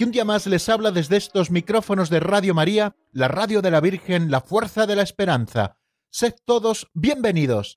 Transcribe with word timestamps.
que 0.00 0.06
un 0.06 0.12
día 0.12 0.24
más 0.24 0.46
les 0.46 0.66
habla 0.70 0.92
desde 0.92 1.18
estos 1.18 1.50
micrófonos 1.50 2.08
de 2.08 2.20
Radio 2.20 2.54
María, 2.54 2.96
la 3.12 3.28
radio 3.28 3.60
de 3.60 3.70
la 3.70 3.82
Virgen, 3.82 4.30
la 4.30 4.40
fuerza 4.40 4.86
de 4.86 4.96
la 4.96 5.02
esperanza. 5.02 5.76
Sed 6.08 6.36
todos 6.46 6.88
bienvenidos. 6.94 7.76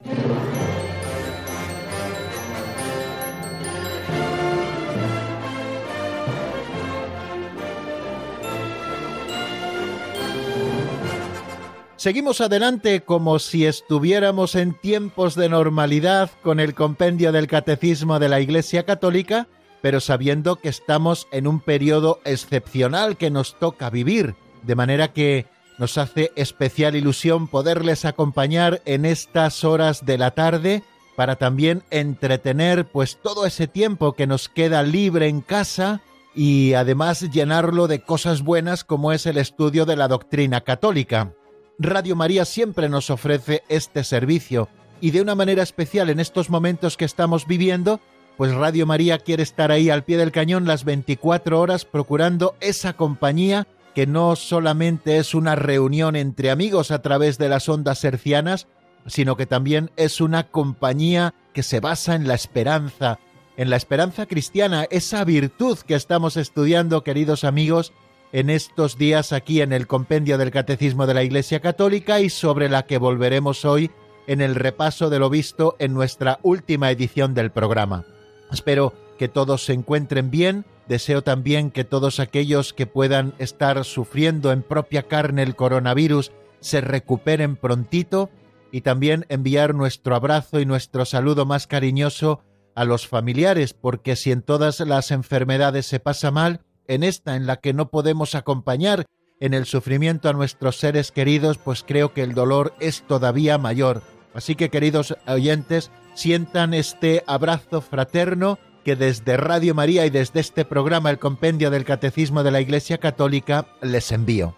Seguimos 11.97 12.39
adelante 12.39 13.01
como 13.01 13.37
si 13.39 13.65
estuviéramos 13.65 14.55
en 14.55 14.79
tiempos 14.79 15.35
de 15.35 15.49
normalidad 15.49 16.31
con 16.41 16.61
el 16.61 16.73
compendio 16.73 17.33
del 17.33 17.47
Catecismo 17.47 18.17
de 18.19 18.29
la 18.29 18.39
Iglesia 18.39 18.85
Católica, 18.85 19.49
pero 19.83 19.99
sabiendo 19.99 20.55
que 20.55 20.69
estamos 20.69 21.27
en 21.33 21.45
un 21.45 21.59
periodo 21.59 22.21
excepcional 22.23 23.17
que 23.17 23.29
nos 23.29 23.59
toca 23.59 23.89
vivir, 23.89 24.33
de 24.61 24.75
manera 24.75 25.11
que 25.11 25.45
nos 25.77 25.97
hace 25.97 26.31
especial 26.37 26.95
ilusión 26.95 27.49
poderles 27.49 28.05
acompañar 28.05 28.81
en 28.85 29.03
estas 29.03 29.65
horas 29.65 30.05
de 30.05 30.17
la 30.17 30.31
tarde 30.31 30.83
para 31.17 31.35
también 31.35 31.83
entretener 31.91 32.85
pues 32.85 33.17
todo 33.21 33.45
ese 33.45 33.67
tiempo 33.67 34.13
que 34.13 34.25
nos 34.25 34.47
queda 34.47 34.83
libre 34.83 35.27
en 35.27 35.41
casa 35.41 35.99
y 36.33 36.75
además 36.75 37.29
llenarlo 37.29 37.89
de 37.89 38.03
cosas 38.03 38.41
buenas 38.41 38.85
como 38.85 39.11
es 39.11 39.25
el 39.25 39.37
estudio 39.37 39.85
de 39.85 39.97
la 39.97 40.07
doctrina 40.07 40.61
católica. 40.61 41.33
Radio 41.77 42.15
María 42.15 42.45
siempre 42.45 42.87
nos 42.87 43.09
ofrece 43.09 43.63
este 43.67 44.05
servicio 44.05 44.69
y 45.01 45.11
de 45.11 45.19
una 45.19 45.35
manera 45.35 45.61
especial 45.61 46.09
en 46.09 46.21
estos 46.21 46.49
momentos 46.49 46.95
que 46.95 47.03
estamos 47.03 47.47
viviendo, 47.47 47.99
pues 48.37 48.53
Radio 48.53 48.85
María 48.85 49.19
quiere 49.19 49.43
estar 49.43 49.71
ahí 49.71 49.89
al 49.89 50.03
pie 50.03 50.17
del 50.17 50.31
cañón 50.31 50.65
las 50.65 50.85
24 50.85 51.59
horas 51.59 51.85
procurando 51.85 52.55
esa 52.59 52.93
compañía 52.93 53.67
que 53.93 54.07
no 54.07 54.35
solamente 54.35 55.17
es 55.17 55.35
una 55.35 55.55
reunión 55.55 56.15
entre 56.15 56.49
amigos 56.49 56.91
a 56.91 57.01
través 57.01 57.37
de 57.37 57.49
las 57.49 57.69
ondas 57.69 58.03
hercianas, 58.03 58.67
sino 59.05 59.37
que 59.37 59.45
también 59.45 59.91
es 59.97 60.19
una 60.19 60.49
compañía 60.49 61.35
que 61.53 61.63
se 61.63 61.79
basa 61.79 62.15
en 62.15 62.27
la 62.27 62.33
esperanza, 62.33 63.19
en 63.55 63.69
la 63.69 63.75
esperanza 63.75 64.25
cristiana, 64.25 64.87
esa 64.89 65.23
virtud 65.23 65.77
que 65.79 65.93
estamos 65.93 66.37
estudiando, 66.37 67.03
queridos 67.03 67.43
amigos, 67.43 67.93
en 68.31 68.49
estos 68.49 68.97
días 68.97 69.31
aquí 69.31 69.61
en 69.61 69.73
el 69.73 69.85
Compendio 69.85 70.39
del 70.39 70.49
Catecismo 70.49 71.05
de 71.05 71.13
la 71.13 71.23
Iglesia 71.23 71.59
Católica 71.59 72.19
y 72.19 72.31
sobre 72.31 72.69
la 72.69 72.87
que 72.87 72.97
volveremos 72.97 73.63
hoy 73.63 73.91
en 74.25 74.41
el 74.41 74.55
repaso 74.55 75.11
de 75.11 75.19
lo 75.19 75.29
visto 75.29 75.75
en 75.77 75.93
nuestra 75.93 76.39
última 76.41 76.89
edición 76.89 77.35
del 77.35 77.51
programa. 77.51 78.05
Espero 78.53 78.93
que 79.17 79.27
todos 79.27 79.65
se 79.65 79.73
encuentren 79.73 80.29
bien, 80.29 80.65
deseo 80.87 81.23
también 81.23 81.71
que 81.71 81.83
todos 81.83 82.19
aquellos 82.19 82.71
que 82.71 82.85
puedan 82.85 83.33
estar 83.39 83.83
sufriendo 83.83 84.51
en 84.51 84.61
propia 84.61 85.03
carne 85.03 85.41
el 85.43 85.55
coronavirus 85.55 86.31
se 86.59 86.79
recuperen 86.79 87.55
prontito 87.55 88.29
y 88.71 88.81
también 88.81 89.25
enviar 89.29 89.73
nuestro 89.73 90.15
abrazo 90.15 90.59
y 90.59 90.65
nuestro 90.65 91.05
saludo 91.05 91.45
más 91.45 91.67
cariñoso 91.67 92.41
a 92.75 92.85
los 92.85 93.07
familiares, 93.07 93.73
porque 93.73 94.15
si 94.15 94.31
en 94.31 94.41
todas 94.41 94.79
las 94.79 95.11
enfermedades 95.11 95.85
se 95.85 95.99
pasa 95.99 96.31
mal, 96.31 96.61
en 96.87 97.03
esta 97.03 97.35
en 97.35 97.47
la 97.47 97.57
que 97.57 97.73
no 97.73 97.89
podemos 97.89 98.35
acompañar 98.35 99.05
en 99.39 99.53
el 99.53 99.65
sufrimiento 99.65 100.29
a 100.29 100.33
nuestros 100.33 100.77
seres 100.77 101.11
queridos, 101.11 101.57
pues 101.57 101.83
creo 101.83 102.13
que 102.13 102.21
el 102.21 102.33
dolor 102.33 102.73
es 102.79 103.03
todavía 103.03 103.57
mayor. 103.57 104.01
Así 104.33 104.55
que 104.55 104.69
queridos 104.69 105.15
oyentes, 105.27 105.91
sientan 106.13 106.73
este 106.73 107.23
abrazo 107.27 107.81
fraterno 107.81 108.59
que 108.83 108.95
desde 108.95 109.37
Radio 109.37 109.73
María 109.73 110.05
y 110.05 110.09
desde 110.09 110.39
este 110.39 110.65
programa 110.65 111.09
El 111.09 111.19
Compendio 111.19 111.71
del 111.71 111.85
Catecismo 111.85 112.43
de 112.43 112.51
la 112.51 112.61
Iglesia 112.61 112.97
Católica 112.97 113.65
les 113.81 114.11
envío. 114.11 114.55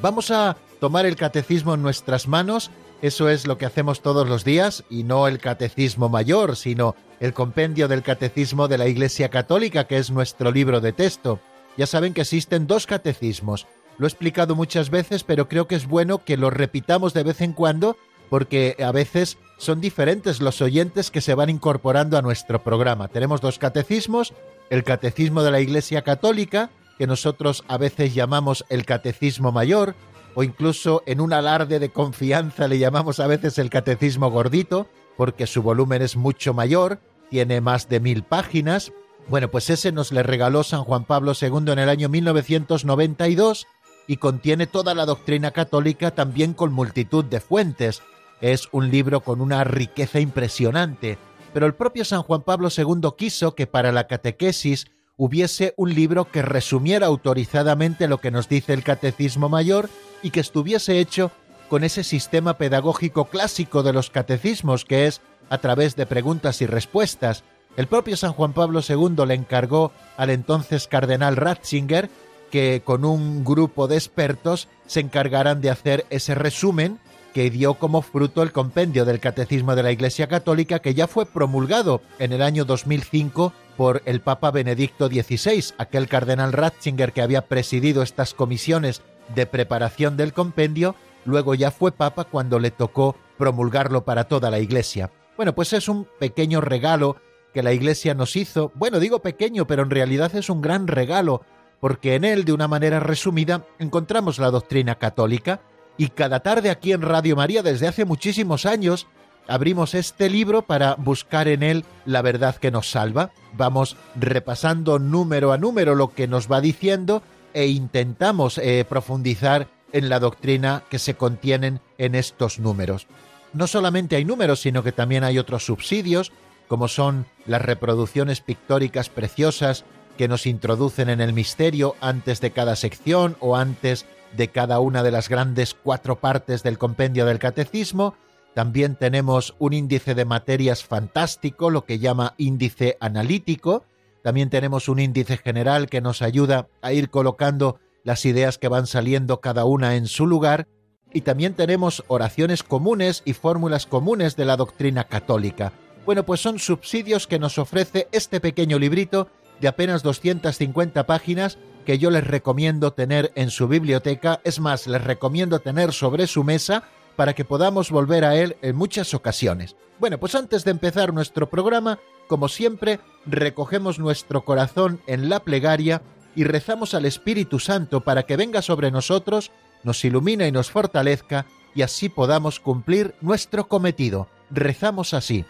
Vamos 0.00 0.30
a 0.30 0.56
tomar 0.80 1.06
el 1.06 1.16
catecismo 1.16 1.74
en 1.74 1.82
nuestras 1.82 2.28
manos, 2.28 2.70
eso 3.00 3.28
es 3.28 3.46
lo 3.46 3.56
que 3.56 3.66
hacemos 3.66 4.02
todos 4.02 4.28
los 4.28 4.44
días, 4.44 4.84
y 4.90 5.04
no 5.04 5.26
el 5.26 5.38
catecismo 5.38 6.08
mayor, 6.08 6.56
sino 6.56 6.94
el 7.20 7.32
compendio 7.32 7.88
del 7.88 8.02
Catecismo 8.02 8.68
de 8.68 8.78
la 8.78 8.88
Iglesia 8.88 9.28
Católica, 9.28 9.84
que 9.84 9.98
es 9.98 10.10
nuestro 10.10 10.50
libro 10.50 10.80
de 10.80 10.92
texto. 10.92 11.40
Ya 11.76 11.86
saben 11.86 12.14
que 12.14 12.22
existen 12.22 12.66
dos 12.66 12.86
catecismos. 12.86 13.66
Lo 13.98 14.06
he 14.06 14.08
explicado 14.08 14.54
muchas 14.54 14.90
veces, 14.90 15.24
pero 15.24 15.48
creo 15.48 15.66
que 15.66 15.76
es 15.76 15.86
bueno 15.86 16.24
que 16.24 16.36
lo 16.36 16.50
repitamos 16.50 17.14
de 17.14 17.22
vez 17.22 17.40
en 17.40 17.52
cuando 17.52 17.96
porque 18.32 18.76
a 18.82 18.92
veces 18.92 19.36
son 19.62 19.80
diferentes 19.80 20.40
los 20.40 20.60
oyentes 20.60 21.12
que 21.12 21.20
se 21.20 21.34
van 21.34 21.48
incorporando 21.48 22.18
a 22.18 22.22
nuestro 22.22 22.64
programa. 22.64 23.06
Tenemos 23.06 23.40
dos 23.40 23.60
catecismos, 23.60 24.34
el 24.70 24.82
Catecismo 24.82 25.44
de 25.44 25.52
la 25.52 25.60
Iglesia 25.60 26.02
Católica, 26.02 26.70
que 26.98 27.06
nosotros 27.06 27.62
a 27.68 27.78
veces 27.78 28.12
llamamos 28.12 28.64
el 28.70 28.84
Catecismo 28.84 29.52
Mayor, 29.52 29.94
o 30.34 30.42
incluso 30.42 31.04
en 31.06 31.20
un 31.20 31.32
alarde 31.32 31.78
de 31.78 31.90
confianza 31.90 32.66
le 32.66 32.80
llamamos 32.80 33.20
a 33.20 33.28
veces 33.28 33.56
el 33.58 33.70
Catecismo 33.70 34.32
Gordito, 34.32 34.88
porque 35.16 35.46
su 35.46 35.62
volumen 35.62 36.02
es 36.02 36.16
mucho 36.16 36.54
mayor, 36.54 36.98
tiene 37.30 37.60
más 37.60 37.88
de 37.88 38.00
mil 38.00 38.24
páginas, 38.24 38.92
bueno, 39.28 39.48
pues 39.48 39.70
ese 39.70 39.92
nos 39.92 40.10
le 40.10 40.24
regaló 40.24 40.64
San 40.64 40.82
Juan 40.82 41.04
Pablo 41.04 41.34
II 41.40 41.70
en 41.70 41.78
el 41.78 41.88
año 41.88 42.08
1992 42.08 43.68
y 44.08 44.16
contiene 44.16 44.66
toda 44.66 44.92
la 44.94 45.06
doctrina 45.06 45.52
católica 45.52 46.10
también 46.10 46.52
con 46.52 46.72
multitud 46.72 47.24
de 47.24 47.38
fuentes. 47.38 48.02
Es 48.42 48.68
un 48.72 48.90
libro 48.90 49.20
con 49.20 49.40
una 49.40 49.64
riqueza 49.64 50.20
impresionante, 50.20 51.16
pero 51.54 51.64
el 51.64 51.74
propio 51.74 52.04
San 52.04 52.22
Juan 52.22 52.42
Pablo 52.42 52.68
II 52.76 53.10
quiso 53.16 53.54
que 53.54 53.66
para 53.66 53.92
la 53.92 54.06
catequesis 54.06 54.86
hubiese 55.16 55.74
un 55.76 55.94
libro 55.94 56.24
que 56.30 56.42
resumiera 56.42 57.06
autorizadamente 57.06 58.08
lo 58.08 58.18
que 58.18 58.30
nos 58.30 58.48
dice 58.48 58.72
el 58.72 58.82
Catecismo 58.82 59.48
Mayor 59.48 59.88
y 60.22 60.30
que 60.30 60.40
estuviese 60.40 60.98
hecho 60.98 61.30
con 61.68 61.84
ese 61.84 62.04
sistema 62.04 62.58
pedagógico 62.58 63.26
clásico 63.26 63.82
de 63.82 63.92
los 63.92 64.10
catecismos, 64.10 64.84
que 64.84 65.06
es 65.06 65.20
a 65.48 65.58
través 65.58 65.96
de 65.96 66.06
preguntas 66.06 66.60
y 66.60 66.66
respuestas, 66.66 67.44
el 67.76 67.86
propio 67.86 68.16
San 68.16 68.32
Juan 68.32 68.52
Pablo 68.52 68.80
II 68.86 69.24
le 69.26 69.34
encargó 69.34 69.92
al 70.16 70.30
entonces 70.30 70.86
cardenal 70.88 71.36
Ratzinger 71.36 72.10
que 72.50 72.82
con 72.84 73.04
un 73.04 73.44
grupo 73.44 73.88
de 73.88 73.96
expertos 73.96 74.68
se 74.86 75.00
encargaran 75.00 75.60
de 75.62 75.70
hacer 75.70 76.04
ese 76.10 76.34
resumen 76.34 76.98
que 77.32 77.50
dio 77.50 77.74
como 77.74 78.02
fruto 78.02 78.42
el 78.42 78.52
compendio 78.52 79.04
del 79.04 79.20
Catecismo 79.20 79.74
de 79.74 79.82
la 79.82 79.92
Iglesia 79.92 80.26
Católica 80.26 80.80
que 80.80 80.94
ya 80.94 81.06
fue 81.06 81.26
promulgado 81.26 82.02
en 82.18 82.32
el 82.32 82.42
año 82.42 82.64
2005 82.64 83.52
por 83.76 84.02
el 84.04 84.20
Papa 84.20 84.50
Benedicto 84.50 85.08
XVI, 85.08 85.74
aquel 85.78 86.08
cardenal 86.08 86.52
Ratzinger 86.52 87.12
que 87.12 87.22
había 87.22 87.48
presidido 87.48 88.02
estas 88.02 88.34
comisiones 88.34 89.02
de 89.34 89.46
preparación 89.46 90.16
del 90.16 90.32
compendio, 90.32 90.94
luego 91.24 91.54
ya 91.54 91.70
fue 91.70 91.92
Papa 91.92 92.24
cuando 92.24 92.58
le 92.58 92.70
tocó 92.70 93.16
promulgarlo 93.38 94.04
para 94.04 94.24
toda 94.24 94.50
la 94.50 94.60
Iglesia. 94.60 95.10
Bueno, 95.36 95.54
pues 95.54 95.72
es 95.72 95.88
un 95.88 96.06
pequeño 96.18 96.60
regalo 96.60 97.16
que 97.54 97.62
la 97.62 97.72
Iglesia 97.72 98.14
nos 98.14 98.36
hizo, 98.36 98.72
bueno, 98.74 99.00
digo 99.00 99.20
pequeño, 99.20 99.66
pero 99.66 99.82
en 99.82 99.90
realidad 99.90 100.34
es 100.34 100.50
un 100.50 100.60
gran 100.60 100.86
regalo, 100.86 101.42
porque 101.80 102.14
en 102.14 102.24
él, 102.24 102.44
de 102.44 102.52
una 102.52 102.68
manera 102.68 103.00
resumida, 103.00 103.64
encontramos 103.78 104.38
la 104.38 104.50
doctrina 104.50 104.96
católica, 104.96 105.60
y 105.96 106.08
cada 106.08 106.40
tarde 106.40 106.70
aquí 106.70 106.92
en 106.92 107.02
Radio 107.02 107.36
María, 107.36 107.62
desde 107.62 107.88
hace 107.88 108.04
muchísimos 108.04 108.66
años, 108.66 109.06
abrimos 109.46 109.94
este 109.94 110.30
libro 110.30 110.62
para 110.62 110.94
buscar 110.94 111.48
en 111.48 111.62
él 111.62 111.84
la 112.06 112.22
verdad 112.22 112.56
que 112.56 112.70
nos 112.70 112.90
salva. 112.90 113.30
Vamos 113.54 113.96
repasando 114.14 114.98
número 114.98 115.52
a 115.52 115.58
número 115.58 115.94
lo 115.94 116.08
que 116.14 116.28
nos 116.28 116.50
va 116.50 116.60
diciendo 116.60 117.22
e 117.54 117.66
intentamos 117.66 118.58
eh, 118.58 118.84
profundizar 118.88 119.68
en 119.92 120.08
la 120.08 120.20
doctrina 120.20 120.84
que 120.88 120.98
se 120.98 121.14
contienen 121.14 121.80
en 121.98 122.14
estos 122.14 122.58
números. 122.58 123.06
No 123.52 123.66
solamente 123.66 124.16
hay 124.16 124.24
números, 124.24 124.60
sino 124.60 124.82
que 124.82 124.92
también 124.92 125.24
hay 125.24 125.38
otros 125.38 125.66
subsidios, 125.66 126.32
como 126.68 126.88
son 126.88 127.26
las 127.44 127.60
reproducciones 127.60 128.40
pictóricas 128.40 129.10
preciosas 129.10 129.84
que 130.16 130.28
nos 130.28 130.46
introducen 130.46 131.10
en 131.10 131.20
el 131.20 131.34
misterio 131.34 131.94
antes 132.00 132.40
de 132.40 132.52
cada 132.52 132.76
sección 132.76 133.36
o 133.40 133.56
antes 133.56 134.06
de 134.36 134.48
cada 134.48 134.80
una 134.80 135.02
de 135.02 135.10
las 135.10 135.28
grandes 135.28 135.74
cuatro 135.74 136.18
partes 136.18 136.62
del 136.62 136.78
compendio 136.78 137.26
del 137.26 137.38
catecismo. 137.38 138.14
También 138.54 138.96
tenemos 138.96 139.54
un 139.58 139.72
índice 139.72 140.14
de 140.14 140.24
materias 140.24 140.84
fantástico, 140.84 141.70
lo 141.70 141.84
que 141.84 141.98
llama 141.98 142.34
índice 142.36 142.96
analítico. 143.00 143.84
También 144.22 144.50
tenemos 144.50 144.88
un 144.88 144.98
índice 144.98 145.36
general 145.36 145.88
que 145.88 146.00
nos 146.00 146.22
ayuda 146.22 146.68
a 146.82 146.92
ir 146.92 147.10
colocando 147.10 147.78
las 148.04 148.24
ideas 148.24 148.58
que 148.58 148.68
van 148.68 148.86
saliendo 148.86 149.40
cada 149.40 149.64
una 149.64 149.96
en 149.96 150.06
su 150.06 150.26
lugar. 150.26 150.66
y 151.14 151.20
también 151.20 151.52
tenemos 151.52 152.04
oraciones 152.08 152.62
comunes 152.62 153.20
y 153.26 153.34
fórmulas 153.34 153.84
comunes 153.84 154.34
de 154.34 154.46
la 154.46 154.56
doctrina 154.56 155.04
católica. 155.04 155.70
Bueno, 156.06 156.24
pues 156.24 156.40
son 156.40 156.58
subsidios 156.58 157.26
que 157.26 157.38
nos 157.38 157.58
ofrece 157.58 158.08
este 158.12 158.40
pequeño 158.40 158.78
librito 158.78 159.28
de 159.60 159.68
apenas 159.68 160.02
250 160.02 161.04
páginas 161.04 161.58
que 161.82 161.98
yo 161.98 162.10
les 162.10 162.26
recomiendo 162.26 162.92
tener 162.92 163.32
en 163.34 163.50
su 163.50 163.68
biblioteca, 163.68 164.40
es 164.44 164.60
más, 164.60 164.86
les 164.86 165.02
recomiendo 165.02 165.58
tener 165.58 165.92
sobre 165.92 166.26
su 166.26 166.44
mesa 166.44 166.84
para 167.16 167.34
que 167.34 167.44
podamos 167.44 167.90
volver 167.90 168.24
a 168.24 168.36
él 168.36 168.56
en 168.62 168.76
muchas 168.76 169.14
ocasiones. 169.14 169.76
Bueno, 169.98 170.18
pues 170.18 170.34
antes 170.34 170.64
de 170.64 170.70
empezar 170.70 171.12
nuestro 171.12 171.48
programa, 171.48 171.98
como 172.26 172.48
siempre, 172.48 173.00
recogemos 173.26 173.98
nuestro 173.98 174.44
corazón 174.44 175.00
en 175.06 175.28
la 175.28 175.40
plegaria 175.40 176.02
y 176.34 176.44
rezamos 176.44 176.94
al 176.94 177.04
Espíritu 177.04 177.58
Santo 177.58 178.00
para 178.00 178.22
que 178.24 178.36
venga 178.36 178.62
sobre 178.62 178.90
nosotros, 178.90 179.50
nos 179.82 180.04
ilumine 180.04 180.48
y 180.48 180.52
nos 180.52 180.70
fortalezca 180.70 181.46
y 181.74 181.82
así 181.82 182.08
podamos 182.08 182.60
cumplir 182.60 183.14
nuestro 183.20 183.68
cometido. 183.68 184.28
Rezamos 184.50 185.14
así. 185.14 185.44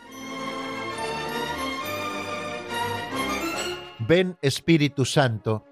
Ven 4.01 4.37
Espíritu 4.43 5.05
Santo, 5.05 5.65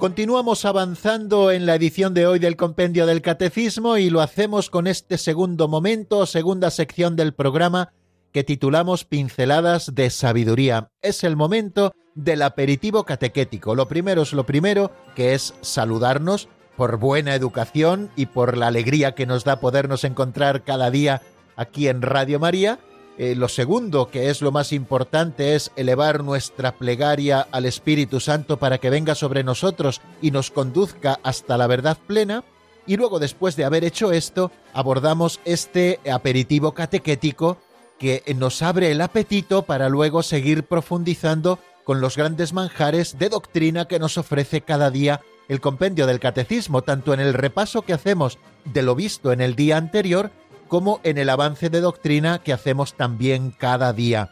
Continuamos 0.00 0.64
avanzando 0.64 1.50
en 1.50 1.66
la 1.66 1.74
edición 1.74 2.14
de 2.14 2.26
hoy 2.26 2.38
del 2.38 2.56
Compendio 2.56 3.04
del 3.04 3.20
Catecismo 3.20 3.98
y 3.98 4.08
lo 4.08 4.22
hacemos 4.22 4.70
con 4.70 4.86
este 4.86 5.18
segundo 5.18 5.68
momento, 5.68 6.24
segunda 6.24 6.70
sección 6.70 7.16
del 7.16 7.34
programa 7.34 7.92
que 8.32 8.42
titulamos 8.42 9.04
Pinceladas 9.04 9.94
de 9.94 10.08
Sabiduría. 10.08 10.88
Es 11.02 11.22
el 11.22 11.36
momento 11.36 11.92
del 12.14 12.40
aperitivo 12.40 13.04
catequético. 13.04 13.74
Lo 13.74 13.88
primero 13.88 14.22
es 14.22 14.32
lo 14.32 14.46
primero, 14.46 14.90
que 15.14 15.34
es 15.34 15.52
saludarnos 15.60 16.48
por 16.78 16.96
buena 16.96 17.34
educación 17.34 18.10
y 18.16 18.24
por 18.24 18.56
la 18.56 18.68
alegría 18.68 19.14
que 19.14 19.26
nos 19.26 19.44
da 19.44 19.60
podernos 19.60 20.04
encontrar 20.04 20.64
cada 20.64 20.90
día 20.90 21.20
aquí 21.56 21.88
en 21.88 22.00
Radio 22.00 22.40
María. 22.40 22.78
Eh, 23.22 23.34
lo 23.34 23.48
segundo, 23.48 24.08
que 24.08 24.30
es 24.30 24.40
lo 24.40 24.50
más 24.50 24.72
importante, 24.72 25.54
es 25.54 25.72
elevar 25.76 26.24
nuestra 26.24 26.76
plegaria 26.76 27.46
al 27.52 27.66
Espíritu 27.66 28.18
Santo 28.18 28.56
para 28.56 28.78
que 28.78 28.88
venga 28.88 29.14
sobre 29.14 29.44
nosotros 29.44 30.00
y 30.22 30.30
nos 30.30 30.50
conduzca 30.50 31.20
hasta 31.22 31.58
la 31.58 31.66
verdad 31.66 31.98
plena. 32.06 32.44
Y 32.86 32.96
luego, 32.96 33.18
después 33.18 33.56
de 33.56 33.66
haber 33.66 33.84
hecho 33.84 34.10
esto, 34.10 34.50
abordamos 34.72 35.38
este 35.44 36.00
aperitivo 36.10 36.72
catequético 36.72 37.58
que 37.98 38.22
nos 38.38 38.62
abre 38.62 38.90
el 38.90 39.02
apetito 39.02 39.64
para 39.66 39.90
luego 39.90 40.22
seguir 40.22 40.62
profundizando 40.62 41.58
con 41.84 42.00
los 42.00 42.16
grandes 42.16 42.54
manjares 42.54 43.18
de 43.18 43.28
doctrina 43.28 43.86
que 43.86 43.98
nos 43.98 44.16
ofrece 44.16 44.62
cada 44.62 44.90
día 44.90 45.20
el 45.48 45.60
compendio 45.60 46.06
del 46.06 46.20
catecismo, 46.20 46.80
tanto 46.80 47.12
en 47.12 47.20
el 47.20 47.34
repaso 47.34 47.82
que 47.82 47.92
hacemos 47.92 48.38
de 48.64 48.82
lo 48.82 48.94
visto 48.94 49.30
en 49.30 49.42
el 49.42 49.56
día 49.56 49.76
anterior, 49.76 50.30
como 50.70 51.00
en 51.02 51.18
el 51.18 51.28
avance 51.28 51.68
de 51.68 51.80
doctrina 51.80 52.38
que 52.38 52.52
hacemos 52.52 52.94
también 52.94 53.50
cada 53.50 53.92
día. 53.92 54.30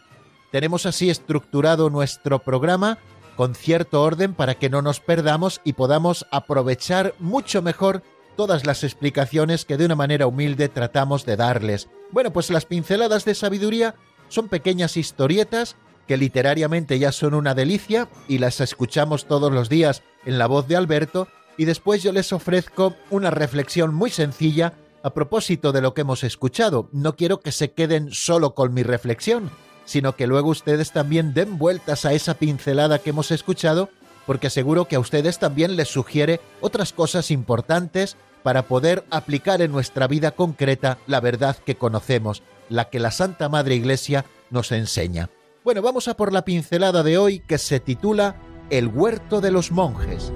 Tenemos 0.53 0.87
así 0.87 1.11
estructurado 1.11 1.91
nuestro 1.91 2.39
programa 2.39 2.99
con 3.37 3.57
cierto 3.57 4.03
orden 4.03 4.35
para 4.35 4.55
que 4.55 4.71
no 4.71 4.81
nos 4.81 5.01
perdamos 5.01 5.61
y 5.65 5.73
podamos 5.73 6.27
aprovechar 6.31 7.15
mucho 7.19 7.61
mejor 7.61 8.05
todas 8.37 8.67
las 8.67 8.85
explicaciones 8.85 9.65
que 9.65 9.77
de 9.77 9.85
una 9.87 9.97
manera 9.97 10.29
humilde 10.29 10.69
tratamos 10.69 11.27
de 11.27 11.37
darles. 11.37 11.89
Bueno, 12.13 12.33
pues 12.33 12.51
las 12.51 12.67
pinceladas 12.67 13.25
de 13.25 13.35
sabiduría 13.35 13.97
son 14.29 14.49
pequeñas 14.49 14.97
historietas 14.97 15.75
que 16.07 16.17
literariamente 16.17 17.01
ya 17.01 17.11
son 17.11 17.35
una 17.35 17.55
delicia 17.55 18.09
y 18.29 18.39
las 18.39 18.61
escuchamos 18.61 19.27
todos 19.27 19.53
los 19.53 19.69
días 19.69 20.05
en 20.25 20.39
la 20.39 20.47
voz 20.47 20.69
de 20.69 20.77
Alberto 20.77 21.27
y 21.57 21.65
después 21.65 22.05
yo 22.05 22.13
les 22.13 22.33
ofrezco 22.33 22.95
una 23.11 23.33
reflexión 23.33 23.93
muy 23.93 24.11
sencilla 24.11 24.75
a 25.03 25.15
propósito 25.15 25.73
de 25.73 25.81
lo 25.81 25.95
que 25.95 26.03
hemos 26.03 26.25
escuchado, 26.25 26.89
no 26.93 27.17
quiero 27.17 27.41
que 27.41 27.53
se 27.53 27.73
queden 27.73 28.13
solo 28.13 28.55
con 28.55 28.75
mi 28.75 28.83
reflexión, 28.83 29.51
sino 29.85 30.17
que 30.17 30.27
luego 30.27 30.51
ustedes 30.51 30.93
también 30.93 31.35
den 31.35 31.59
vueltas 31.59 32.05
a 32.05 32.13
esa 32.13 32.35
pincelada 32.35 32.99
que 32.99 33.11
hemos 33.11 33.31
escuchado, 33.31 33.89
porque 34.27 34.51
seguro 34.51 34.87
que 34.87 34.97
a 34.97 35.01
ustedes 35.01 35.39
también 35.39 35.77
les 35.77 35.89
sugiere 35.89 36.41
otras 36.61 36.93
cosas 36.93 37.31
importantes 37.31 38.17
para 38.43 38.63
poder 38.63 39.05
aplicar 39.11 39.63
en 39.63 39.73
nuestra 39.73 40.07
vida 40.07 40.33
concreta 40.33 40.99
la 41.07 41.21
verdad 41.21 41.57
que 41.57 41.77
conocemos, 41.77 42.43
la 42.69 42.91
que 42.91 42.99
la 42.99 43.11
Santa 43.11 43.49
Madre 43.49 43.75
Iglesia 43.75 44.27
nos 44.51 44.73
enseña. 44.73 45.31
Bueno, 45.65 45.83
vamos 45.83 46.09
a 46.09 46.15
por 46.15 46.33
la 46.33 46.45
pincelada 46.45 47.03
de 47.03 47.19
hoy 47.19 47.41
que 47.41 47.59
se 47.59 47.81
titula 47.81 48.37
El 48.71 48.89
huerto 48.89 49.41
de 49.41 49.51
los 49.51 49.71
monjes. 49.71 50.33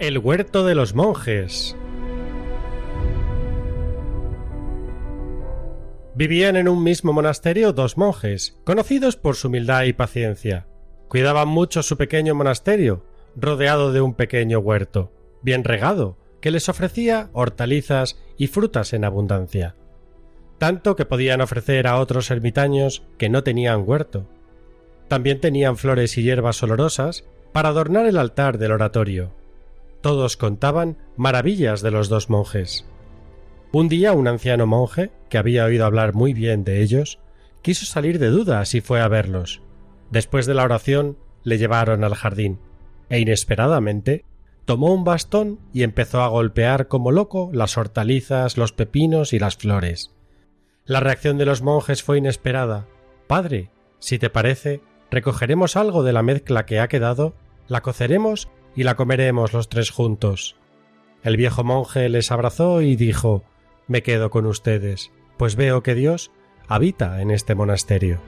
El 0.00 0.16
huerto 0.16 0.64
de 0.64 0.74
los 0.74 0.94
monjes. 0.94 1.76
Vivían 6.14 6.56
en 6.56 6.68
un 6.68 6.82
mismo 6.82 7.12
monasterio 7.12 7.74
dos 7.74 7.98
monjes, 7.98 8.58
conocidos 8.64 9.16
por 9.16 9.36
su 9.36 9.48
humildad 9.48 9.82
y 9.82 9.92
paciencia. 9.92 10.66
Cuidaban 11.08 11.48
mucho 11.48 11.82
su 11.82 11.98
pequeño 11.98 12.34
monasterio, 12.34 13.04
rodeado 13.36 13.92
de 13.92 14.00
un 14.00 14.14
pequeño 14.14 14.60
huerto, 14.60 15.12
bien 15.42 15.64
regado, 15.64 16.16
que 16.40 16.50
les 16.50 16.70
ofrecía 16.70 17.28
hortalizas 17.34 18.18
y 18.38 18.46
frutas 18.46 18.94
en 18.94 19.04
abundancia, 19.04 19.76
tanto 20.56 20.96
que 20.96 21.04
podían 21.04 21.42
ofrecer 21.42 21.86
a 21.86 21.98
otros 21.98 22.30
ermitaños 22.30 23.02
que 23.18 23.28
no 23.28 23.42
tenían 23.42 23.86
huerto. 23.86 24.26
También 25.08 25.40
tenían 25.40 25.76
flores 25.76 26.16
y 26.16 26.22
hierbas 26.22 26.62
olorosas 26.62 27.26
para 27.52 27.68
adornar 27.68 28.06
el 28.06 28.16
altar 28.16 28.56
del 28.56 28.72
oratorio, 28.72 29.34
todos 30.00 30.36
contaban 30.36 30.96
maravillas 31.16 31.82
de 31.82 31.90
los 31.90 32.08
dos 32.08 32.30
monjes. 32.30 32.86
Un 33.72 33.88
día 33.88 34.12
un 34.12 34.26
anciano 34.26 34.66
monje, 34.66 35.12
que 35.28 35.38
había 35.38 35.64
oído 35.64 35.86
hablar 35.86 36.14
muy 36.14 36.34
bien 36.34 36.64
de 36.64 36.82
ellos, 36.82 37.20
quiso 37.62 37.86
salir 37.86 38.18
de 38.18 38.28
dudas 38.28 38.74
y 38.74 38.80
fue 38.80 39.00
a 39.00 39.08
verlos. 39.08 39.62
Después 40.10 40.46
de 40.46 40.54
la 40.54 40.64
oración 40.64 41.18
le 41.44 41.58
llevaron 41.58 42.02
al 42.02 42.14
jardín, 42.14 42.58
e 43.08 43.20
inesperadamente 43.20 44.24
tomó 44.64 44.92
un 44.92 45.04
bastón 45.04 45.60
y 45.72 45.82
empezó 45.82 46.22
a 46.22 46.28
golpear 46.28 46.88
como 46.88 47.12
loco 47.12 47.50
las 47.52 47.76
hortalizas, 47.76 48.56
los 48.56 48.72
pepinos 48.72 49.32
y 49.32 49.38
las 49.38 49.56
flores. 49.56 50.12
La 50.84 51.00
reacción 51.00 51.38
de 51.38 51.46
los 51.46 51.62
monjes 51.62 52.02
fue 52.02 52.18
inesperada. 52.18 52.86
Padre, 53.26 53.70
si 54.00 54.18
te 54.18 54.30
parece, 54.30 54.80
recogeremos 55.10 55.76
algo 55.76 56.02
de 56.02 56.12
la 56.12 56.22
mezcla 56.22 56.66
que 56.66 56.80
ha 56.80 56.88
quedado, 56.88 57.34
la 57.68 57.82
coceremos 57.82 58.48
y 58.74 58.84
la 58.84 58.94
comeremos 58.96 59.52
los 59.52 59.68
tres 59.68 59.90
juntos. 59.90 60.56
El 61.22 61.36
viejo 61.36 61.64
monje 61.64 62.08
les 62.08 62.30
abrazó 62.32 62.82
y 62.82 62.96
dijo 62.96 63.44
Me 63.86 64.02
quedo 64.02 64.30
con 64.30 64.46
ustedes, 64.46 65.10
pues 65.36 65.56
veo 65.56 65.82
que 65.82 65.94
Dios 65.94 66.30
habita 66.68 67.20
en 67.20 67.30
este 67.30 67.54
monasterio. 67.54 68.20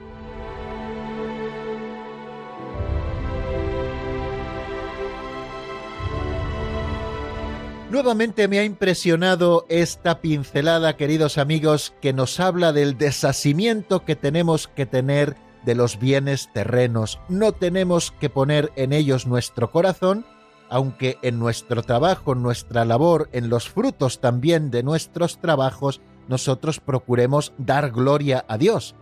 Nuevamente 7.92 8.49
me 8.49 8.58
ha 8.58 8.64
impresionado 8.64 9.66
esta 9.68 10.22
pincelada, 10.22 10.96
queridos 10.96 11.37
amigos, 11.37 11.92
que 12.00 12.14
nos 12.14 12.40
habla 12.40 12.72
del 12.72 12.96
desasimiento 12.96 14.06
que 14.06 14.16
tenemos 14.16 14.66
que 14.66 14.87
tener 14.87 15.37
de 15.66 15.75
los 15.75 15.99
bienes 15.99 16.50
terrenos. 16.54 17.20
No 17.28 17.52
tenemos 17.52 18.11
que 18.12 18.30
poner 18.30 18.72
en 18.76 18.94
ellos 18.94 19.26
nuestro 19.26 19.70
corazón, 19.70 20.25
aunque 20.73 21.19
en 21.21 21.38
nuestro 21.38 21.83
trabajo, 21.83 22.33
en 22.33 22.43
nuestra 22.43 22.87
labor, 22.87 23.29
en 23.33 23.50
los 23.50 23.69
frutos 23.69 24.21
también 24.21 24.71
de 24.71 24.83
nuestros 24.83 25.38
trabajos, 25.38 26.00
nosotros 26.29 26.81
procuremos 26.81 27.52
dar 27.59 27.91
gloria 27.91 28.47
a 28.49 28.57
Dios. 28.57 28.95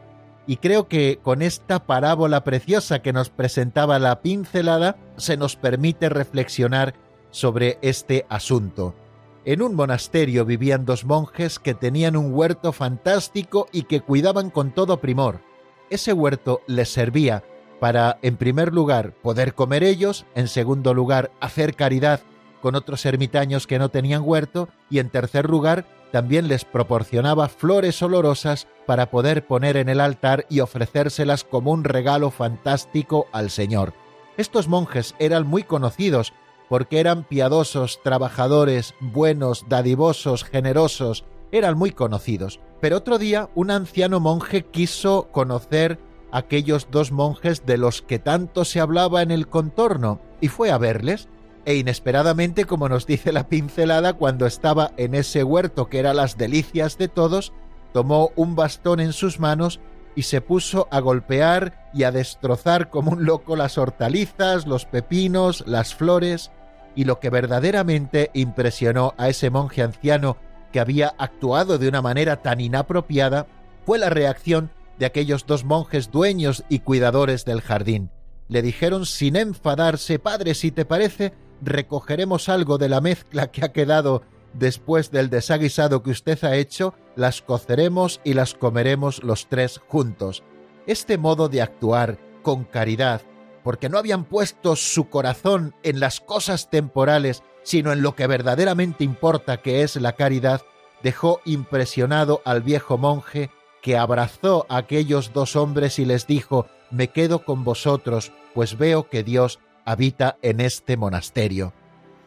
Y 0.49 0.57
creo 0.57 0.89
que 0.89 1.21
con 1.23 1.43
esta 1.43 1.87
parábola 1.87 2.43
preciosa 2.43 3.03
que 3.03 3.12
nos 3.12 3.31
presentaba 3.31 4.00
la 4.00 4.21
pincelada, 4.21 4.97
se 5.17 5.37
nos 5.37 5.55
permite 5.55 6.09
reflexionar 6.09 6.95
sobre 7.31 7.79
este 7.83 8.27
asunto. 8.29 8.97
En 9.45 9.62
un 9.62 9.77
monasterio 9.77 10.45
vivían 10.45 10.85
dos 10.85 11.05
monjes 11.05 11.61
que 11.61 11.75
tenían 11.75 12.17
un 12.17 12.35
huerto 12.35 12.73
fantástico 12.73 13.69
y 13.71 13.85
que 13.85 14.00
cuidaban 14.00 14.50
con 14.50 14.75
todo 14.75 15.00
primor. 15.00 15.41
Ese 15.89 16.12
huerto 16.12 16.62
les 16.67 16.89
servía 16.89 17.45
para, 17.81 18.19
en 18.23 18.37
primer 18.37 18.73
lugar, 18.73 19.13
poder 19.23 19.55
comer 19.55 19.83
ellos, 19.83 20.27
en 20.35 20.47
segundo 20.49 20.95
lugar, 20.95 21.33
hacer 21.41 21.75
caridad 21.75 22.21
con 22.61 22.75
otros 22.75 23.07
ermitaños 23.07 23.67
que 23.67 23.79
no 23.79 23.89
tenían 23.89 24.23
huerto, 24.23 24.69
y 24.91 24.99
en 24.99 25.09
tercer 25.09 25.49
lugar, 25.49 25.87
también 26.13 26.47
les 26.47 26.65
proporcionaba 26.65 27.49
flores 27.49 28.03
olorosas 28.03 28.67
para 28.87 29.11
poder 29.11 29.47
poner 29.47 29.77
en 29.77 29.89
el 29.89 30.01
altar 30.01 30.45
y 30.51 30.61
ofrecérselas 30.61 31.43
como 31.45 31.73
un 31.73 31.85
regalo 31.85 32.31
fantástico 32.31 33.27
al 33.33 33.51
Señor. 33.51 33.95
Estos 34.37 34.69
monjes 34.69 35.15
eran 35.19 35.47
muy 35.47 35.63
conocidos 35.63 36.33
porque 36.69 37.01
eran 37.01 37.25
piadosos, 37.25 38.01
trabajadores, 38.03 38.95
buenos, 39.01 39.65
dadivosos, 39.69 40.45
generosos, 40.45 41.25
eran 41.53 41.77
muy 41.77 41.91
conocidos. 41.91 42.61
Pero 42.81 42.99
otro 42.99 43.19
día 43.19 43.49
un 43.55 43.71
anciano 43.71 44.21
monje 44.21 44.65
quiso 44.65 45.29
conocer 45.33 45.99
aquellos 46.33 46.89
dos 46.91 47.13
monjes 47.13 47.67
de 47.67 47.77
los 47.77 48.03
que 48.03 48.19
tanto 48.19 48.65
se 48.65 48.81
hablaba 48.81 49.23
en 49.23 49.31
el 49.31 49.49
contorno 49.49 50.21
y 50.41 50.49
fue 50.49 50.71
a 50.71 50.79
verles 50.79 51.29
e 51.65 51.77
inesperadamente, 51.77 52.65
como 52.65 52.89
nos 52.89 53.07
dice 53.07 53.33
la 53.33 53.49
pincelada, 53.49 54.15
cuando 54.15 54.47
estaba 54.47 54.93
en 54.97 55.15
ese 55.15 55.45
huerto 55.45 55.89
que 55.89 55.99
era 55.99 56.15
las 56.15 56.39
delicias 56.39 56.97
de 56.97 57.09
todos, 57.09 57.53
tomó 57.93 58.31
un 58.37 58.57
bastón 58.57 59.01
en 59.01 59.13
sus 59.13 59.39
manos 59.39 59.81
y 60.17 60.23
se 60.23 60.41
puso 60.41 60.89
a 60.91 61.01
golpear 61.01 61.89
y 61.93 62.05
a 62.05 62.13
destrozar 62.13 62.91
como 62.91 63.13
un 63.13 63.25
loco 63.25 63.57
las 63.57 63.79
hortalizas, 63.79 64.67
los 64.67 64.87
pepinos, 64.87 65.65
las 65.67 65.95
flores, 65.95 66.51
y 66.95 67.05
lo 67.05 67.21
que 67.21 67.31
verdaderamente 67.31 68.31
impresionó 68.35 69.15
a 69.17 69.29
ese 69.29 69.51
monje 69.51 69.83
anciano 69.83 70.37
que 70.73 70.81
había 70.81 71.15
actuado 71.19 71.79
de 71.79 71.89
una 71.89 72.03
manera 72.03 72.43
tan 72.43 72.61
inapropiada 72.61 73.47
fue 73.87 73.99
la 73.99 74.11
reacción 74.11 74.71
de 75.00 75.07
aquellos 75.07 75.47
dos 75.47 75.64
monjes 75.64 76.11
dueños 76.12 76.62
y 76.69 76.80
cuidadores 76.80 77.47
del 77.47 77.62
jardín. 77.62 78.11
Le 78.49 78.61
dijeron 78.61 79.07
sin 79.07 79.35
enfadarse, 79.35 80.19
Padre, 80.19 80.54
si 80.54 80.71
te 80.71 80.85
parece, 80.85 81.33
recogeremos 81.62 82.50
algo 82.50 82.76
de 82.76 82.90
la 82.90 83.00
mezcla 83.00 83.50
que 83.50 83.64
ha 83.64 83.73
quedado 83.73 84.23
después 84.52 85.11
del 85.11 85.30
desaguisado 85.30 86.02
que 86.02 86.11
usted 86.11 86.45
ha 86.45 86.57
hecho, 86.57 86.95
las 87.16 87.40
coceremos 87.40 88.21
y 88.25 88.35
las 88.35 88.52
comeremos 88.52 89.23
los 89.25 89.49
tres 89.49 89.80
juntos. 89.88 90.42
Este 90.87 91.16
modo 91.16 91.49
de 91.49 91.62
actuar 91.62 92.19
con 92.42 92.64
caridad, 92.64 93.23
porque 93.64 93.88
no 93.88 93.97
habían 93.97 94.25
puesto 94.25 94.76
su 94.76 95.09
corazón 95.09 95.75
en 95.83 95.99
las 95.99 96.21
cosas 96.21 96.69
temporales, 96.69 97.42
sino 97.62 97.92
en 97.92 98.02
lo 98.02 98.14
que 98.14 98.26
verdaderamente 98.26 99.04
importa, 99.04 99.62
que 99.62 99.83
es 99.83 99.97
la 99.97 100.12
caridad, 100.12 100.61
dejó 101.02 101.40
impresionado 101.47 102.42
al 102.45 102.62
viejo 102.62 102.99
monje, 102.99 103.50
que 103.83 103.97
abrazó 103.97 104.67
a 104.69 104.79
aquellos 104.79 105.33
dos 105.33 105.57
hombres 105.57 105.99
y 105.99 106.05
les 106.05 106.27
dijo, 106.27 106.67
me 106.91 107.09
quedo 107.09 107.45
con 107.45 107.65
vosotros, 107.65 108.33
pues 108.55 108.77
veo 108.77 109.09
que 109.09 109.23
Dios 109.23 109.61
habita 109.85 110.37
en 110.43 110.61
este 110.61 110.97
monasterio. 110.97 111.73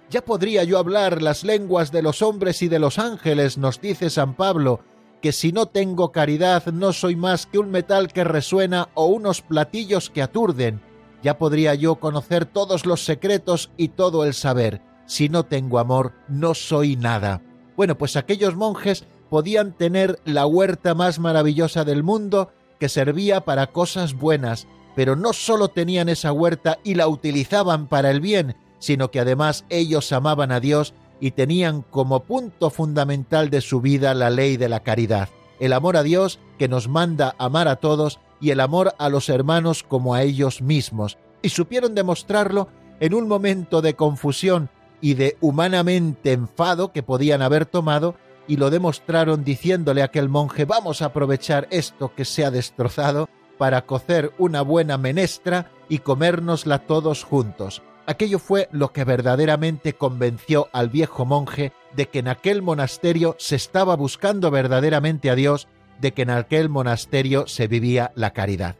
Ya 0.10 0.24
podría 0.24 0.64
yo 0.64 0.78
hablar 0.78 1.22
las 1.22 1.44
lenguas 1.44 1.92
de 1.92 2.02
los 2.02 2.22
hombres 2.22 2.62
y 2.62 2.68
de 2.68 2.80
los 2.80 3.00
ángeles, 3.00 3.58
nos 3.58 3.82
dice 3.82 4.10
San 4.10 4.36
Pablo, 4.36 4.82
que 5.22 5.32
si 5.32 5.52
no 5.52 5.68
tengo 5.68 6.12
caridad 6.12 6.66
no 6.68 6.92
soy 6.92 7.16
más 7.16 7.46
que 7.46 7.58
un 7.58 7.72
metal 7.72 8.10
que 8.12 8.24
resuena 8.24 8.90
o 8.94 9.06
unos 9.06 9.42
platillos 9.42 10.10
que 10.10 10.22
aturden. 10.22 10.82
Ya 11.24 11.38
podría 11.38 11.74
yo 11.76 11.96
conocer 11.96 12.46
todos 12.46 12.86
los 12.86 13.06
secretos 13.06 13.72
y 13.78 13.88
todo 13.88 14.26
el 14.26 14.34
saber. 14.34 14.82
Si 15.06 15.30
no 15.30 15.46
tengo 15.46 15.80
amor, 15.80 16.12
no 16.28 16.54
soy 16.54 16.98
nada. 16.98 17.42
Bueno, 17.78 17.98
pues 17.98 18.18
aquellos 18.18 18.56
monjes 18.56 19.06
podían 19.34 19.72
tener 19.72 20.20
la 20.26 20.46
huerta 20.46 20.94
más 20.94 21.18
maravillosa 21.18 21.84
del 21.84 22.04
mundo, 22.04 22.52
que 22.80 22.88
servía 22.88 23.42
para 23.42 23.66
cosas 23.66 24.14
buenas, 24.14 24.68
pero 24.96 25.16
no 25.16 25.34
solo 25.34 25.70
tenían 25.70 26.08
esa 26.08 26.32
huerta 26.32 26.78
y 26.84 26.94
la 26.94 27.08
utilizaban 27.08 27.88
para 27.88 28.12
el 28.12 28.22
bien, 28.22 28.56
sino 28.78 29.10
que 29.10 29.20
además 29.20 29.66
ellos 29.70 30.12
amaban 30.12 30.52
a 30.52 30.60
Dios 30.60 30.94
y 31.20 31.32
tenían 31.32 31.82
como 31.82 32.20
punto 32.20 32.70
fundamental 32.70 33.50
de 33.50 33.62
su 33.62 33.82
vida 33.82 34.14
la 34.14 34.30
ley 34.30 34.56
de 34.56 34.70
la 34.70 34.82
caridad, 34.82 35.30
el 35.60 35.74
amor 35.74 35.98
a 35.98 36.04
Dios 36.04 36.40
que 36.60 36.68
nos 36.68 36.88
manda 36.88 37.34
amar 37.40 37.68
a 37.68 37.78
todos 37.78 38.20
y 38.40 38.52
el 38.52 38.60
amor 38.60 38.94
a 39.00 39.10
los 39.10 39.30
hermanos 39.30 39.82
como 39.82 40.14
a 40.14 40.22
ellos 40.22 40.62
mismos, 40.62 41.18
y 41.42 41.50
supieron 41.50 41.96
demostrarlo 41.96 42.68
en 43.00 43.16
un 43.16 43.28
momento 43.28 43.82
de 43.82 43.96
confusión 43.96 44.70
y 45.02 45.16
de 45.16 45.38
humanamente 45.42 46.34
enfado 46.34 46.92
que 46.92 47.02
podían 47.02 47.42
haber 47.42 47.66
tomado, 47.66 48.14
y 48.48 48.58
lo 48.58 48.70
demostraron 48.70 49.44
diciéndole 49.44 50.02
a 50.02 50.06
aquel 50.06 50.30
monje 50.30 50.66
vamos 50.66 51.02
a 51.02 51.06
aprovechar 51.06 51.68
esto 51.72 52.14
que 52.16 52.26
se 52.26 52.46
ha 52.46 52.52
destrozado 52.52 53.30
para 53.58 53.86
cocer 53.86 54.34
una 54.38 54.62
buena 54.62 54.98
menestra 54.98 55.72
y 55.90 56.00
comérnosla 56.00 56.80
todos 56.80 57.24
juntos. 57.24 57.82
Aquello 58.06 58.40
fue 58.40 58.68
lo 58.72 58.92
que 58.92 59.06
verdaderamente 59.06 59.94
convenció 59.94 60.68
al 60.74 60.90
viejo 60.90 61.26
monje 61.26 61.72
de 61.96 62.10
que 62.10 62.20
en 62.20 62.28
aquel 62.28 62.62
monasterio 62.62 63.36
se 63.40 63.56
estaba 63.56 63.96
buscando 63.96 64.52
verdaderamente 64.52 65.30
a 65.30 65.36
Dios, 65.36 65.68
de 66.02 66.12
que 66.14 66.24
en 66.24 66.32
aquel 66.32 66.68
monasterio 66.68 67.48
se 67.48 67.68
vivía 67.68 68.12
la 68.16 68.34
caridad. 68.34 68.76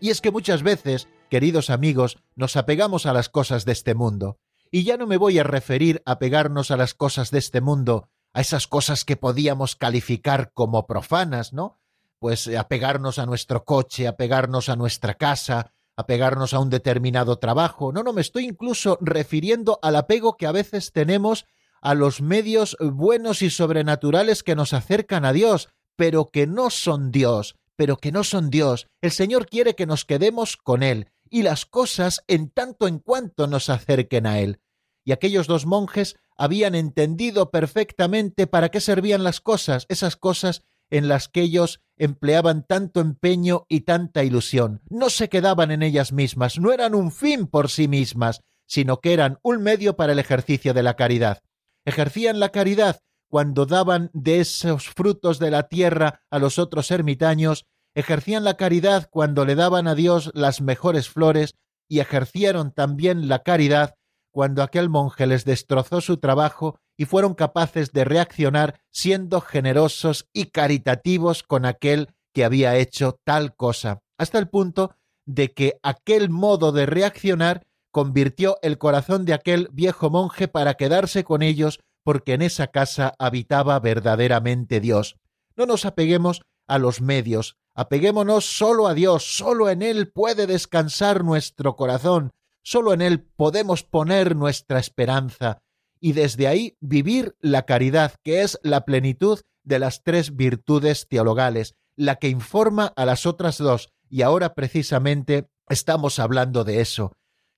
Y 0.00 0.10
es 0.10 0.20
que 0.20 0.32
muchas 0.32 0.62
veces, 0.62 1.08
queridos 1.30 1.70
amigos, 1.70 2.18
nos 2.34 2.56
apegamos 2.56 3.06
a 3.06 3.12
las 3.12 3.28
cosas 3.28 3.64
de 3.64 3.72
este 3.72 3.94
mundo. 3.94 4.38
Y 4.72 4.82
ya 4.82 4.96
no 4.96 5.06
me 5.06 5.16
voy 5.16 5.38
a 5.38 5.44
referir 5.44 6.02
a 6.04 6.18
pegarnos 6.18 6.72
a 6.72 6.76
las 6.76 6.94
cosas 6.94 7.30
de 7.30 7.38
este 7.38 7.60
mundo, 7.60 8.08
a 8.36 8.42
esas 8.42 8.66
cosas 8.66 9.06
que 9.06 9.16
podíamos 9.16 9.76
calificar 9.76 10.52
como 10.52 10.86
profanas, 10.86 11.54
¿no? 11.54 11.78
pues 12.18 12.46
eh, 12.46 12.58
apegarnos 12.58 13.18
a 13.18 13.24
nuestro 13.24 13.64
coche, 13.64 14.06
apegarnos 14.06 14.68
a 14.68 14.76
nuestra 14.76 15.14
casa, 15.14 15.72
apegarnos 15.96 16.52
a 16.52 16.58
un 16.58 16.68
determinado 16.68 17.38
trabajo. 17.38 17.92
No, 17.92 18.02
no, 18.02 18.12
me 18.12 18.20
estoy 18.20 18.44
incluso 18.44 18.98
refiriendo 19.00 19.78
al 19.80 19.96
apego 19.96 20.36
que 20.36 20.46
a 20.46 20.52
veces 20.52 20.92
tenemos 20.92 21.46
a 21.80 21.94
los 21.94 22.20
medios 22.20 22.76
buenos 22.80 23.40
y 23.40 23.48
sobrenaturales 23.48 24.42
que 24.42 24.54
nos 24.54 24.74
acercan 24.74 25.24
a 25.24 25.32
Dios, 25.32 25.70
pero 25.96 26.26
que 26.26 26.46
no 26.46 26.68
son 26.68 27.10
Dios, 27.10 27.56
pero 27.74 27.96
que 27.96 28.12
no 28.12 28.22
son 28.22 28.50
Dios. 28.50 28.86
El 29.00 29.12
Señor 29.12 29.46
quiere 29.46 29.74
que 29.74 29.86
nos 29.86 30.04
quedemos 30.04 30.58
con 30.58 30.82
Él 30.82 31.08
y 31.30 31.42
las 31.42 31.64
cosas 31.64 32.22
en 32.28 32.50
tanto 32.50 32.86
en 32.86 32.98
cuanto 32.98 33.46
nos 33.46 33.70
acerquen 33.70 34.26
a 34.26 34.40
Él. 34.40 34.60
Y 35.06 35.12
aquellos 35.12 35.46
dos 35.46 35.66
monjes 35.66 36.16
habían 36.36 36.74
entendido 36.74 37.52
perfectamente 37.52 38.48
para 38.48 38.70
qué 38.70 38.80
servían 38.80 39.22
las 39.22 39.40
cosas, 39.40 39.86
esas 39.88 40.16
cosas 40.16 40.64
en 40.90 41.06
las 41.06 41.28
que 41.28 41.42
ellos 41.42 41.80
empleaban 41.96 42.66
tanto 42.66 43.00
empeño 43.00 43.66
y 43.68 43.82
tanta 43.82 44.24
ilusión. 44.24 44.82
No 44.90 45.08
se 45.08 45.28
quedaban 45.28 45.70
en 45.70 45.84
ellas 45.84 46.12
mismas, 46.12 46.58
no 46.58 46.72
eran 46.72 46.96
un 46.96 47.12
fin 47.12 47.46
por 47.46 47.70
sí 47.70 47.86
mismas, 47.86 48.40
sino 48.66 49.00
que 49.00 49.12
eran 49.12 49.38
un 49.42 49.62
medio 49.62 49.94
para 49.94 50.12
el 50.12 50.18
ejercicio 50.18 50.74
de 50.74 50.82
la 50.82 50.94
caridad. 50.94 51.40
Ejercían 51.84 52.40
la 52.40 52.48
caridad 52.48 53.00
cuando 53.28 53.64
daban 53.64 54.10
de 54.12 54.40
esos 54.40 54.88
frutos 54.88 55.38
de 55.38 55.52
la 55.52 55.68
tierra 55.68 56.22
a 56.30 56.40
los 56.40 56.58
otros 56.58 56.90
ermitaños, 56.90 57.66
ejercían 57.94 58.42
la 58.42 58.56
caridad 58.56 59.08
cuando 59.08 59.44
le 59.44 59.54
daban 59.54 59.86
a 59.86 59.94
Dios 59.94 60.32
las 60.34 60.60
mejores 60.60 61.08
flores, 61.08 61.54
y 61.88 62.00
ejercieron 62.00 62.72
también 62.72 63.28
la 63.28 63.44
caridad 63.44 63.95
cuando 64.36 64.62
aquel 64.62 64.90
monje 64.90 65.26
les 65.26 65.46
destrozó 65.46 66.02
su 66.02 66.18
trabajo 66.18 66.78
y 66.98 67.06
fueron 67.06 67.32
capaces 67.32 67.92
de 67.92 68.04
reaccionar 68.04 68.78
siendo 68.90 69.40
generosos 69.40 70.28
y 70.34 70.50
caritativos 70.50 71.42
con 71.42 71.64
aquel 71.64 72.08
que 72.34 72.44
había 72.44 72.76
hecho 72.76 73.18
tal 73.24 73.56
cosa, 73.56 74.02
hasta 74.18 74.38
el 74.38 74.50
punto 74.50 74.94
de 75.24 75.54
que 75.54 75.80
aquel 75.82 76.28
modo 76.28 76.70
de 76.72 76.84
reaccionar 76.84 77.66
convirtió 77.90 78.58
el 78.60 78.76
corazón 78.76 79.24
de 79.24 79.32
aquel 79.32 79.70
viejo 79.72 80.10
monje 80.10 80.48
para 80.48 80.74
quedarse 80.74 81.24
con 81.24 81.40
ellos 81.40 81.80
porque 82.04 82.34
en 82.34 82.42
esa 82.42 82.66
casa 82.66 83.14
habitaba 83.18 83.80
verdaderamente 83.80 84.80
Dios. 84.80 85.16
No 85.56 85.64
nos 85.64 85.86
apeguemos 85.86 86.42
a 86.66 86.76
los 86.76 87.00
medios, 87.00 87.56
apeguémonos 87.74 88.44
solo 88.44 88.86
a 88.86 88.92
Dios, 88.92 89.38
solo 89.38 89.70
en 89.70 89.80
Él 89.80 90.12
puede 90.12 90.46
descansar 90.46 91.24
nuestro 91.24 91.74
corazón, 91.74 92.32
Solo 92.68 92.92
en 92.92 93.00
Él 93.00 93.20
podemos 93.20 93.84
poner 93.84 94.34
nuestra 94.34 94.80
esperanza 94.80 95.62
y 96.00 96.14
desde 96.14 96.48
ahí 96.48 96.76
vivir 96.80 97.36
la 97.38 97.62
caridad, 97.62 98.14
que 98.24 98.42
es 98.42 98.58
la 98.64 98.84
plenitud 98.84 99.38
de 99.62 99.78
las 99.78 100.02
tres 100.02 100.34
virtudes 100.34 101.06
teologales, 101.06 101.76
la 101.94 102.16
que 102.16 102.28
informa 102.28 102.92
a 102.96 103.04
las 103.04 103.24
otras 103.24 103.58
dos, 103.58 103.92
y 104.10 104.22
ahora 104.22 104.54
precisamente 104.54 105.48
estamos 105.68 106.18
hablando 106.18 106.64
de 106.64 106.80
eso. 106.80 107.12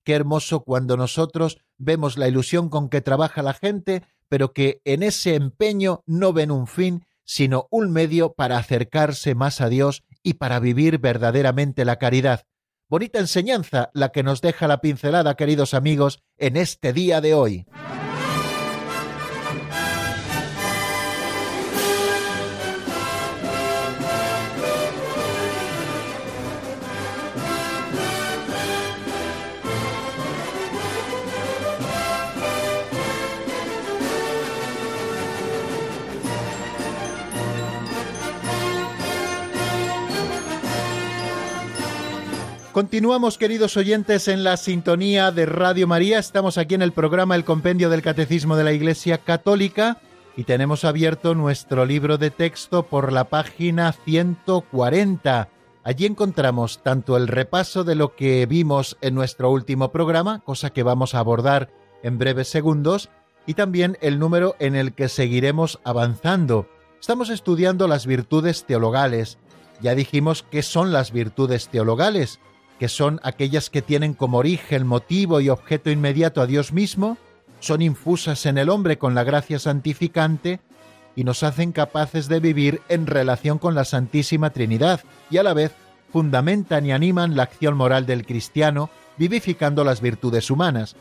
Qué 0.05 0.12
hermoso 0.12 0.62
cuando 0.62 0.99
nosotros 0.99 1.57
vemos 1.79 2.19
la 2.19 2.29
ilusión 2.29 2.69
con 2.69 2.91
que 2.91 3.00
trabaja 3.00 3.43
la 3.43 3.55
gente, 3.55 4.03
pero 4.29 4.53
que 4.53 4.83
en 4.85 5.03
ese 5.03 5.37
empeño 5.37 6.03
no 6.05 6.35
ven 6.35 6.50
un 6.50 6.67
fin, 6.67 7.07
sino 7.25 7.67
un 7.71 7.93
medio 7.93 8.35
para 8.35 8.59
acercarse 8.59 9.35
más 9.35 9.62
a 9.62 9.71
Dios 9.71 10.05
y 10.23 10.35
para 10.35 10.61
vivir 10.61 10.99
verdaderamente 10.99 11.87
la 11.87 11.97
caridad. 11.97 12.45
Bonita 12.90 13.18
enseñanza 13.18 13.90
la 13.92 14.12
que 14.12 14.23
nos 14.23 14.40
deja 14.40 14.66
la 14.66 14.80
pincelada, 14.80 15.35
queridos 15.35 15.75
amigos, 15.75 16.23
en 16.38 16.57
este 16.57 16.95
día 16.95 17.21
de 17.21 17.35
hoy. 17.35 17.66
Continuamos, 42.78 43.38
queridos 43.38 43.76
oyentes, 43.76 44.28
en 44.28 44.44
la 44.44 44.56
sintonía 44.56 45.32
de 45.32 45.47
Radio 45.47 45.88
María. 45.88 46.20
Estamos 46.20 46.58
aquí 46.58 46.76
en 46.76 46.82
el 46.82 46.92
programa 46.92 47.35
El 47.35 47.42
Compendio 47.42 47.90
del 47.90 48.02
Catecismo 48.02 48.54
de 48.54 48.62
la 48.62 48.73
Iglesia 48.73 49.18
Católica 49.18 49.99
y 50.37 50.44
tenemos 50.44 50.85
abierto 50.85 51.35
nuestro 51.35 51.85
libro 51.85 52.18
de 52.18 52.30
texto 52.30 52.85
por 52.85 53.12
la 53.12 53.25
página 53.25 53.90
140. 53.90 55.49
Allí 55.82 56.06
encontramos 56.06 56.80
tanto 56.85 57.16
el 57.16 57.26
repaso 57.26 57.82
de 57.82 57.97
lo 57.97 58.14
que 58.14 58.47
vimos 58.47 58.97
en 59.00 59.16
nuestro 59.16 59.50
último 59.50 59.90
programa, 59.90 60.38
cosa 60.44 60.70
que 60.70 60.85
vamos 60.85 61.16
a 61.16 61.18
abordar 61.18 61.70
en 62.04 62.16
breves 62.16 62.47
segundos, 62.47 63.08
y 63.44 63.54
también 63.54 63.99
el 64.02 64.20
número 64.20 64.54
en 64.61 64.76
el 64.76 64.92
que 64.92 65.08
seguiremos 65.08 65.80
avanzando. 65.82 66.68
Estamos 67.00 67.28
estudiando 67.28 67.88
las 67.88 68.06
virtudes 68.06 68.66
teologales. 68.66 69.37
Ya 69.80 69.97
dijimos 69.97 70.44
qué 70.49 70.62
son 70.62 70.92
las 70.92 71.11
virtudes 71.11 71.70
teologales 71.70 72.38
que 72.78 72.88
son 72.88 73.20
aquellas 73.23 73.70
que 73.70 73.82
tienen 73.82 74.14
como 74.14 74.38
origen, 74.38 74.87
motivo 74.87 75.40
y 75.40 75.49
objeto 75.49 75.90
inmediato 75.90 76.40
a 76.40 76.47
Dios 76.47 76.73
mismo, 76.73 77.18
son 77.61 77.82
infusas 77.82 78.47
en 78.47 78.56
el 78.58 78.68
hombre 78.68 78.99
con 78.99 79.14
la 79.14 79.25
gracia 79.25 79.58
santificante 79.58 80.61
y 81.16 81.25
nos 81.25 81.42
hacen 81.42 81.73
capaces 81.73 82.28
de 82.28 82.38
vivir 82.38 82.80
en 82.88 83.06
relación 83.06 83.58
con 83.58 83.75
la 83.75 83.85
Santísima 83.85 84.50
Trinidad 84.50 85.00
y 85.30 85.38
a 85.38 85.42
la 85.42 85.54
vez 85.54 85.73
fundamentan 86.12 86.87
y 86.87 86.92
animan 86.92 87.37
la 87.37 87.42
acción 87.42 87.76
moral 87.76 88.06
del 88.06 88.25
cristiano, 88.25 88.90
vivificando 89.16 89.82
las 89.82 90.00
virtudes 90.00 90.50
humanas. 90.50 90.94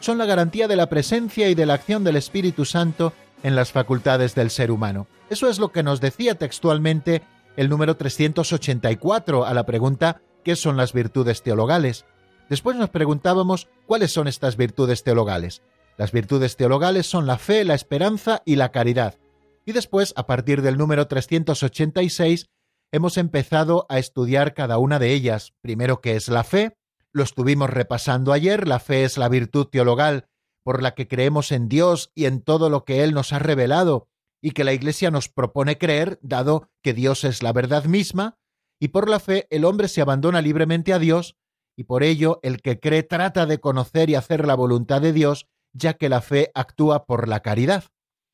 Son 0.00 0.18
la 0.18 0.26
garantía 0.26 0.66
de 0.66 0.76
la 0.76 0.88
presencia 0.88 1.48
y 1.48 1.54
de 1.54 1.66
la 1.66 1.74
acción 1.74 2.02
del 2.02 2.16
Espíritu 2.16 2.64
Santo 2.64 3.12
en 3.44 3.54
las 3.54 3.70
facultades 3.70 4.34
del 4.34 4.50
ser 4.50 4.72
humano. 4.72 5.06
Eso 5.30 5.48
es 5.48 5.60
lo 5.60 5.70
que 5.70 5.84
nos 5.84 6.00
decía 6.00 6.34
textualmente 6.34 7.22
el 7.56 7.68
número 7.68 7.96
384 7.96 9.46
a 9.46 9.54
la 9.54 9.64
pregunta 9.64 10.20
qué 10.42 10.56
son 10.56 10.76
las 10.76 10.92
virtudes 10.92 11.42
teologales. 11.42 12.04
Después 12.48 12.76
nos 12.76 12.90
preguntábamos 12.90 13.68
cuáles 13.86 14.12
son 14.12 14.28
estas 14.28 14.56
virtudes 14.56 15.04
teologales. 15.04 15.62
Las 15.96 16.12
virtudes 16.12 16.56
teologales 16.56 17.06
son 17.06 17.26
la 17.26 17.38
fe, 17.38 17.64
la 17.64 17.74
esperanza 17.74 18.42
y 18.44 18.56
la 18.56 18.70
caridad. 18.72 19.18
Y 19.64 19.72
después, 19.72 20.12
a 20.16 20.26
partir 20.26 20.62
del 20.62 20.76
número 20.76 21.06
386, 21.06 22.50
hemos 22.90 23.16
empezado 23.16 23.86
a 23.88 23.98
estudiar 23.98 24.54
cada 24.54 24.78
una 24.78 24.98
de 24.98 25.12
ellas. 25.12 25.54
Primero, 25.60 26.00
¿qué 26.00 26.16
es 26.16 26.28
la 26.28 26.44
fe? 26.44 26.76
Lo 27.12 27.22
estuvimos 27.22 27.70
repasando 27.70 28.32
ayer. 28.32 28.66
La 28.66 28.80
fe 28.80 29.04
es 29.04 29.18
la 29.18 29.28
virtud 29.28 29.66
teologal 29.66 30.26
por 30.62 30.82
la 30.82 30.94
que 30.94 31.08
creemos 31.08 31.52
en 31.52 31.68
Dios 31.68 32.10
y 32.14 32.26
en 32.26 32.42
todo 32.42 32.70
lo 32.70 32.84
que 32.84 33.02
Él 33.02 33.14
nos 33.14 33.32
ha 33.32 33.38
revelado 33.38 34.08
y 34.40 34.52
que 34.52 34.64
la 34.64 34.72
Iglesia 34.72 35.10
nos 35.10 35.28
propone 35.28 35.78
creer, 35.78 36.18
dado 36.22 36.68
que 36.82 36.94
Dios 36.94 37.24
es 37.24 37.42
la 37.42 37.52
verdad 37.52 37.84
misma, 37.84 38.38
y 38.82 38.88
por 38.88 39.08
la 39.08 39.20
fe 39.20 39.46
el 39.50 39.64
hombre 39.64 39.86
se 39.86 40.00
abandona 40.00 40.42
libremente 40.42 40.92
a 40.92 40.98
Dios, 40.98 41.36
y 41.76 41.84
por 41.84 42.02
ello 42.02 42.40
el 42.42 42.60
que 42.60 42.80
cree 42.80 43.04
trata 43.04 43.46
de 43.46 43.60
conocer 43.60 44.10
y 44.10 44.16
hacer 44.16 44.44
la 44.44 44.56
voluntad 44.56 45.00
de 45.00 45.12
Dios, 45.12 45.46
ya 45.72 45.94
que 45.94 46.08
la 46.08 46.20
fe 46.20 46.50
actúa 46.52 47.06
por 47.06 47.28
la 47.28 47.42
caridad. 47.42 47.84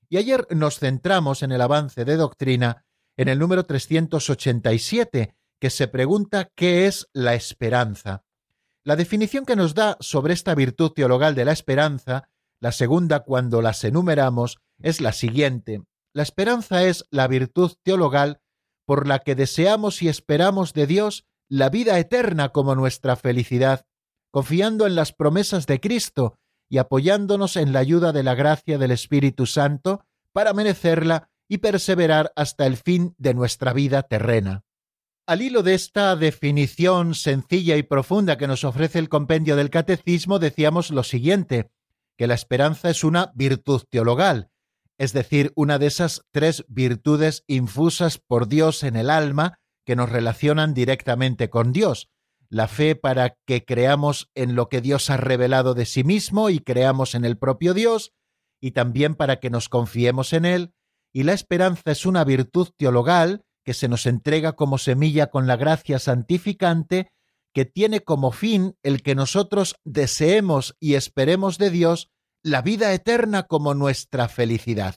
Y 0.09 0.17
ayer 0.17 0.47
nos 0.49 0.79
centramos 0.79 1.43
en 1.43 1.53
el 1.53 1.61
avance 1.61 2.07
de 2.07 2.17
doctrina 2.17 2.87
en 3.19 3.29
el 3.29 3.39
número 3.39 3.65
387, 3.65 5.35
que 5.61 5.69
se 5.69 5.87
pregunta 5.87 6.51
qué 6.55 6.87
es 6.87 7.11
la 7.13 7.35
esperanza. 7.35 8.25
La 8.85 8.97
definición 8.97 9.45
que 9.45 9.55
nos 9.55 9.75
da 9.75 9.99
sobre 10.01 10.33
esta 10.33 10.55
virtud 10.55 10.93
teologal 10.93 11.35
de 11.35 11.45
la 11.45 11.53
esperanza, 11.53 12.31
la 12.59 12.73
segunda 12.73 13.21
cuando 13.21 13.61
las 13.61 13.85
enumeramos, 13.85 14.57
es 14.81 15.03
la 15.03 15.13
siguiente. 15.13 15.83
La 16.15 16.23
esperanza 16.23 16.85
es 16.85 17.05
la 17.11 17.29
virtud 17.29 17.75
teologal 17.83 18.41
por 18.89 19.07
la 19.07 19.19
que 19.19 19.35
deseamos 19.35 20.01
y 20.01 20.09
esperamos 20.09 20.73
de 20.73 20.87
Dios 20.87 21.27
la 21.51 21.69
vida 21.69 21.99
eterna 21.99 22.49
como 22.49 22.75
nuestra 22.75 23.17
felicidad, 23.17 23.85
confiando 24.31 24.87
en 24.87 24.95
las 24.95 25.13
promesas 25.13 25.67
de 25.67 25.79
Cristo 25.79 26.39
y 26.71 26.79
apoyándonos 26.79 27.57
en 27.57 27.75
la 27.75 27.81
ayuda 27.81 28.13
de 28.13 28.23
la 28.23 28.35
gracia 28.35 28.79
del 28.79 28.91
Espíritu 28.91 29.45
Santo 29.45 30.07
para 30.33 30.55
merecerla 30.55 31.29
y 31.49 31.59
perseverar 31.59 32.33
hasta 32.35 32.65
el 32.65 32.79
fin 32.79 33.15
de 33.19 33.35
nuestra 33.35 33.75
vida 33.75 34.05
terrena. 34.05 34.65
Al 35.27 35.43
hilo 35.43 35.63
de 35.63 35.75
esta 35.75 36.17
definición 36.17 37.15
sencilla 37.15 37.77
y 37.77 37.83
profunda 37.83 38.39
que 38.39 38.47
nos 38.47 38.65
ofrece 38.65 38.99
el 38.99 39.11
compendio 39.11 39.55
del 39.55 39.69
Catecismo, 39.69 40.39
decíamos 40.39 40.91
lo 40.91 41.03
siguiente, 41.03 41.71
que 42.17 42.27
la 42.27 42.33
esperanza 42.33 42.89
es 42.89 43.05
una 43.05 43.33
virtud 43.35 43.83
teologal, 43.91 44.49
es 44.99 45.13
decir, 45.13 45.53
una 45.55 45.79
de 45.79 45.87
esas 45.87 46.27
tres 46.33 46.65
virtudes 46.69 47.45
infusas 47.47 48.19
por 48.19 48.49
Dios 48.49 48.83
en 48.83 48.97
el 48.97 49.11
alma 49.11 49.61
que 49.87 49.97
nos 49.97 50.11
relacionan 50.11 50.75
directamente 50.75 51.49
con 51.49 51.73
Dios. 51.73 52.11
La 52.51 52.67
fe 52.67 52.97
para 52.97 53.37
que 53.47 53.65
creamos 53.65 54.29
en 54.35 54.55
lo 54.55 54.69
que 54.69 54.81
Dios 54.81 55.09
ha 55.11 55.17
revelado 55.17 55.75
de 55.75 55.87
sí 55.87 56.03
mismo 56.03 56.51
y 56.51 56.59
creamos 56.59 57.15
en 57.15 57.25
el 57.25 57.39
propio 57.39 57.75
Dios, 57.75 58.13
y 58.61 58.73
también 58.73 59.15
para 59.15 59.39
que 59.39 59.51
nos 59.51 59.69
confiemos 59.69 60.33
en 60.33 60.45
Él, 60.45 60.75
y 61.13 61.23
la 61.23 61.33
esperanza 61.33 61.93
es 61.93 62.05
una 62.05 62.25
virtud 62.25 62.69
teologal 62.77 63.45
que 63.65 63.75
se 63.75 63.89
nos 63.89 64.07
entrega 64.07 64.55
como 64.55 64.79
semilla 64.79 65.29
con 65.29 65.47
la 65.47 65.57
gracia 65.57 65.99
santificante, 65.99 67.13
que 67.53 67.65
tiene 67.65 68.01
como 68.01 68.33
fin 68.33 68.77
el 68.83 69.03
que 69.03 69.15
nosotros 69.15 69.77
deseemos 69.85 70.77
y 70.81 70.95
esperemos 70.95 71.59
de 71.59 71.71
Dios 71.71 72.11
la 72.49 72.63
vida 72.63 72.93
eterna 72.93 73.45
como 73.45 73.75
nuestra 73.75 74.29
felicidad. 74.29 74.97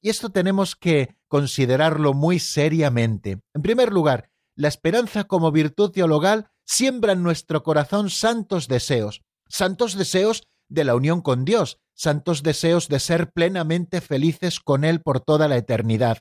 Y 0.00 0.10
esto 0.10 0.30
tenemos 0.30 0.76
que 0.76 1.16
considerarlo 1.28 2.12
muy 2.12 2.38
seriamente. 2.38 3.40
En 3.54 3.62
primer 3.62 3.92
lugar, 3.92 4.30
la 4.56 4.68
esperanza 4.68 5.24
como 5.24 5.52
virtud 5.52 5.90
teologal 5.90 6.50
siembra 6.64 7.12
en 7.12 7.22
nuestro 7.22 7.62
corazón 7.62 8.10
santos 8.10 8.68
deseos, 8.68 9.22
santos 9.48 9.96
deseos 9.96 10.42
de 10.68 10.84
la 10.84 10.94
unión 10.94 11.20
con 11.20 11.44
Dios, 11.44 11.78
santos 11.94 12.42
deseos 12.42 12.88
de 12.88 13.00
ser 13.00 13.32
plenamente 13.32 14.00
felices 14.00 14.60
con 14.60 14.84
Él 14.84 15.00
por 15.00 15.20
toda 15.20 15.48
la 15.48 15.56
eternidad. 15.56 16.18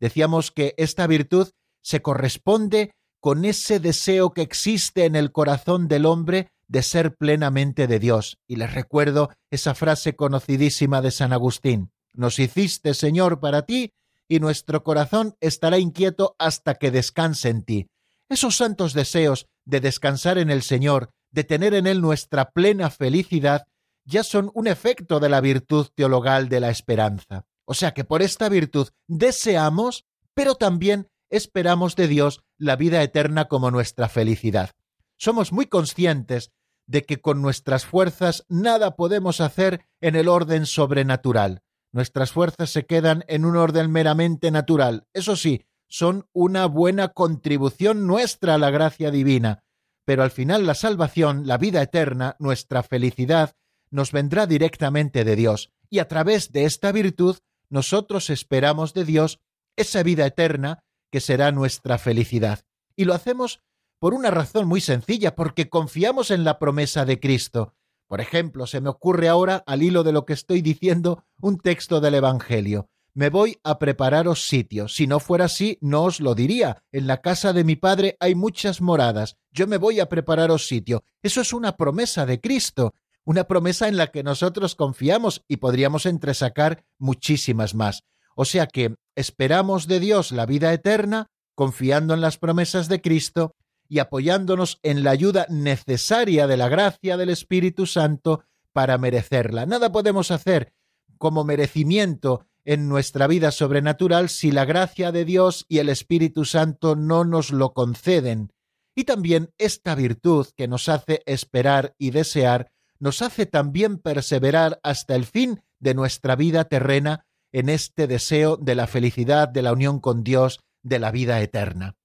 Decíamos 0.00 0.50
que 0.50 0.74
esta 0.76 1.06
virtud 1.06 1.50
se 1.82 2.02
corresponde 2.02 2.92
con 3.20 3.44
ese 3.44 3.80
deseo 3.80 4.32
que 4.32 4.42
existe 4.42 5.04
en 5.04 5.16
el 5.16 5.32
corazón 5.32 5.88
del 5.88 6.06
hombre 6.06 6.50
de 6.68 6.82
ser 6.82 7.16
plenamente 7.16 7.86
de 7.86 7.98
Dios. 7.98 8.38
Y 8.46 8.56
les 8.56 8.72
recuerdo 8.72 9.30
esa 9.50 9.74
frase 9.74 10.14
conocidísima 10.14 11.02
de 11.02 11.10
San 11.10 11.32
Agustín. 11.32 11.90
Nos 12.12 12.38
hiciste, 12.38 12.94
Señor, 12.94 13.40
para 13.40 13.62
ti, 13.62 13.92
y 14.28 14.40
nuestro 14.40 14.84
corazón 14.84 15.34
estará 15.40 15.78
inquieto 15.78 16.36
hasta 16.38 16.74
que 16.74 16.90
descanse 16.90 17.48
en 17.48 17.62
ti. 17.62 17.86
Esos 18.28 18.56
santos 18.56 18.92
deseos 18.92 19.46
de 19.64 19.80
descansar 19.80 20.36
en 20.36 20.50
el 20.50 20.62
Señor, 20.62 21.10
de 21.30 21.44
tener 21.44 21.74
en 21.74 21.86
Él 21.86 22.02
nuestra 22.02 22.50
plena 22.50 22.90
felicidad, 22.90 23.66
ya 24.04 24.22
son 24.22 24.50
un 24.54 24.66
efecto 24.66 25.20
de 25.20 25.28
la 25.28 25.40
virtud 25.40 25.88
teologal 25.94 26.48
de 26.48 26.60
la 26.60 26.70
esperanza. 26.70 27.44
O 27.64 27.74
sea 27.74 27.92
que 27.92 28.04
por 28.04 28.22
esta 28.22 28.48
virtud 28.48 28.88
deseamos, 29.06 30.06
pero 30.34 30.54
también 30.54 31.08
esperamos 31.30 31.96
de 31.96 32.08
Dios 32.08 32.42
la 32.56 32.76
vida 32.76 33.02
eterna 33.02 33.46
como 33.46 33.70
nuestra 33.70 34.08
felicidad. 34.08 34.70
Somos 35.18 35.52
muy 35.52 35.66
conscientes 35.66 36.52
de 36.88 37.04
que 37.04 37.20
con 37.20 37.40
nuestras 37.40 37.84
fuerzas 37.84 38.44
nada 38.48 38.96
podemos 38.96 39.40
hacer 39.40 39.86
en 40.00 40.16
el 40.16 40.26
orden 40.26 40.66
sobrenatural. 40.66 41.62
Nuestras 41.92 42.32
fuerzas 42.32 42.70
se 42.70 42.86
quedan 42.86 43.24
en 43.28 43.44
un 43.44 43.56
orden 43.56 43.92
meramente 43.92 44.50
natural. 44.50 45.06
Eso 45.12 45.36
sí, 45.36 45.64
son 45.86 46.26
una 46.32 46.66
buena 46.66 47.08
contribución 47.08 48.06
nuestra 48.06 48.54
a 48.54 48.58
la 48.58 48.70
gracia 48.70 49.10
divina. 49.10 49.62
Pero 50.04 50.22
al 50.22 50.30
final 50.30 50.66
la 50.66 50.74
salvación, 50.74 51.46
la 51.46 51.58
vida 51.58 51.82
eterna, 51.82 52.36
nuestra 52.38 52.82
felicidad, 52.82 53.54
nos 53.90 54.10
vendrá 54.10 54.46
directamente 54.46 55.24
de 55.24 55.36
Dios. 55.36 55.70
Y 55.90 55.98
a 55.98 56.08
través 56.08 56.52
de 56.52 56.64
esta 56.64 56.90
virtud, 56.92 57.36
nosotros 57.68 58.30
esperamos 58.30 58.94
de 58.94 59.04
Dios 59.04 59.40
esa 59.76 60.02
vida 60.02 60.26
eterna 60.26 60.84
que 61.10 61.20
será 61.20 61.52
nuestra 61.52 61.98
felicidad. 61.98 62.60
Y 62.96 63.04
lo 63.04 63.14
hacemos 63.14 63.60
por 63.98 64.14
una 64.14 64.30
razón 64.30 64.66
muy 64.68 64.80
sencilla, 64.80 65.34
porque 65.34 65.68
confiamos 65.68 66.30
en 66.30 66.44
la 66.44 66.58
promesa 66.58 67.04
de 67.04 67.20
Cristo. 67.20 67.74
Por 68.06 68.20
ejemplo, 68.20 68.66
se 68.66 68.80
me 68.80 68.88
ocurre 68.88 69.28
ahora, 69.28 69.62
al 69.66 69.82
hilo 69.82 70.02
de 70.02 70.12
lo 70.12 70.24
que 70.24 70.32
estoy 70.32 70.62
diciendo, 70.62 71.24
un 71.40 71.58
texto 71.58 72.00
del 72.00 72.14
Evangelio. 72.14 72.88
me 73.14 73.30
voy 73.30 73.58
a 73.64 73.80
prepararos 73.80 74.46
sitio. 74.46 74.86
Si 74.86 75.08
no 75.08 75.18
fuera 75.18 75.46
así, 75.46 75.76
no 75.80 76.04
os 76.04 76.20
lo 76.20 76.36
diría. 76.36 76.84
En 76.92 77.08
la 77.08 77.20
casa 77.20 77.52
de 77.52 77.64
mi 77.64 77.74
padre 77.74 78.16
hay 78.20 78.36
muchas 78.36 78.80
moradas. 78.80 79.36
Yo 79.50 79.66
me 79.66 79.76
voy 79.76 79.98
a 79.98 80.08
prepararos 80.08 80.68
sitio. 80.68 81.02
Eso 81.22 81.40
es 81.40 81.52
una 81.52 81.76
promesa 81.76 82.26
de 82.26 82.40
Cristo, 82.40 82.94
una 83.24 83.44
promesa 83.44 83.88
en 83.88 83.96
la 83.96 84.06
que 84.06 84.22
nosotros 84.22 84.76
confiamos 84.76 85.42
y 85.48 85.56
podríamos 85.56 86.06
entresacar 86.06 86.84
muchísimas 86.96 87.74
más. 87.74 88.04
O 88.36 88.44
sea 88.44 88.68
que 88.68 88.94
esperamos 89.16 89.88
de 89.88 89.98
Dios 89.98 90.30
la 90.30 90.46
vida 90.46 90.72
eterna, 90.72 91.26
confiando 91.56 92.14
en 92.14 92.20
las 92.20 92.38
promesas 92.38 92.88
de 92.88 93.00
Cristo 93.00 93.56
y 93.88 94.00
apoyándonos 94.00 94.78
en 94.82 95.02
la 95.02 95.10
ayuda 95.10 95.46
necesaria 95.48 96.46
de 96.46 96.56
la 96.56 96.68
gracia 96.68 97.16
del 97.16 97.30
Espíritu 97.30 97.86
Santo 97.86 98.44
para 98.72 98.98
merecerla. 98.98 99.66
Nada 99.66 99.90
podemos 99.90 100.30
hacer 100.30 100.72
como 101.16 101.44
merecimiento 101.44 102.46
en 102.64 102.88
nuestra 102.88 103.26
vida 103.26 103.50
sobrenatural 103.50 104.28
si 104.28 104.50
la 104.50 104.64
gracia 104.64 105.10
de 105.10 105.24
Dios 105.24 105.64
y 105.68 105.78
el 105.78 105.88
Espíritu 105.88 106.44
Santo 106.44 106.96
no 106.96 107.24
nos 107.24 107.50
lo 107.50 107.72
conceden. 107.72 108.52
Y 108.94 109.04
también 109.04 109.52
esta 109.58 109.94
virtud 109.94 110.46
que 110.56 110.68
nos 110.68 110.88
hace 110.88 111.22
esperar 111.24 111.94
y 111.98 112.10
desear, 112.10 112.70
nos 112.98 113.22
hace 113.22 113.46
también 113.46 113.98
perseverar 113.98 114.80
hasta 114.82 115.14
el 115.14 115.24
fin 115.24 115.62
de 115.78 115.94
nuestra 115.94 116.36
vida 116.36 116.64
terrena 116.64 117.26
en 117.52 117.68
este 117.68 118.06
deseo 118.06 118.56
de 118.56 118.74
la 118.74 118.86
felicidad, 118.86 119.48
de 119.48 119.62
la 119.62 119.72
unión 119.72 120.00
con 120.00 120.22
Dios, 120.24 120.60
de 120.82 120.98
la 120.98 121.10
vida 121.10 121.40
eterna. 121.40 121.97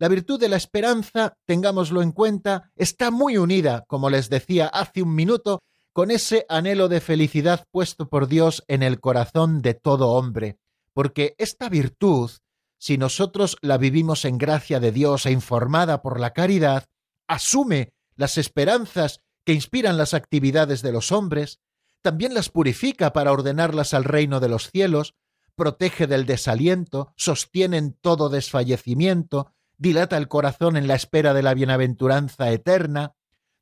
La 0.00 0.08
virtud 0.08 0.40
de 0.40 0.48
la 0.48 0.56
esperanza, 0.56 1.34
tengámoslo 1.44 2.00
en 2.00 2.12
cuenta, 2.12 2.72
está 2.74 3.10
muy 3.10 3.36
unida, 3.36 3.84
como 3.86 4.08
les 4.08 4.30
decía 4.30 4.66
hace 4.66 5.02
un 5.02 5.14
minuto, 5.14 5.60
con 5.92 6.10
ese 6.10 6.46
anhelo 6.48 6.88
de 6.88 7.02
felicidad 7.02 7.66
puesto 7.70 8.08
por 8.08 8.26
Dios 8.26 8.64
en 8.66 8.82
el 8.82 8.98
corazón 8.98 9.60
de 9.60 9.74
todo 9.74 10.12
hombre, 10.12 10.56
porque 10.94 11.34
esta 11.36 11.68
virtud, 11.68 12.30
si 12.78 12.96
nosotros 12.96 13.58
la 13.60 13.76
vivimos 13.76 14.24
en 14.24 14.38
gracia 14.38 14.80
de 14.80 14.90
Dios 14.90 15.26
e 15.26 15.32
informada 15.32 16.00
por 16.00 16.18
la 16.18 16.32
caridad, 16.32 16.86
asume 17.28 17.92
las 18.16 18.38
esperanzas 18.38 19.20
que 19.44 19.52
inspiran 19.52 19.98
las 19.98 20.14
actividades 20.14 20.80
de 20.80 20.92
los 20.92 21.12
hombres, 21.12 21.60
también 22.00 22.32
las 22.32 22.48
purifica 22.48 23.12
para 23.12 23.32
ordenarlas 23.32 23.92
al 23.92 24.04
reino 24.04 24.40
de 24.40 24.48
los 24.48 24.70
cielos, 24.70 25.12
protege 25.54 26.06
del 26.06 26.24
desaliento, 26.24 27.12
sostiene 27.18 27.76
en 27.76 27.92
todo 27.92 28.30
desfallecimiento, 28.30 29.52
dilata 29.80 30.18
el 30.18 30.28
corazón 30.28 30.76
en 30.76 30.86
la 30.86 30.94
espera 30.94 31.32
de 31.32 31.42
la 31.42 31.54
bienaventuranza 31.54 32.50
eterna. 32.50 33.14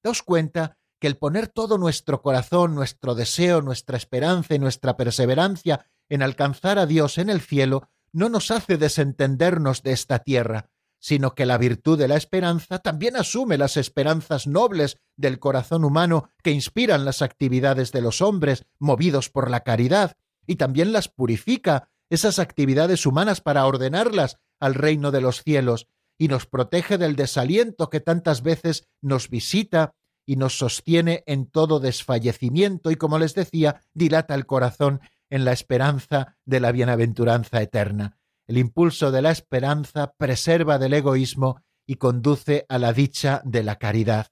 Daos 0.02 0.24
cuenta 0.24 0.76
que 0.98 1.06
el 1.06 1.16
poner 1.16 1.46
todo 1.46 1.78
nuestro 1.78 2.22
corazón, 2.22 2.74
nuestro 2.74 3.14
deseo, 3.14 3.62
nuestra 3.62 3.96
esperanza 3.96 4.56
y 4.56 4.58
nuestra 4.58 4.96
perseverancia 4.96 5.86
en 6.08 6.22
alcanzar 6.22 6.80
a 6.80 6.86
Dios 6.86 7.18
en 7.18 7.30
el 7.30 7.40
cielo 7.40 7.88
no 8.12 8.28
nos 8.28 8.50
hace 8.50 8.78
desentendernos 8.78 9.84
de 9.84 9.92
esta 9.92 10.18
tierra, 10.18 10.70
sino 10.98 11.36
que 11.36 11.46
la 11.46 11.56
virtud 11.56 11.96
de 11.96 12.08
la 12.08 12.16
esperanza 12.16 12.80
también 12.80 13.14
asume 13.14 13.56
las 13.56 13.76
esperanzas 13.76 14.48
nobles 14.48 14.98
del 15.16 15.38
corazón 15.38 15.84
humano 15.84 16.30
que 16.42 16.50
inspiran 16.50 17.04
las 17.04 17.22
actividades 17.22 17.92
de 17.92 18.02
los 18.02 18.20
hombres 18.22 18.64
movidos 18.80 19.30
por 19.30 19.50
la 19.50 19.60
caridad, 19.60 20.16
y 20.48 20.56
también 20.56 20.92
las 20.92 21.06
purifica, 21.06 21.90
esas 22.10 22.40
actividades 22.40 23.06
humanas 23.06 23.40
para 23.40 23.66
ordenarlas 23.66 24.38
al 24.58 24.74
reino 24.74 25.12
de 25.12 25.20
los 25.20 25.44
cielos, 25.44 25.86
y 26.18 26.28
nos 26.28 26.46
protege 26.46 26.98
del 26.98 27.16
desaliento 27.16 27.88
que 27.88 28.00
tantas 28.00 28.42
veces 28.42 28.88
nos 29.00 29.30
visita 29.30 29.94
y 30.26 30.36
nos 30.36 30.58
sostiene 30.58 31.22
en 31.26 31.46
todo 31.46 31.80
desfallecimiento 31.80 32.90
y, 32.90 32.96
como 32.96 33.18
les 33.18 33.34
decía, 33.34 33.80
dilata 33.94 34.34
el 34.34 34.44
corazón 34.44 35.00
en 35.30 35.44
la 35.44 35.52
esperanza 35.52 36.36
de 36.44 36.60
la 36.60 36.72
bienaventuranza 36.72 37.62
eterna. 37.62 38.18
El 38.46 38.58
impulso 38.58 39.10
de 39.10 39.22
la 39.22 39.30
esperanza 39.30 40.12
preserva 40.18 40.78
del 40.78 40.94
egoísmo 40.94 41.62
y 41.86 41.96
conduce 41.96 42.66
a 42.68 42.78
la 42.78 42.92
dicha 42.92 43.40
de 43.44 43.62
la 43.62 43.76
caridad. 43.76 44.26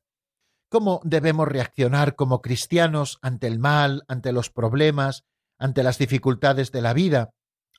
¿Cómo 0.68 1.01
debemos 1.05 1.46
reaccionar 1.49 2.16
como 2.16 2.42
cristianos 2.42 3.18
ante 3.22 3.46
el 3.46 3.59
mal, 3.59 4.05
ante 4.09 4.33
los 4.33 4.51
problemas, 4.51 5.25
ante 5.59 5.83
las 5.83 5.96
dificultades 5.96 6.72
de 6.72 6.83
la 6.83 6.92
vida? 6.92 7.31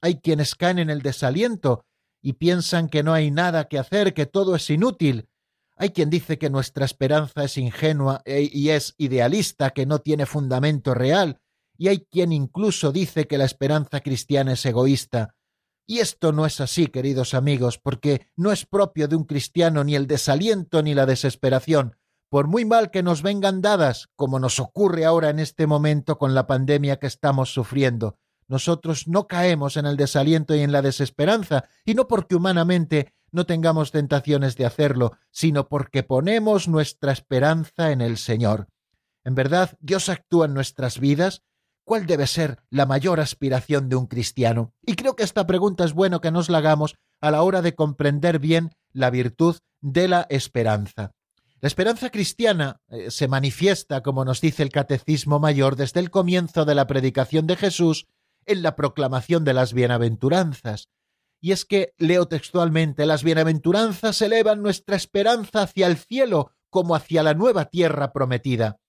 Hay 0.01 0.21
quienes 0.21 0.55
caen 0.55 0.79
en 0.79 0.89
el 0.89 1.01
desaliento 1.01 1.85
y 2.27 2.33
piensan 2.33 2.89
que 2.89 3.03
no 3.03 3.13
hay 3.13 3.31
nada 3.31 3.69
que 3.69 3.79
hacer, 3.79 4.13
que 4.13 4.25
todo 4.25 4.57
es 4.57 4.69
inútil, 4.69 5.29
hay 5.77 5.91
quien 5.91 6.09
dice 6.09 6.37
que 6.37 6.49
nuestra 6.49 6.83
esperanza 6.83 7.45
es 7.45 7.57
ingenua 7.57 8.21
e, 8.25 8.49
y 8.51 8.71
es 8.71 8.95
idealista, 8.97 9.69
que 9.69 9.85
no 9.85 9.99
tiene 9.99 10.25
fundamento 10.25 10.93
real, 10.93 11.39
y 11.77 11.87
hay 11.87 11.99
quien 12.11 12.33
incluso 12.33 12.91
dice 12.91 13.27
que 13.27 13.37
la 13.37 13.45
esperanza 13.45 14.01
cristiana 14.01 14.51
es 14.51 14.65
egoísta. 14.65 15.35
Y 15.85 15.99
esto 15.99 16.33
no 16.33 16.45
es 16.45 16.59
así, 16.59 16.87
queridos 16.87 17.33
amigos, 17.33 17.77
porque 17.77 18.27
no 18.35 18.51
es 18.51 18.65
propio 18.65 19.07
de 19.07 19.15
un 19.15 19.23
cristiano 19.23 19.85
ni 19.85 19.95
el 19.95 20.05
desaliento 20.05 20.83
ni 20.83 20.93
la 20.93 21.05
desesperación, 21.05 21.95
por 22.29 22.47
muy 22.47 22.65
mal 22.65 22.91
que 22.91 23.03
nos 23.03 23.21
vengan 23.21 23.61
dadas, 23.61 24.09
como 24.17 24.37
nos 24.41 24.59
ocurre 24.59 25.05
ahora 25.05 25.29
en 25.29 25.39
este 25.39 25.65
momento 25.65 26.17
con 26.17 26.35
la 26.35 26.45
pandemia 26.45 26.97
que 26.97 27.07
estamos 27.07 27.53
sufriendo. 27.53 28.17
Nosotros 28.47 29.07
no 29.07 29.27
caemos 29.27 29.77
en 29.77 29.85
el 29.85 29.97
desaliento 29.97 30.55
y 30.55 30.61
en 30.61 30.71
la 30.71 30.81
desesperanza, 30.81 31.65
y 31.85 31.95
no 31.95 32.07
porque 32.07 32.35
humanamente 32.35 33.13
no 33.31 33.45
tengamos 33.45 33.91
tentaciones 33.91 34.55
de 34.55 34.65
hacerlo, 34.65 35.17
sino 35.31 35.67
porque 35.67 36.03
ponemos 36.03 36.67
nuestra 36.67 37.11
esperanza 37.11 37.91
en 37.91 38.01
el 38.01 38.17
Señor. 38.17 38.67
En 39.23 39.35
verdad, 39.35 39.77
Dios 39.81 40.07
actúa 40.07 40.45
en 40.45 40.53
nuestras 40.53 40.99
vidas. 40.99 41.43
¿Cuál 41.83 42.05
debe 42.05 42.27
ser 42.27 42.59
la 42.69 42.85
mayor 42.85 43.19
aspiración 43.19 43.89
de 43.89 43.95
un 43.95 44.07
cristiano? 44.07 44.73
Y 44.81 44.95
creo 44.95 45.15
que 45.15 45.23
esta 45.23 45.45
pregunta 45.45 45.83
es 45.83 45.93
bueno 45.93 46.21
que 46.21 46.31
nos 46.31 46.49
la 46.49 46.59
hagamos 46.59 46.95
a 47.21 47.31
la 47.31 47.41
hora 47.43 47.61
de 47.61 47.75
comprender 47.75 48.39
bien 48.39 48.71
la 48.91 49.09
virtud 49.09 49.57
de 49.81 50.07
la 50.07 50.25
esperanza. 50.29 51.13
La 51.59 51.67
esperanza 51.67 52.09
cristiana 52.11 52.81
eh, 52.87 53.09
se 53.09 53.27
manifiesta, 53.27 54.03
como 54.03 54.23
nos 54.23 54.41
dice 54.41 54.63
el 54.63 54.69
Catecismo 54.69 55.39
Mayor, 55.39 55.75
desde 55.75 55.99
el 55.99 56.11
comienzo 56.11 56.65
de 56.65 56.75
la 56.75 56.87
predicación 56.87 57.47
de 57.47 57.55
Jesús 57.55 58.05
en 58.47 58.63
la 58.63 58.75
proclamación 58.75 59.43
de 59.43 59.53
las 59.53 59.73
bienaventuranzas. 59.73 60.89
Y 61.39 61.51
es 61.51 61.65
que, 61.65 61.93
leo 61.97 62.27
textualmente, 62.27 63.05
las 63.05 63.23
bienaventuranzas 63.23 64.21
elevan 64.21 64.61
nuestra 64.63 64.95
esperanza 64.95 65.61
hacia 65.61 65.87
el 65.87 65.97
cielo 65.97 66.53
como 66.69 66.95
hacia 66.95 67.23
la 67.23 67.33
nueva 67.33 67.65
tierra 67.65 68.11
prometida. 68.11 68.79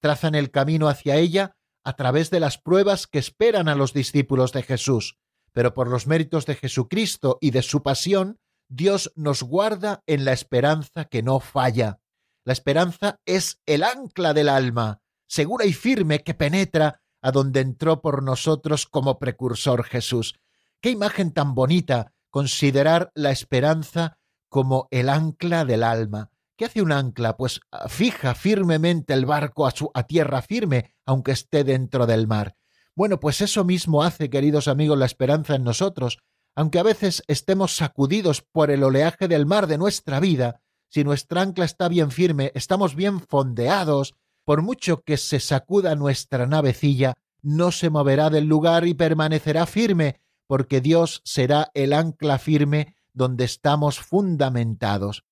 Trazan 0.00 0.34
el 0.34 0.50
camino 0.50 0.88
hacia 0.88 1.16
ella 1.16 1.56
a 1.84 1.94
través 1.94 2.30
de 2.30 2.40
las 2.40 2.58
pruebas 2.58 3.06
que 3.06 3.18
esperan 3.18 3.68
a 3.68 3.74
los 3.74 3.92
discípulos 3.92 4.52
de 4.52 4.62
Jesús. 4.62 5.18
Pero 5.52 5.74
por 5.74 5.88
los 5.88 6.06
méritos 6.06 6.46
de 6.46 6.54
Jesucristo 6.54 7.38
y 7.40 7.50
de 7.50 7.62
su 7.62 7.82
pasión, 7.82 8.38
Dios 8.68 9.12
nos 9.14 9.42
guarda 9.42 10.02
en 10.06 10.24
la 10.24 10.32
esperanza 10.32 11.04
que 11.04 11.22
no 11.22 11.40
falla. 11.40 12.00
La 12.44 12.52
esperanza 12.52 13.20
es 13.24 13.60
el 13.66 13.82
ancla 13.82 14.34
del 14.34 14.48
alma, 14.48 15.00
segura 15.28 15.64
y 15.64 15.72
firme 15.72 16.22
que 16.22 16.34
penetra 16.34 17.02
a 17.22 17.32
donde 17.32 17.60
entró 17.60 18.00
por 18.00 18.22
nosotros 18.22 18.86
como 18.86 19.18
precursor 19.18 19.84
Jesús. 19.84 20.34
Qué 20.80 20.90
imagen 20.90 21.32
tan 21.32 21.54
bonita 21.54 22.12
considerar 22.30 23.10
la 23.14 23.30
esperanza 23.30 24.18
como 24.48 24.88
el 24.90 25.08
ancla 25.08 25.64
del 25.64 25.82
alma. 25.82 26.30
¿Qué 26.56 26.64
hace 26.64 26.82
un 26.82 26.92
ancla? 26.92 27.36
Pues 27.36 27.60
ah, 27.70 27.88
fija 27.88 28.34
firmemente 28.34 29.12
el 29.12 29.26
barco 29.26 29.66
a, 29.66 29.70
su, 29.70 29.90
a 29.94 30.04
tierra 30.04 30.42
firme, 30.42 30.94
aunque 31.04 31.32
esté 31.32 31.64
dentro 31.64 32.06
del 32.06 32.26
mar. 32.26 32.56
Bueno, 32.94 33.20
pues 33.20 33.42
eso 33.42 33.64
mismo 33.64 34.02
hace, 34.02 34.30
queridos 34.30 34.68
amigos, 34.68 34.96
la 34.96 35.04
esperanza 35.04 35.54
en 35.54 35.64
nosotros, 35.64 36.18
aunque 36.54 36.78
a 36.78 36.82
veces 36.82 37.22
estemos 37.26 37.76
sacudidos 37.76 38.40
por 38.40 38.70
el 38.70 38.82
oleaje 38.82 39.28
del 39.28 39.44
mar 39.44 39.66
de 39.66 39.76
nuestra 39.76 40.18
vida, 40.20 40.62
si 40.88 41.04
nuestra 41.04 41.42
ancla 41.42 41.66
está 41.66 41.88
bien 41.88 42.10
firme, 42.10 42.52
estamos 42.54 42.94
bien 42.94 43.20
fondeados, 43.20 44.14
por 44.46 44.62
mucho 44.62 45.02
que 45.02 45.16
se 45.16 45.40
sacuda 45.40 45.96
nuestra 45.96 46.46
navecilla, 46.46 47.14
no 47.42 47.72
se 47.72 47.90
moverá 47.90 48.30
del 48.30 48.46
lugar 48.46 48.86
y 48.86 48.94
permanecerá 48.94 49.66
firme, 49.66 50.20
porque 50.46 50.80
Dios 50.80 51.20
será 51.24 51.72
el 51.74 51.92
ancla 51.92 52.38
firme 52.38 52.94
donde 53.12 53.44
estamos 53.44 53.98
fundamentados. 53.98 55.24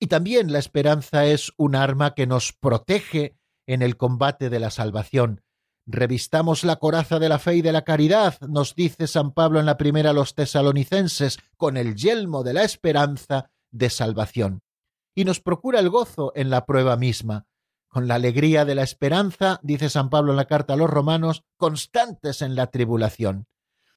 Y 0.00 0.08
también 0.08 0.52
la 0.52 0.58
esperanza 0.58 1.26
es 1.26 1.52
un 1.58 1.76
arma 1.76 2.14
que 2.14 2.26
nos 2.26 2.52
protege 2.52 3.36
en 3.68 3.82
el 3.82 3.96
combate 3.96 4.50
de 4.50 4.58
la 4.58 4.70
salvación. 4.70 5.44
Revistamos 5.86 6.64
la 6.64 6.76
coraza 6.76 7.20
de 7.20 7.28
la 7.28 7.38
fe 7.38 7.56
y 7.56 7.62
de 7.62 7.70
la 7.70 7.84
caridad, 7.84 8.36
nos 8.40 8.74
dice 8.74 9.06
San 9.06 9.30
Pablo 9.30 9.60
en 9.60 9.66
la 9.66 9.76
primera 9.76 10.10
a 10.10 10.12
los 10.12 10.34
tesalonicenses, 10.34 11.38
con 11.56 11.76
el 11.76 11.94
yelmo 11.94 12.42
de 12.42 12.54
la 12.54 12.64
esperanza 12.64 13.52
de 13.70 13.90
salvación. 13.90 14.62
Y 15.14 15.24
nos 15.24 15.38
procura 15.38 15.78
el 15.78 15.88
gozo 15.88 16.32
en 16.34 16.50
la 16.50 16.66
prueba 16.66 16.96
misma, 16.96 17.46
con 17.90 18.08
la 18.08 18.14
alegría 18.14 18.64
de 18.64 18.74
la 18.74 18.82
esperanza, 18.82 19.60
dice 19.62 19.90
San 19.90 20.08
Pablo 20.08 20.32
en 20.32 20.36
la 20.36 20.46
carta 20.46 20.72
a 20.72 20.76
los 20.76 20.88
romanos, 20.88 21.44
constantes 21.58 22.40
en 22.40 22.54
la 22.54 22.68
tribulación 22.68 23.46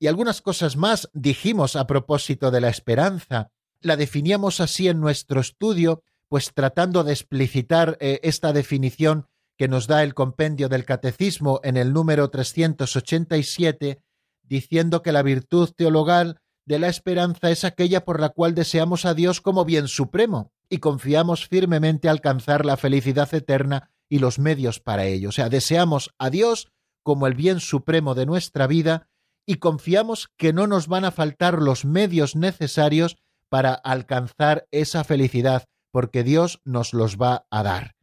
y 0.04 0.08
algunas 0.08 0.42
cosas 0.42 0.76
más 0.76 1.10
dijimos 1.14 1.78
a 1.78 1.88
propósito 1.88 2.52
de 2.52 2.60
la 2.60 2.68
esperanza. 2.68 3.52
La 3.80 3.96
definíamos 3.96 4.60
así 4.60 4.90
en 4.90 5.00
nuestro 5.00 5.40
estudio, 5.40 6.04
pues 6.28 6.52
tratando 6.54 7.06
de 7.06 7.14
explicitar 7.14 7.98
eh, 8.02 8.20
esta 8.24 8.52
definición 8.52 9.28
que 9.58 9.70
nos 9.70 9.88
da 9.88 10.04
el 10.04 10.14
compendio 10.14 10.68
del 10.68 10.84
catecismo 10.84 11.62
en 11.64 11.78
el 11.78 11.94
número 11.94 12.30
387, 12.30 14.02
diciendo 14.42 15.04
que 15.04 15.14
la 15.14 15.22
virtud 15.22 15.70
teologal 15.74 16.42
de 16.66 16.80
la 16.80 16.90
esperanza 16.90 17.50
es 17.50 17.64
aquella 17.64 18.04
por 18.04 18.20
la 18.20 18.28
cual 18.28 18.56
deseamos 18.56 19.06
a 19.06 19.14
Dios 19.14 19.40
como 19.40 19.64
bien 19.64 19.88
supremo 19.88 20.52
y 20.74 20.80
confiamos 20.80 21.48
firmemente 21.48 22.10
alcanzar 22.10 22.66
la 22.66 22.78
felicidad 22.78 23.32
eterna 23.32 23.92
y 24.10 24.18
los 24.18 24.40
medios 24.40 24.80
para 24.80 25.06
ello. 25.06 25.30
O 25.30 25.32
sea, 25.32 25.48
deseamos 25.48 26.16
a 26.18 26.32
Dios 26.32 26.72
como 27.04 27.28
el 27.28 27.36
bien 27.36 27.60
supremo 27.60 28.16
de 28.16 28.26
nuestra 28.26 28.66
vida 28.66 29.08
y 29.46 29.58
confiamos 29.58 30.30
que 30.36 30.52
no 30.52 30.66
nos 30.66 30.88
van 30.88 31.06
a 31.06 31.12
faltar 31.12 31.62
los 31.62 31.86
medios 31.86 32.36
necesarios 32.36 33.18
para 33.50 33.76
alcanzar 33.76 34.68
esa 34.72 35.04
felicidad, 35.04 35.66
porque 35.92 36.24
Dios 36.24 36.60
nos 36.64 36.92
los 36.94 37.18
va 37.18 37.46
a 37.52 37.62
dar. 37.62 37.96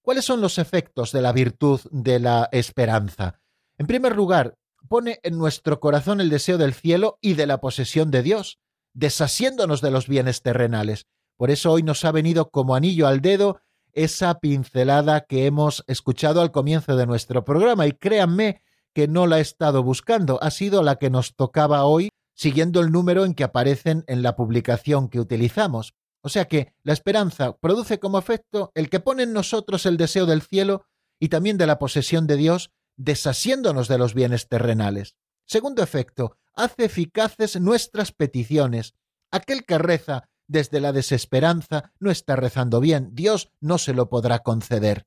¿Cuáles 0.00 0.24
son 0.24 0.40
los 0.40 0.58
efectos 0.58 1.10
de 1.10 1.22
la 1.22 1.32
virtud 1.32 1.80
de 1.90 2.20
la 2.20 2.48
esperanza? 2.52 3.40
En 3.78 3.88
primer 3.88 4.14
lugar, 4.14 4.58
pone 4.88 5.18
en 5.24 5.38
nuestro 5.38 5.80
corazón 5.80 6.20
el 6.20 6.30
deseo 6.30 6.56
del 6.56 6.72
cielo 6.72 7.18
y 7.20 7.34
de 7.34 7.48
la 7.48 7.60
posesión 7.60 8.12
de 8.12 8.22
Dios, 8.22 8.60
desasiéndonos 8.94 9.80
de 9.80 9.90
los 9.90 10.06
bienes 10.06 10.42
terrenales. 10.42 11.08
Por 11.42 11.50
eso 11.50 11.72
hoy 11.72 11.82
nos 11.82 12.04
ha 12.04 12.12
venido 12.12 12.50
como 12.52 12.76
anillo 12.76 13.08
al 13.08 13.20
dedo 13.20 13.60
esa 13.94 14.38
pincelada 14.38 15.22
que 15.22 15.46
hemos 15.46 15.82
escuchado 15.88 16.40
al 16.40 16.52
comienzo 16.52 16.94
de 16.94 17.04
nuestro 17.04 17.44
programa 17.44 17.84
y 17.88 17.90
créanme 17.94 18.62
que 18.94 19.08
no 19.08 19.26
la 19.26 19.38
he 19.38 19.40
estado 19.40 19.82
buscando, 19.82 20.40
ha 20.40 20.52
sido 20.52 20.84
la 20.84 21.00
que 21.00 21.10
nos 21.10 21.34
tocaba 21.34 21.82
hoy 21.82 22.10
siguiendo 22.32 22.80
el 22.80 22.92
número 22.92 23.24
en 23.24 23.34
que 23.34 23.42
aparecen 23.42 24.04
en 24.06 24.22
la 24.22 24.36
publicación 24.36 25.08
que 25.08 25.18
utilizamos. 25.18 25.94
O 26.22 26.28
sea 26.28 26.44
que 26.44 26.74
la 26.84 26.92
esperanza 26.92 27.56
produce 27.56 27.98
como 27.98 28.20
efecto 28.20 28.70
el 28.76 28.88
que 28.88 29.00
pone 29.00 29.24
en 29.24 29.32
nosotros 29.32 29.84
el 29.84 29.96
deseo 29.96 30.26
del 30.26 30.42
cielo 30.42 30.86
y 31.18 31.28
también 31.28 31.58
de 31.58 31.66
la 31.66 31.80
posesión 31.80 32.28
de 32.28 32.36
Dios, 32.36 32.70
desasiéndonos 32.96 33.88
de 33.88 33.98
los 33.98 34.14
bienes 34.14 34.46
terrenales. 34.46 35.16
Segundo 35.44 35.82
efecto, 35.82 36.36
hace 36.54 36.84
eficaces 36.84 37.60
nuestras 37.60 38.12
peticiones. 38.12 38.94
Aquel 39.32 39.64
que 39.64 39.78
reza 39.78 40.28
desde 40.52 40.80
la 40.80 40.92
desesperanza 40.92 41.92
no 41.98 42.10
está 42.10 42.36
rezando 42.36 42.78
bien, 42.78 43.10
Dios 43.14 43.50
no 43.60 43.78
se 43.78 43.94
lo 43.94 44.08
podrá 44.08 44.40
conceder. 44.40 45.06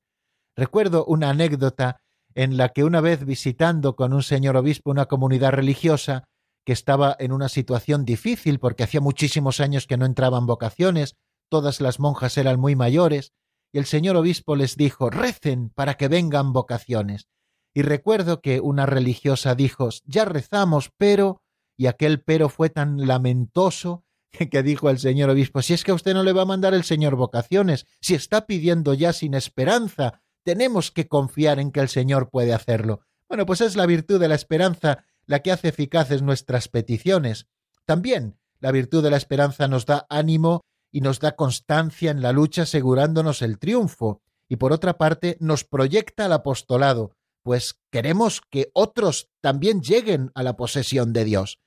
Recuerdo 0.56 1.04
una 1.06 1.30
anécdota 1.30 2.02
en 2.34 2.56
la 2.56 2.70
que 2.70 2.84
una 2.84 3.00
vez 3.00 3.24
visitando 3.24 3.96
con 3.96 4.12
un 4.12 4.22
señor 4.22 4.56
obispo 4.56 4.90
una 4.90 5.06
comunidad 5.06 5.52
religiosa 5.52 6.28
que 6.66 6.72
estaba 6.72 7.16
en 7.18 7.32
una 7.32 7.48
situación 7.48 8.04
difícil 8.04 8.58
porque 8.58 8.82
hacía 8.82 9.00
muchísimos 9.00 9.60
años 9.60 9.86
que 9.86 9.96
no 9.96 10.04
entraban 10.04 10.46
vocaciones, 10.46 11.16
todas 11.48 11.80
las 11.80 12.00
monjas 12.00 12.36
eran 12.36 12.58
muy 12.58 12.74
mayores, 12.74 13.32
y 13.72 13.78
el 13.78 13.86
señor 13.86 14.16
obispo 14.16 14.56
les 14.56 14.76
dijo 14.76 15.10
recen 15.10 15.70
para 15.70 15.94
que 15.94 16.08
vengan 16.08 16.52
vocaciones. 16.52 17.28
Y 17.72 17.82
recuerdo 17.82 18.40
que 18.40 18.60
una 18.60 18.86
religiosa 18.86 19.54
dijo 19.54 19.90
ya 20.04 20.24
rezamos, 20.24 20.90
pero 20.96 21.42
y 21.76 21.86
aquel 21.86 22.22
pero 22.22 22.48
fue 22.48 22.70
tan 22.70 23.06
lamentoso 23.06 24.05
que 24.50 24.62
dijo 24.62 24.90
el 24.90 24.98
señor 24.98 25.30
obispo 25.30 25.62
si 25.62 25.74
es 25.74 25.84
que 25.84 25.90
a 25.90 25.94
usted 25.94 26.14
no 26.14 26.22
le 26.22 26.32
va 26.32 26.42
a 26.42 26.46
mandar 26.46 26.74
el 26.74 26.84
señor 26.84 27.16
vocaciones, 27.16 27.86
si 28.00 28.14
está 28.14 28.46
pidiendo 28.46 28.94
ya 28.94 29.12
sin 29.12 29.34
esperanza, 29.34 30.22
tenemos 30.46 30.92
que 30.92 31.08
confiar 31.08 31.58
en 31.58 31.72
que 31.72 31.80
el 31.80 31.88
Señor 31.88 32.30
puede 32.30 32.54
hacerlo. 32.54 33.00
Bueno, 33.28 33.46
pues 33.46 33.60
es 33.60 33.74
la 33.74 33.84
virtud 33.84 34.20
de 34.20 34.28
la 34.28 34.36
esperanza 34.36 35.04
la 35.26 35.40
que 35.40 35.50
hace 35.50 35.66
eficaces 35.66 36.22
nuestras 36.22 36.68
peticiones. 36.68 37.48
También 37.84 38.38
la 38.60 38.70
virtud 38.70 39.02
de 39.02 39.10
la 39.10 39.16
esperanza 39.16 39.66
nos 39.66 39.86
da 39.86 40.06
ánimo 40.08 40.60
y 40.92 41.00
nos 41.00 41.18
da 41.18 41.34
constancia 41.34 42.12
en 42.12 42.22
la 42.22 42.30
lucha 42.30 42.62
asegurándonos 42.62 43.42
el 43.42 43.58
triunfo, 43.58 44.22
y 44.48 44.56
por 44.56 44.72
otra 44.72 44.96
parte 44.96 45.36
nos 45.40 45.64
proyecta 45.64 46.26
al 46.26 46.32
apostolado, 46.32 47.10
pues 47.42 47.80
queremos 47.90 48.40
que 48.48 48.70
otros 48.72 49.28
también 49.40 49.80
lleguen 49.82 50.30
a 50.34 50.44
la 50.44 50.56
posesión 50.56 51.12
de 51.12 51.24
Dios. 51.24 51.58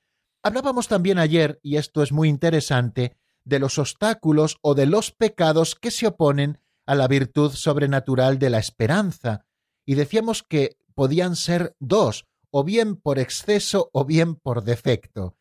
Hablábamos 0.42 0.88
también 0.88 1.18
ayer, 1.18 1.60
y 1.62 1.76
esto 1.76 2.02
es 2.02 2.12
muy 2.12 2.28
interesante, 2.28 3.16
de 3.44 3.58
los 3.58 3.78
obstáculos 3.78 4.58
o 4.62 4.74
de 4.74 4.86
los 4.86 5.10
pecados 5.10 5.74
que 5.74 5.90
se 5.90 6.06
oponen 6.06 6.58
a 6.86 6.94
la 6.94 7.08
virtud 7.08 7.52
sobrenatural 7.52 8.38
de 8.38 8.50
la 8.50 8.58
esperanza, 8.58 9.44
y 9.84 9.94
decíamos 9.94 10.42
que 10.42 10.76
podían 10.94 11.36
ser 11.36 11.76
dos, 11.78 12.26
o 12.50 12.64
bien 12.64 12.96
por 12.96 13.18
exceso 13.18 13.90
o 13.92 14.04
bien 14.04 14.34
por 14.34 14.64
defecto. 14.64 15.36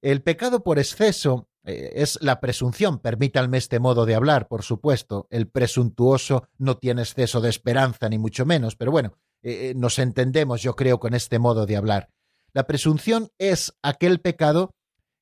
El 0.00 0.22
pecado 0.22 0.62
por 0.62 0.78
exceso 0.78 1.48
eh, 1.64 1.92
es 1.96 2.18
la 2.22 2.40
presunción, 2.40 3.00
permítanme 3.00 3.58
este 3.58 3.80
modo 3.80 4.06
de 4.06 4.14
hablar, 4.14 4.46
por 4.48 4.62
supuesto. 4.62 5.26
El 5.30 5.48
presuntuoso 5.48 6.48
no 6.58 6.76
tiene 6.76 7.02
exceso 7.02 7.40
de 7.40 7.50
esperanza, 7.50 8.08
ni 8.08 8.18
mucho 8.18 8.46
menos, 8.46 8.76
pero 8.76 8.92
bueno, 8.92 9.14
eh, 9.42 9.70
eh, 9.70 9.74
nos 9.74 9.98
entendemos, 9.98 10.62
yo 10.62 10.76
creo, 10.76 11.00
con 11.00 11.14
este 11.14 11.38
modo 11.38 11.66
de 11.66 11.76
hablar. 11.76 12.10
La 12.56 12.66
presunción 12.66 13.28
es 13.36 13.74
aquel 13.82 14.22
pecado 14.22 14.74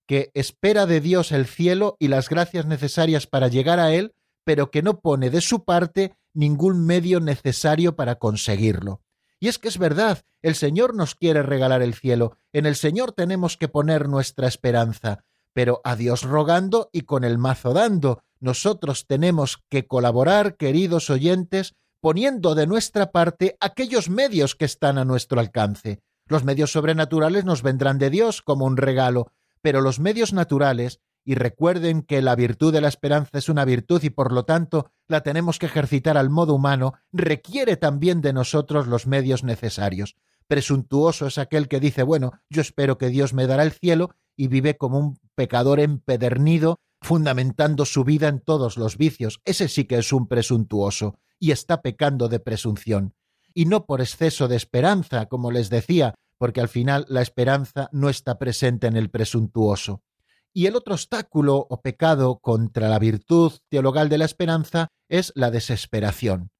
que 0.06 0.30
espera 0.34 0.86
de 0.86 1.00
Dios 1.00 1.32
el 1.32 1.46
cielo 1.46 1.96
y 1.98 2.06
las 2.06 2.28
gracias 2.28 2.64
necesarias 2.64 3.26
para 3.26 3.48
llegar 3.48 3.80
a 3.80 3.92
él, 3.92 4.14
pero 4.44 4.70
que 4.70 4.82
no 4.82 5.00
pone 5.00 5.30
de 5.30 5.40
su 5.40 5.64
parte 5.64 6.14
ningún 6.32 6.86
medio 6.86 7.18
necesario 7.18 7.96
para 7.96 8.20
conseguirlo. 8.20 9.02
Y 9.40 9.48
es 9.48 9.58
que 9.58 9.66
es 9.66 9.78
verdad, 9.78 10.22
el 10.42 10.54
Señor 10.54 10.94
nos 10.94 11.16
quiere 11.16 11.42
regalar 11.42 11.82
el 11.82 11.94
cielo, 11.94 12.38
en 12.52 12.66
el 12.66 12.76
Señor 12.76 13.10
tenemos 13.10 13.56
que 13.56 13.66
poner 13.66 14.08
nuestra 14.08 14.46
esperanza, 14.46 15.24
pero 15.52 15.80
a 15.82 15.96
Dios 15.96 16.22
rogando 16.22 16.88
y 16.92 17.00
con 17.00 17.24
el 17.24 17.38
mazo 17.38 17.72
dando, 17.72 18.22
nosotros 18.38 19.08
tenemos 19.08 19.58
que 19.68 19.88
colaborar, 19.88 20.56
queridos 20.56 21.10
oyentes, 21.10 21.74
poniendo 22.00 22.54
de 22.54 22.68
nuestra 22.68 23.10
parte 23.10 23.56
aquellos 23.58 24.08
medios 24.08 24.54
que 24.54 24.66
están 24.66 24.98
a 24.98 25.04
nuestro 25.04 25.40
alcance. 25.40 26.00
Los 26.26 26.44
medios 26.44 26.72
sobrenaturales 26.72 27.44
nos 27.44 27.62
vendrán 27.62 27.98
de 27.98 28.10
Dios 28.10 28.42
como 28.42 28.64
un 28.64 28.76
regalo, 28.76 29.32
pero 29.60 29.80
los 29.80 30.00
medios 30.00 30.32
naturales 30.32 31.00
y 31.24 31.34
recuerden 31.34 32.02
que 32.02 32.22
la 32.22 32.36
virtud 32.36 32.72
de 32.72 32.80
la 32.80 32.88
esperanza 32.88 33.38
es 33.38 33.48
una 33.48 33.64
virtud 33.64 34.02
y 34.02 34.10
por 34.10 34.32
lo 34.32 34.44
tanto 34.44 34.90
la 35.08 35.22
tenemos 35.22 35.58
que 35.58 35.66
ejercitar 35.66 36.16
al 36.16 36.30
modo 36.30 36.54
humano, 36.54 36.94
requiere 37.12 37.76
también 37.76 38.20
de 38.20 38.32
nosotros 38.32 38.86
los 38.86 39.06
medios 39.06 39.42
necesarios. 39.42 40.16
Presuntuoso 40.46 41.26
es 41.26 41.38
aquel 41.38 41.68
que 41.68 41.80
dice, 41.80 42.02
bueno, 42.02 42.32
yo 42.50 42.60
espero 42.60 42.98
que 42.98 43.08
Dios 43.08 43.32
me 43.32 43.46
dará 43.46 43.62
el 43.62 43.72
cielo 43.72 44.10
y 44.36 44.48
vive 44.48 44.76
como 44.76 44.98
un 44.98 45.18
pecador 45.34 45.80
empedernido, 45.80 46.80
fundamentando 47.00 47.84
su 47.86 48.04
vida 48.04 48.28
en 48.28 48.40
todos 48.40 48.76
los 48.76 48.98
vicios. 48.98 49.40
Ese 49.44 49.68
sí 49.68 49.84
que 49.84 49.98
es 49.98 50.12
un 50.12 50.28
presuntuoso 50.28 51.18
y 51.38 51.52
está 51.52 51.80
pecando 51.80 52.28
de 52.28 52.40
presunción. 52.40 53.14
Y 53.54 53.66
no 53.66 53.86
por 53.86 54.00
exceso 54.00 54.48
de 54.48 54.56
esperanza, 54.56 55.26
como 55.26 55.50
les 55.50 55.70
decía, 55.70 56.14
porque 56.38 56.60
al 56.60 56.68
final 56.68 57.06
la 57.08 57.22
esperanza 57.22 57.88
no 57.92 58.08
está 58.08 58.38
presente 58.38 58.86
en 58.86 58.96
el 58.96 59.10
presuntuoso. 59.10 60.02
Y 60.52 60.66
el 60.66 60.76
otro 60.76 60.94
obstáculo 60.94 61.66
o 61.68 61.80
pecado 61.80 62.38
contra 62.40 62.88
la 62.88 62.98
virtud 62.98 63.52
teologal 63.68 64.08
de 64.08 64.18
la 64.18 64.24
esperanza 64.24 64.88
es 65.08 65.32
la 65.34 65.50
desesperación. 65.50 66.50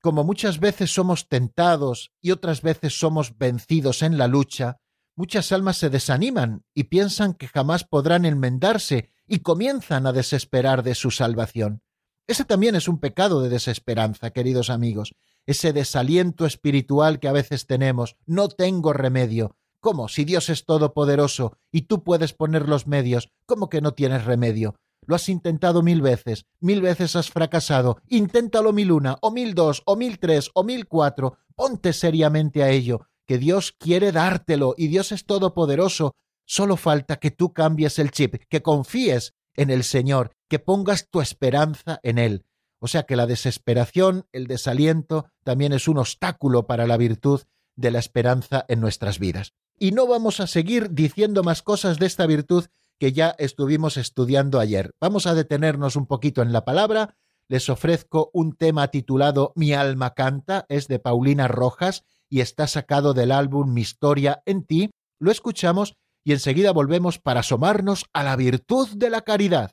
Como 0.00 0.24
muchas 0.24 0.60
veces 0.60 0.92
somos 0.92 1.28
tentados 1.28 2.10
y 2.20 2.30
otras 2.30 2.62
veces 2.62 2.98
somos 2.98 3.36
vencidos 3.36 4.02
en 4.02 4.18
la 4.18 4.28
lucha, 4.28 4.78
muchas 5.14 5.52
almas 5.52 5.76
se 5.76 5.90
desaniman 5.90 6.64
y 6.74 6.84
piensan 6.84 7.34
que 7.34 7.48
jamás 7.48 7.84
podrán 7.84 8.24
enmendarse 8.24 9.10
y 9.26 9.40
comienzan 9.40 10.06
a 10.06 10.12
desesperar 10.12 10.82
de 10.82 10.94
su 10.94 11.10
salvación. 11.10 11.82
Ese 12.26 12.44
también 12.44 12.76
es 12.76 12.88
un 12.88 12.98
pecado 12.98 13.42
de 13.42 13.48
desesperanza, 13.48 14.30
queridos 14.30 14.70
amigos, 14.70 15.14
ese 15.50 15.72
desaliento 15.72 16.46
espiritual 16.46 17.20
que 17.20 17.28
a 17.28 17.32
veces 17.32 17.66
tenemos, 17.66 18.16
no 18.26 18.48
tengo 18.48 18.92
remedio, 18.92 19.56
¿Cómo? 19.80 20.08
Si 20.08 20.26
Dios 20.26 20.50
es 20.50 20.66
todopoderoso 20.66 21.56
y 21.72 21.82
tú 21.82 22.04
puedes 22.04 22.34
poner 22.34 22.68
los 22.68 22.86
medios, 22.86 23.32
¿cómo 23.46 23.70
que 23.70 23.80
no 23.80 23.94
tienes 23.94 24.26
remedio? 24.26 24.74
Lo 25.06 25.14
has 25.14 25.30
intentado 25.30 25.82
mil 25.82 26.02
veces, 26.02 26.44
mil 26.60 26.82
veces 26.82 27.16
has 27.16 27.30
fracasado, 27.30 27.96
inténtalo 28.06 28.74
mil 28.74 28.92
una, 28.92 29.16
o 29.22 29.30
mil 29.30 29.54
dos, 29.54 29.82
o 29.86 29.96
mil 29.96 30.18
tres, 30.18 30.50
o 30.52 30.64
mil 30.64 30.86
cuatro, 30.86 31.38
ponte 31.56 31.94
seriamente 31.94 32.62
a 32.62 32.68
ello, 32.68 33.06
que 33.26 33.38
Dios 33.38 33.72
quiere 33.72 34.12
dártelo 34.12 34.74
y 34.76 34.88
Dios 34.88 35.12
es 35.12 35.24
todopoderoso. 35.24 36.12
Solo 36.44 36.76
falta 36.76 37.16
que 37.16 37.30
tú 37.30 37.54
cambies 37.54 37.98
el 37.98 38.10
chip, 38.10 38.34
que 38.50 38.60
confíes 38.60 39.32
en 39.54 39.70
el 39.70 39.84
Señor, 39.84 40.32
que 40.48 40.58
pongas 40.58 41.08
tu 41.08 41.22
esperanza 41.22 42.00
en 42.02 42.18
Él. 42.18 42.44
O 42.80 42.88
sea 42.88 43.04
que 43.04 43.16
la 43.16 43.26
desesperación, 43.26 44.26
el 44.32 44.46
desaliento, 44.46 45.30
también 45.44 45.72
es 45.72 45.86
un 45.86 45.98
obstáculo 45.98 46.66
para 46.66 46.86
la 46.86 46.96
virtud 46.96 47.42
de 47.76 47.90
la 47.90 47.98
esperanza 47.98 48.64
en 48.68 48.80
nuestras 48.80 49.18
vidas. 49.18 49.54
Y 49.78 49.92
no 49.92 50.06
vamos 50.06 50.40
a 50.40 50.46
seguir 50.46 50.90
diciendo 50.90 51.42
más 51.42 51.62
cosas 51.62 51.98
de 51.98 52.06
esta 52.06 52.26
virtud 52.26 52.66
que 52.98 53.12
ya 53.12 53.34
estuvimos 53.38 53.96
estudiando 53.96 54.60
ayer. 54.60 54.94
Vamos 55.00 55.26
a 55.26 55.34
detenernos 55.34 55.96
un 55.96 56.06
poquito 56.06 56.42
en 56.42 56.52
la 56.52 56.64
palabra. 56.64 57.16
Les 57.48 57.68
ofrezco 57.68 58.30
un 58.32 58.54
tema 58.54 58.88
titulado 58.88 59.52
Mi 59.56 59.72
alma 59.72 60.14
canta, 60.14 60.66
es 60.68 60.86
de 60.88 60.98
Paulina 60.98 61.48
Rojas 61.48 62.04
y 62.28 62.40
está 62.40 62.66
sacado 62.66 63.14
del 63.14 63.32
álbum 63.32 63.72
Mi 63.72 63.80
historia 63.80 64.42
en 64.44 64.64
ti. 64.64 64.90
Lo 65.18 65.30
escuchamos 65.30 65.96
y 66.24 66.32
enseguida 66.32 66.72
volvemos 66.72 67.18
para 67.18 67.40
asomarnos 67.40 68.04
a 68.12 68.22
la 68.22 68.36
virtud 68.36 68.88
de 68.94 69.10
la 69.10 69.22
caridad. 69.22 69.72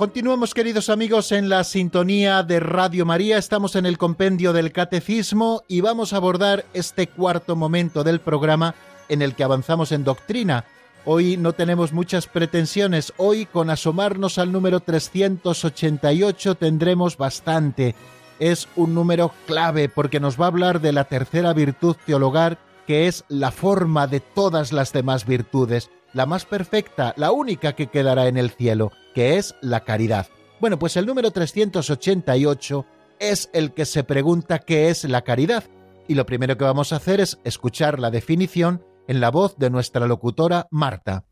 Continuamos, 0.00 0.54
queridos 0.54 0.88
amigos, 0.88 1.30
en 1.30 1.50
la 1.50 1.62
sintonía 1.62 2.42
de 2.42 2.58
Radio 2.58 3.04
María. 3.04 3.36
Estamos 3.36 3.76
en 3.76 3.84
el 3.84 3.98
compendio 3.98 4.54
del 4.54 4.72
Catecismo 4.72 5.62
y 5.68 5.82
vamos 5.82 6.14
a 6.14 6.16
abordar 6.16 6.64
este 6.72 7.06
cuarto 7.06 7.54
momento 7.54 8.02
del 8.02 8.18
programa 8.18 8.74
en 9.10 9.20
el 9.20 9.34
que 9.34 9.44
avanzamos 9.44 9.92
en 9.92 10.02
doctrina. 10.02 10.64
Hoy 11.04 11.36
no 11.36 11.52
tenemos 11.52 11.92
muchas 11.92 12.26
pretensiones. 12.28 13.12
Hoy, 13.18 13.44
con 13.44 13.68
asomarnos 13.68 14.38
al 14.38 14.52
número 14.52 14.80
388, 14.80 16.54
tendremos 16.54 17.18
bastante. 17.18 17.94
Es 18.38 18.68
un 18.76 18.94
número 18.94 19.34
clave 19.46 19.90
porque 19.90 20.18
nos 20.18 20.40
va 20.40 20.46
a 20.46 20.48
hablar 20.48 20.80
de 20.80 20.92
la 20.92 21.04
tercera 21.04 21.52
virtud 21.52 21.94
teologal, 22.06 22.56
que 22.86 23.06
es 23.06 23.26
la 23.28 23.50
forma 23.50 24.06
de 24.06 24.20
todas 24.20 24.72
las 24.72 24.94
demás 24.94 25.26
virtudes 25.26 25.90
la 26.12 26.26
más 26.26 26.44
perfecta, 26.44 27.14
la 27.16 27.32
única 27.32 27.74
que 27.74 27.88
quedará 27.88 28.28
en 28.28 28.36
el 28.36 28.50
cielo, 28.50 28.92
que 29.14 29.36
es 29.36 29.54
la 29.60 29.80
caridad. 29.80 30.28
Bueno, 30.60 30.78
pues 30.78 30.96
el 30.96 31.06
número 31.06 31.30
388 31.30 32.86
es 33.18 33.50
el 33.52 33.72
que 33.72 33.84
se 33.84 34.04
pregunta 34.04 34.58
qué 34.58 34.88
es 34.88 35.04
la 35.04 35.22
caridad, 35.22 35.64
y 36.08 36.14
lo 36.14 36.26
primero 36.26 36.56
que 36.56 36.64
vamos 36.64 36.92
a 36.92 36.96
hacer 36.96 37.20
es 37.20 37.38
escuchar 37.44 37.98
la 37.98 38.10
definición 38.10 38.84
en 39.08 39.20
la 39.20 39.30
voz 39.30 39.56
de 39.58 39.70
nuestra 39.70 40.06
locutora 40.06 40.66
Marta. 40.70 41.24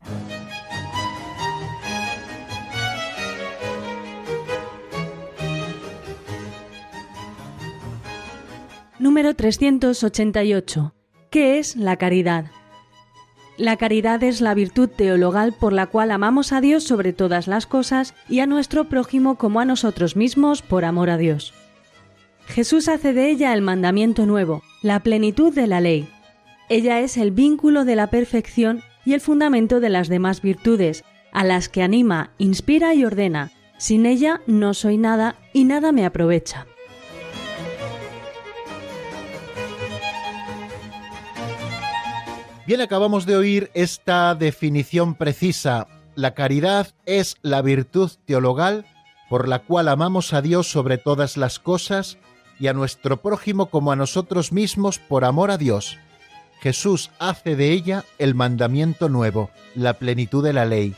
Número 8.99 9.33
388. 9.33 10.93
¿Qué 11.29 11.59
es 11.59 11.77
la 11.77 11.95
caridad? 11.95 12.51
La 13.59 13.75
caridad 13.75 14.23
es 14.23 14.39
la 14.39 14.53
virtud 14.53 14.87
teologal 14.87 15.51
por 15.51 15.73
la 15.73 15.87
cual 15.87 16.11
amamos 16.11 16.53
a 16.53 16.61
Dios 16.61 16.85
sobre 16.85 17.11
todas 17.11 17.45
las 17.45 17.67
cosas 17.67 18.15
y 18.29 18.39
a 18.39 18.45
nuestro 18.45 18.85
prójimo 18.85 19.35
como 19.35 19.59
a 19.59 19.65
nosotros 19.65 20.15
mismos 20.15 20.61
por 20.61 20.85
amor 20.85 21.09
a 21.09 21.17
Dios. 21.17 21.53
Jesús 22.45 22.87
hace 22.87 23.11
de 23.11 23.29
ella 23.29 23.53
el 23.53 23.61
mandamiento 23.61 24.25
nuevo, 24.25 24.63
la 24.81 25.01
plenitud 25.01 25.53
de 25.53 25.67
la 25.67 25.81
ley. 25.81 26.07
Ella 26.69 27.01
es 27.01 27.17
el 27.17 27.31
vínculo 27.31 27.83
de 27.83 27.97
la 27.97 28.07
perfección 28.07 28.81
y 29.03 29.13
el 29.13 29.19
fundamento 29.19 29.81
de 29.81 29.89
las 29.89 30.07
demás 30.07 30.41
virtudes, 30.41 31.03
a 31.33 31.43
las 31.43 31.67
que 31.67 31.83
anima, 31.83 32.31
inspira 32.37 32.95
y 32.95 33.03
ordena. 33.03 33.51
Sin 33.77 34.05
ella 34.05 34.39
no 34.47 34.73
soy 34.73 34.97
nada 34.97 35.35
y 35.51 35.65
nada 35.65 35.91
me 35.91 36.05
aprovecha. 36.05 36.65
Bien, 42.69 42.81
acabamos 42.81 43.25
de 43.25 43.35
oír 43.35 43.71
esta 43.73 44.35
definición 44.35 45.15
precisa. 45.15 45.87
La 46.13 46.35
caridad 46.35 46.93
es 47.07 47.37
la 47.41 47.63
virtud 47.63 48.11
teologal 48.25 48.85
por 49.27 49.47
la 49.47 49.57
cual 49.57 49.87
amamos 49.87 50.33
a 50.33 50.43
Dios 50.43 50.69
sobre 50.69 50.99
todas 50.99 51.35
las 51.35 51.57
cosas 51.57 52.19
y 52.59 52.67
a 52.67 52.73
nuestro 52.73 53.23
prójimo 53.23 53.71
como 53.71 53.91
a 53.91 53.95
nosotros 53.95 54.51
mismos 54.51 54.99
por 54.99 55.25
amor 55.25 55.49
a 55.49 55.57
Dios. 55.57 55.97
Jesús 56.61 57.09
hace 57.17 57.55
de 57.55 57.71
ella 57.71 58.05
el 58.19 58.35
mandamiento 58.35 59.09
nuevo, 59.09 59.49
la 59.73 59.95
plenitud 59.95 60.43
de 60.43 60.53
la 60.53 60.65
ley. 60.65 60.93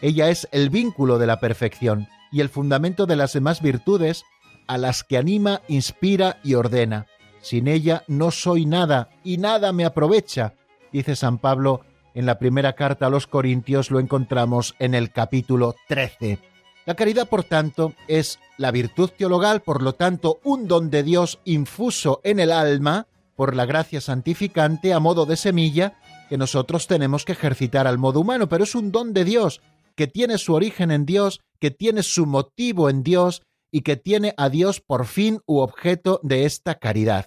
Ella 0.00 0.28
es 0.28 0.46
el 0.52 0.70
vínculo 0.70 1.18
de 1.18 1.26
la 1.26 1.40
perfección 1.40 2.06
y 2.30 2.42
el 2.42 2.48
fundamento 2.48 3.06
de 3.06 3.16
las 3.16 3.32
demás 3.32 3.60
virtudes 3.60 4.22
a 4.68 4.78
las 4.78 5.02
que 5.02 5.18
anima, 5.18 5.62
inspira 5.66 6.38
y 6.44 6.54
ordena. 6.54 7.06
Sin 7.40 7.66
ella 7.66 8.04
no 8.06 8.30
soy 8.30 8.66
nada 8.66 9.08
y 9.24 9.38
nada 9.38 9.72
me 9.72 9.84
aprovecha, 9.84 10.54
dice 10.92 11.16
San 11.16 11.38
Pablo 11.38 11.80
en 12.14 12.26
la 12.26 12.38
primera 12.38 12.74
carta 12.74 13.06
a 13.06 13.10
los 13.10 13.26
Corintios, 13.26 13.90
lo 13.90 14.00
encontramos 14.00 14.74
en 14.78 14.94
el 14.94 15.12
capítulo 15.12 15.76
13. 15.88 16.38
La 16.86 16.94
caridad, 16.94 17.28
por 17.28 17.44
tanto, 17.44 17.92
es 18.08 18.38
la 18.56 18.70
virtud 18.70 19.10
teologal, 19.16 19.60
por 19.60 19.82
lo 19.82 19.94
tanto, 19.94 20.40
un 20.42 20.66
don 20.66 20.90
de 20.90 21.02
Dios 21.02 21.38
infuso 21.44 22.20
en 22.24 22.40
el 22.40 22.50
alma 22.50 23.06
por 23.36 23.54
la 23.54 23.66
gracia 23.66 24.00
santificante 24.00 24.92
a 24.92 24.98
modo 24.98 25.26
de 25.26 25.36
semilla 25.36 26.00
que 26.28 26.38
nosotros 26.38 26.86
tenemos 26.86 27.24
que 27.24 27.32
ejercitar 27.32 27.86
al 27.86 27.98
modo 27.98 28.20
humano, 28.20 28.48
pero 28.48 28.64
es 28.64 28.74
un 28.74 28.90
don 28.90 29.12
de 29.12 29.24
Dios 29.24 29.60
que 29.94 30.06
tiene 30.06 30.38
su 30.38 30.54
origen 30.54 30.90
en 30.90 31.06
Dios, 31.06 31.40
que 31.60 31.70
tiene 31.70 32.02
su 32.02 32.26
motivo 32.26 32.88
en 32.88 33.02
Dios 33.02 33.42
y 33.70 33.82
que 33.82 33.96
tiene 33.96 34.34
a 34.36 34.48
Dios 34.48 34.80
por 34.80 35.06
fin 35.06 35.40
u 35.46 35.58
objeto 35.58 36.20
de 36.22 36.44
esta 36.44 36.76
caridad. 36.76 37.26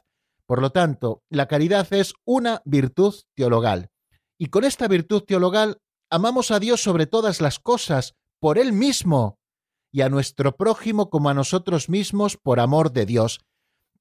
Por 0.51 0.61
lo 0.61 0.71
tanto, 0.71 1.23
la 1.29 1.47
caridad 1.47 1.87
es 1.93 2.13
una 2.25 2.61
virtud 2.65 3.15
teologal. 3.35 3.89
Y 4.37 4.47
con 4.47 4.65
esta 4.65 4.89
virtud 4.89 5.23
teologal 5.23 5.77
amamos 6.09 6.51
a 6.51 6.59
Dios 6.59 6.83
sobre 6.83 7.05
todas 7.05 7.39
las 7.39 7.57
cosas, 7.57 8.15
por 8.37 8.57
Él 8.57 8.73
mismo, 8.73 9.39
y 9.93 10.01
a 10.01 10.09
nuestro 10.09 10.57
prójimo 10.57 11.09
como 11.09 11.29
a 11.29 11.33
nosotros 11.33 11.87
mismos 11.87 12.35
por 12.35 12.59
amor 12.59 12.91
de 12.91 13.05
Dios. 13.05 13.39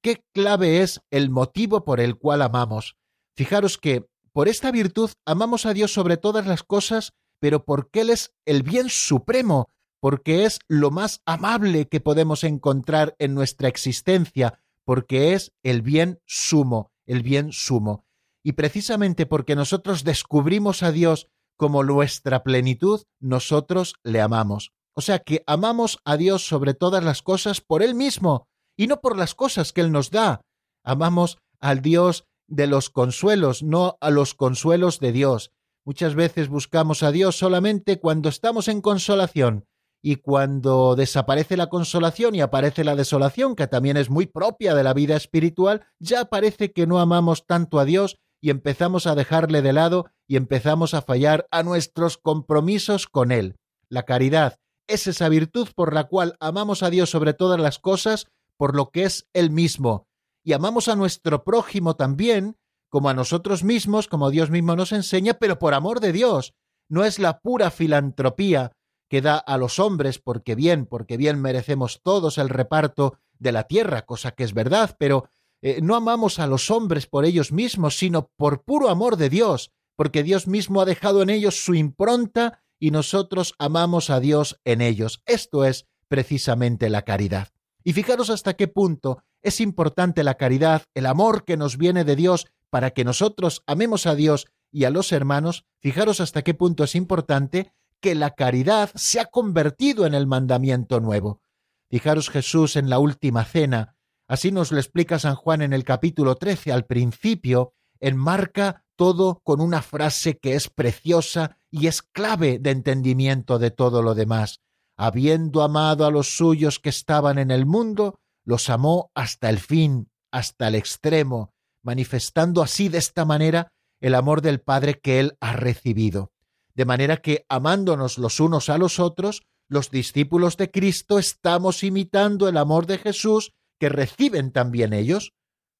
¿Qué 0.01 0.25
clave 0.33 0.81
es 0.81 0.99
el 1.09 1.29
motivo 1.29 1.85
por 1.85 2.01
el 2.01 2.17
cual 2.17 2.41
amamos? 2.41 2.97
Fijaros 3.33 3.77
que 3.77 4.09
por 4.33 4.49
esta 4.49 4.71
virtud 4.71 5.09
amamos 5.25 5.65
a 5.65 5.71
Dios 5.71 5.93
sobre 5.93 6.17
todas 6.17 6.45
las 6.47 6.63
cosas, 6.63 7.13
pero 7.39 7.63
porque 7.63 8.01
Él 8.01 8.09
es 8.09 8.33
el 8.43 8.63
bien 8.63 8.89
supremo, 8.89 9.69
porque 10.01 10.43
es 10.43 10.59
lo 10.67 10.91
más 10.91 11.21
amable 11.25 11.87
que 11.87 12.01
podemos 12.01 12.43
encontrar 12.43 13.15
en 13.19 13.35
nuestra 13.35 13.69
existencia, 13.69 14.60
porque 14.85 15.33
es 15.33 15.53
el 15.63 15.81
bien 15.81 16.19
sumo, 16.25 16.91
el 17.05 17.23
bien 17.23 17.51
sumo. 17.51 18.05
Y 18.43 18.53
precisamente 18.53 19.25
porque 19.25 19.55
nosotros 19.55 20.03
descubrimos 20.03 20.83
a 20.83 20.91
Dios 20.91 21.27
como 21.57 21.83
nuestra 21.83 22.43
plenitud, 22.43 23.03
nosotros 23.19 23.95
le 24.03 24.21
amamos. 24.21 24.71
O 24.93 25.01
sea 25.01 25.19
que 25.19 25.43
amamos 25.45 25.99
a 26.05 26.17
Dios 26.17 26.45
sobre 26.45 26.73
todas 26.73 27.03
las 27.03 27.21
cosas 27.21 27.61
por 27.61 27.83
Él 27.83 27.95
mismo 27.95 28.47
y 28.75 28.87
no 28.87 28.99
por 28.99 29.17
las 29.17 29.35
cosas 29.35 29.71
que 29.71 29.81
Él 29.81 29.91
nos 29.91 30.09
da. 30.09 30.41
Amamos 30.83 31.37
al 31.59 31.81
Dios 31.81 32.25
de 32.47 32.67
los 32.67 32.89
consuelos, 32.89 33.63
no 33.63 33.97
a 34.01 34.09
los 34.09 34.33
consuelos 34.33 34.99
de 34.99 35.11
Dios. 35.11 35.51
Muchas 35.85 36.15
veces 36.15 36.49
buscamos 36.49 37.03
a 37.03 37.11
Dios 37.11 37.37
solamente 37.37 37.99
cuando 37.99 38.29
estamos 38.29 38.67
en 38.67 38.81
consolación, 38.81 39.65
y 40.01 40.17
cuando 40.17 40.95
desaparece 40.95 41.57
la 41.57 41.69
consolación 41.69 42.33
y 42.35 42.41
aparece 42.41 42.83
la 42.83 42.95
desolación, 42.95 43.55
que 43.55 43.67
también 43.67 43.97
es 43.97 44.09
muy 44.09 44.25
propia 44.25 44.73
de 44.73 44.83
la 44.83 44.93
vida 44.93 45.15
espiritual, 45.15 45.85
ya 45.99 46.25
parece 46.25 46.71
que 46.71 46.87
no 46.87 46.99
amamos 46.99 47.45
tanto 47.45 47.79
a 47.79 47.85
Dios 47.85 48.17
y 48.41 48.49
empezamos 48.49 49.05
a 49.05 49.13
dejarle 49.13 49.61
de 49.61 49.73
lado 49.73 50.07
y 50.27 50.37
empezamos 50.37 50.93
a 50.93 51.03
fallar 51.03 51.47
a 51.51 51.61
nuestros 51.61 52.17
compromisos 52.17 53.07
con 53.07 53.31
Él. 53.31 53.57
La 53.89 54.03
caridad 54.03 54.57
es 54.87 55.05
esa 55.05 55.29
virtud 55.29 55.69
por 55.75 55.93
la 55.93 56.05
cual 56.05 56.35
amamos 56.39 56.81
a 56.81 56.89
Dios 56.89 57.09
sobre 57.09 57.33
todas 57.33 57.59
las 57.59 57.77
cosas 57.77 58.27
por 58.57 58.75
lo 58.75 58.89
que 58.89 59.03
es 59.03 59.27
Él 59.33 59.51
mismo, 59.51 60.07
y 60.43 60.53
amamos 60.53 60.87
a 60.87 60.95
nuestro 60.95 61.43
prójimo 61.43 61.95
también, 61.95 62.57
como 62.89 63.09
a 63.09 63.13
nosotros 63.13 63.63
mismos, 63.63 64.07
como 64.07 64.31
Dios 64.31 64.49
mismo 64.49 64.75
nos 64.75 64.91
enseña, 64.91 65.35
pero 65.35 65.59
por 65.59 65.73
amor 65.73 65.99
de 65.99 66.11
Dios. 66.11 66.53
No 66.89 67.05
es 67.05 67.19
la 67.19 67.39
pura 67.39 67.71
filantropía, 67.71 68.73
que 69.11 69.21
da 69.21 69.35
a 69.35 69.57
los 69.57 69.77
hombres 69.77 70.19
porque 70.19 70.55
bien, 70.55 70.85
porque 70.85 71.17
bien 71.17 71.41
merecemos 71.41 71.99
todos 72.01 72.37
el 72.37 72.47
reparto 72.47 73.17
de 73.39 73.51
la 73.51 73.63
tierra, 73.65 74.05
cosa 74.05 74.31
que 74.31 74.45
es 74.45 74.53
verdad, 74.53 74.95
pero 74.97 75.27
eh, 75.61 75.81
no 75.83 75.97
amamos 75.97 76.39
a 76.39 76.47
los 76.47 76.71
hombres 76.71 77.07
por 77.07 77.25
ellos 77.25 77.51
mismos, 77.51 77.97
sino 77.97 78.31
por 78.37 78.63
puro 78.63 78.87
amor 78.87 79.17
de 79.17 79.29
Dios, 79.29 79.73
porque 79.97 80.23
Dios 80.23 80.47
mismo 80.47 80.79
ha 80.79 80.85
dejado 80.85 81.21
en 81.21 81.29
ellos 81.29 81.61
su 81.61 81.75
impronta 81.75 82.63
y 82.79 82.91
nosotros 82.91 83.53
amamos 83.59 84.09
a 84.09 84.21
Dios 84.21 84.61
en 84.63 84.79
ellos. 84.79 85.21
Esto 85.25 85.65
es 85.65 85.87
precisamente 86.07 86.89
la 86.89 87.01
caridad. 87.01 87.49
Y 87.83 87.91
fijaros 87.91 88.29
hasta 88.29 88.53
qué 88.53 88.69
punto 88.69 89.25
es 89.41 89.59
importante 89.59 90.23
la 90.23 90.35
caridad, 90.35 90.83
el 90.93 91.05
amor 91.05 91.43
que 91.43 91.57
nos 91.57 91.75
viene 91.75 92.05
de 92.05 92.15
Dios 92.15 92.47
para 92.69 92.91
que 92.91 93.03
nosotros 93.03 93.61
amemos 93.67 94.05
a 94.05 94.15
Dios 94.15 94.47
y 94.71 94.85
a 94.85 94.89
los 94.89 95.11
hermanos, 95.11 95.65
fijaros 95.79 96.21
hasta 96.21 96.43
qué 96.43 96.53
punto 96.53 96.85
es 96.85 96.95
importante 96.95 97.73
que 98.01 98.15
la 98.15 98.31
caridad 98.31 98.89
se 98.95 99.19
ha 99.19 99.25
convertido 99.25 100.05
en 100.05 100.13
el 100.13 100.27
mandamiento 100.27 100.99
nuevo. 100.99 101.41
Fijaros 101.89 102.29
Jesús 102.29 102.75
en 102.75 102.89
la 102.89 102.99
última 102.99 103.45
cena, 103.45 103.95
así 104.27 104.51
nos 104.51 104.71
lo 104.71 104.79
explica 104.79 105.19
San 105.19 105.35
Juan 105.35 105.61
en 105.61 105.73
el 105.73 105.83
capítulo 105.83 106.35
13 106.35 106.71
al 106.71 106.85
principio, 106.85 107.73
enmarca 107.99 108.83
todo 108.95 109.41
con 109.43 109.61
una 109.61 109.81
frase 109.81 110.37
que 110.37 110.55
es 110.55 110.69
preciosa 110.69 111.57
y 111.69 111.87
es 111.87 112.01
clave 112.01 112.59
de 112.59 112.71
entendimiento 112.71 113.59
de 113.59 113.71
todo 113.71 114.01
lo 114.01 114.15
demás. 114.15 114.59
habiendo 114.97 115.63
amado 115.63 116.05
a 116.05 116.11
los 116.11 116.37
suyos 116.37 116.77
que 116.77 116.89
estaban 116.89 117.39
en 117.39 117.49
el 117.49 117.65
mundo, 117.65 118.19
los 118.45 118.69
amó 118.69 119.09
hasta 119.15 119.49
el 119.49 119.57
fin, 119.57 120.11
hasta 120.31 120.67
el 120.67 120.75
extremo, 120.75 121.55
manifestando 121.81 122.61
así 122.61 122.87
de 122.87 122.99
esta 122.99 123.25
manera 123.25 123.71
el 123.99 124.13
amor 124.13 124.41
del 124.41 124.61
Padre 124.61 124.99
que 124.99 125.19
él 125.19 125.37
ha 125.39 125.53
recibido. 125.53 126.31
De 126.75 126.85
manera 126.85 127.17
que, 127.17 127.45
amándonos 127.49 128.17
los 128.17 128.39
unos 128.39 128.69
a 128.69 128.77
los 128.77 128.99
otros, 128.99 129.43
los 129.67 129.89
discípulos 129.89 130.57
de 130.57 130.69
Cristo 130.69 131.19
estamos 131.19 131.83
imitando 131.83 132.47
el 132.47 132.57
amor 132.57 132.85
de 132.87 132.97
Jesús 132.97 133.53
que 133.79 133.89
reciben 133.89 134.51
también 134.51 134.93
ellos. 134.93 135.33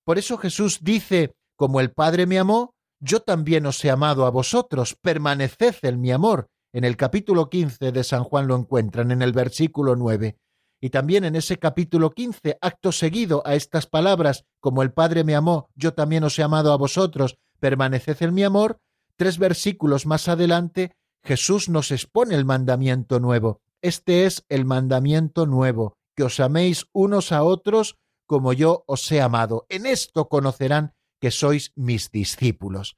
Por 0.05 0.17
eso 0.17 0.37
Jesús 0.37 0.79
dice, 0.81 1.33
como 1.55 1.79
el 1.79 1.91
Padre 1.91 2.25
me 2.25 2.39
amó, 2.39 2.73
yo 2.99 3.19
también 3.19 3.65
os 3.65 3.83
he 3.83 3.91
amado 3.91 4.25
a 4.25 4.31
vosotros, 4.31 4.95
permaneced 5.01 5.75
en 5.83 5.99
mi 5.99 6.11
amor. 6.11 6.47
En 6.73 6.83
el 6.85 6.95
capítulo 6.97 7.49
15 7.49 7.91
de 7.91 8.03
San 8.03 8.23
Juan 8.23 8.47
lo 8.47 8.55
encuentran, 8.55 9.11
en 9.11 9.21
el 9.21 9.33
versículo 9.33 9.95
9. 9.95 10.37
Y 10.79 10.89
también 10.89 11.25
en 11.25 11.35
ese 11.35 11.57
capítulo 11.57 12.11
15, 12.11 12.57
acto 12.61 12.91
seguido 12.91 13.43
a 13.45 13.55
estas 13.55 13.85
palabras, 13.87 14.45
como 14.59 14.81
el 14.81 14.93
Padre 14.93 15.23
me 15.23 15.35
amó, 15.35 15.69
yo 15.75 15.93
también 15.93 16.23
os 16.23 16.39
he 16.39 16.43
amado 16.43 16.73
a 16.73 16.77
vosotros, 16.77 17.37
permaneced 17.59 18.17
en 18.21 18.33
mi 18.33 18.43
amor, 18.43 18.79
tres 19.21 19.37
versículos 19.37 20.07
más 20.07 20.27
adelante, 20.27 20.95
Jesús 21.23 21.69
nos 21.69 21.91
expone 21.91 22.33
el 22.33 22.43
mandamiento 22.43 23.19
nuevo. 23.19 23.61
Este 23.83 24.25
es 24.25 24.45
el 24.49 24.65
mandamiento 24.65 25.45
nuevo, 25.45 25.93
que 26.15 26.23
os 26.23 26.39
améis 26.39 26.87
unos 26.91 27.31
a 27.31 27.43
otros 27.43 27.99
como 28.25 28.51
yo 28.51 28.83
os 28.87 29.11
he 29.11 29.21
amado. 29.21 29.67
En 29.69 29.85
esto 29.85 30.27
conocerán 30.27 30.95
que 31.19 31.29
sois 31.29 31.71
mis 31.75 32.09
discípulos. 32.09 32.97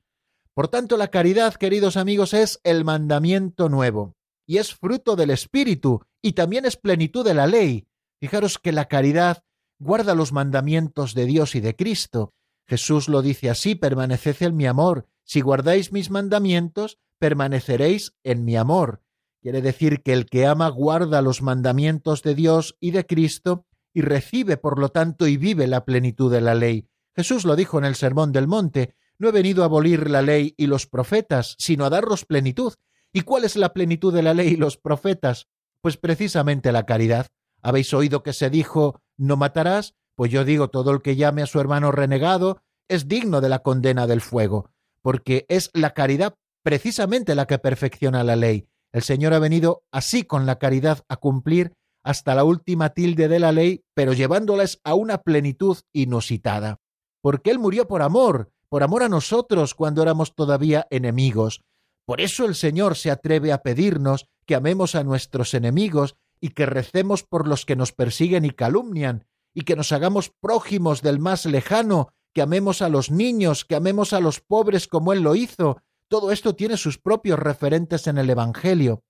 Por 0.54 0.70
tanto, 0.70 0.96
la 0.96 1.10
caridad, 1.10 1.56
queridos 1.56 1.98
amigos, 1.98 2.34
es 2.34 2.62
el 2.64 2.86
mandamiento 2.86 3.68
nuevo 3.68 4.16
y 4.48 4.60
es 4.60 4.74
fruto 4.74 5.18
del 5.18 5.30
Espíritu 5.30 6.06
y 6.22 6.32
también 6.32 6.64
es 6.64 6.78
plenitud 6.78 7.26
de 7.26 7.34
la 7.34 7.48
ley. 7.48 7.86
Fijaros 8.22 8.60
que 8.60 8.72
la 8.72 8.86
caridad 8.86 9.44
guarda 9.78 10.16
los 10.16 10.32
mandamientos 10.32 11.16
de 11.16 11.26
Dios 11.26 11.54
y 11.56 11.60
de 11.60 11.76
Cristo. 11.76 12.32
Jesús 12.66 13.10
lo 13.10 13.22
dice 13.22 13.50
así, 13.50 13.76
permaneced 13.76 14.42
en 14.42 14.56
mi 14.56 14.68
amor. 14.68 15.10
Si 15.24 15.42
guardáis 15.42 15.92
mis 15.92 16.10
mandamientos, 16.10 17.00
permaneceréis 17.20 18.14
en 18.24 18.46
mi 18.46 18.56
amor. 18.56 19.02
Quiere 19.42 19.62
decir 19.62 20.04
que 20.04 20.14
el 20.14 20.26
que 20.26 20.46
ama 20.46 20.70
guarda 20.70 21.22
los 21.22 21.42
mandamientos 21.42 22.22
de 22.22 22.36
Dios 22.36 22.78
y 22.80 22.92
de 22.92 23.06
Cristo 23.06 23.66
y 23.94 24.02
recibe, 24.02 24.58
por 24.58 24.80
lo 24.80 24.90
tanto, 24.90 25.28
y 25.28 25.38
vive 25.38 25.68
la 25.68 25.86
plenitud 25.86 26.32
de 26.32 26.42
la 26.42 26.56
ley. 26.56 26.88
Jesús 27.16 27.46
lo 27.46 27.56
dijo 27.56 27.78
en 27.78 27.86
el 27.86 27.96
Sermón 27.96 28.32
del 28.32 28.48
Monte, 28.48 28.96
no 29.20 29.30
he 29.30 29.32
venido 29.32 29.64
a 29.64 29.66
abolir 29.66 30.10
la 30.10 30.22
ley 30.22 30.54
y 30.58 30.68
los 30.68 30.88
profetas, 30.88 31.56
sino 31.60 31.86
a 31.86 31.90
darlos 31.90 32.26
plenitud. 32.26 32.74
¿Y 33.12 33.22
cuál 33.22 33.44
es 33.44 33.56
la 33.56 33.74
plenitud 33.74 34.14
de 34.14 34.24
la 34.24 34.34
ley 34.34 34.50
y 34.50 34.56
los 34.58 34.78
profetas? 34.78 35.48
Pues 35.82 35.98
precisamente 35.98 36.72
la 36.72 36.86
caridad. 36.86 37.28
¿Habéis 37.62 37.94
oído 37.94 38.24
que 38.24 38.34
se 38.34 38.50
dijo 38.50 39.02
no 39.18 39.38
matarás? 39.38 39.96
Pues 40.16 40.32
yo 40.32 40.44
digo 40.44 40.70
todo 40.70 40.92
el 40.92 41.02
que 41.02 41.16
llame 41.16 41.42
a 41.42 41.48
su 41.48 41.60
hermano 41.60 41.92
renegado 41.92 42.62
es 42.88 43.08
digno 43.08 43.40
de 43.40 43.50
la 43.50 43.60
condena 43.60 44.08
del 44.08 44.22
fuego, 44.22 44.72
porque 45.04 45.46
es 45.50 45.70
la 45.74 45.94
caridad 45.94 46.34
precisamente 46.64 47.36
la 47.36 47.46
que 47.46 47.60
perfecciona 47.60 48.24
la 48.24 48.36
ley. 48.36 48.68
El 48.92 49.04
Señor 49.04 49.34
ha 49.34 49.40
venido 49.40 49.84
así 49.92 50.24
con 50.24 50.46
la 50.46 50.58
caridad 50.58 51.04
a 51.10 51.18
cumplir 51.18 51.74
hasta 52.04 52.36
la 52.36 52.44
última 52.44 52.90
tilde 52.90 53.28
de 53.28 53.40
la 53.40 53.52
ley, 53.52 53.84
pero 53.94 54.14
llevándolas 54.14 54.80
a 54.84 54.94
una 54.94 55.20
plenitud 55.20 55.78
inusitada. 55.94 56.80
Porque 57.22 57.52
Él 57.52 57.60
murió 57.60 57.88
por 57.88 58.02
amor, 58.02 58.52
por 58.70 58.84
amor 58.84 59.04
a 59.04 59.10
nosotros 59.10 59.76
cuando 59.76 60.02
éramos 60.02 60.36
todavía 60.36 60.88
enemigos. 60.90 61.62
Por 62.06 62.22
eso 62.22 62.46
el 62.46 62.56
Señor 62.56 62.96
se 62.96 63.12
atreve 63.12 63.52
a 63.52 63.62
pedirnos 63.62 64.26
que 64.46 64.56
amemos 64.56 64.96
a 64.96 65.04
nuestros 65.04 65.54
enemigos 65.54 66.16
y 66.42 66.50
que 66.50 66.66
recemos 66.66 67.24
por 67.24 67.48
los 67.48 67.66
que 67.66 67.78
nos 67.78 67.94
persiguen 67.94 68.44
y 68.44 68.52
calumnian, 68.52 69.26
y 69.54 69.62
que 69.62 69.76
nos 69.76 69.92
hagamos 69.92 70.32
prójimos 70.42 71.02
del 71.02 71.20
más 71.20 71.46
lejano, 71.46 72.10
que 72.34 72.42
amemos 72.42 72.82
a 72.82 72.90
los 72.90 73.12
niños, 73.12 73.66
que 73.66 73.76
amemos 73.76 74.14
a 74.14 74.20
los 74.20 74.42
pobres 74.42 74.88
como 74.88 75.14
Él 75.14 75.22
lo 75.22 75.36
hizo. 75.36 75.78
Todo 76.08 76.32
esto 76.32 76.56
tiene 76.56 76.78
sus 76.78 76.98
propios 76.98 77.40
referentes 77.40 78.08
en 78.08 78.18
el 78.18 78.30
Evangelio. 78.30 79.04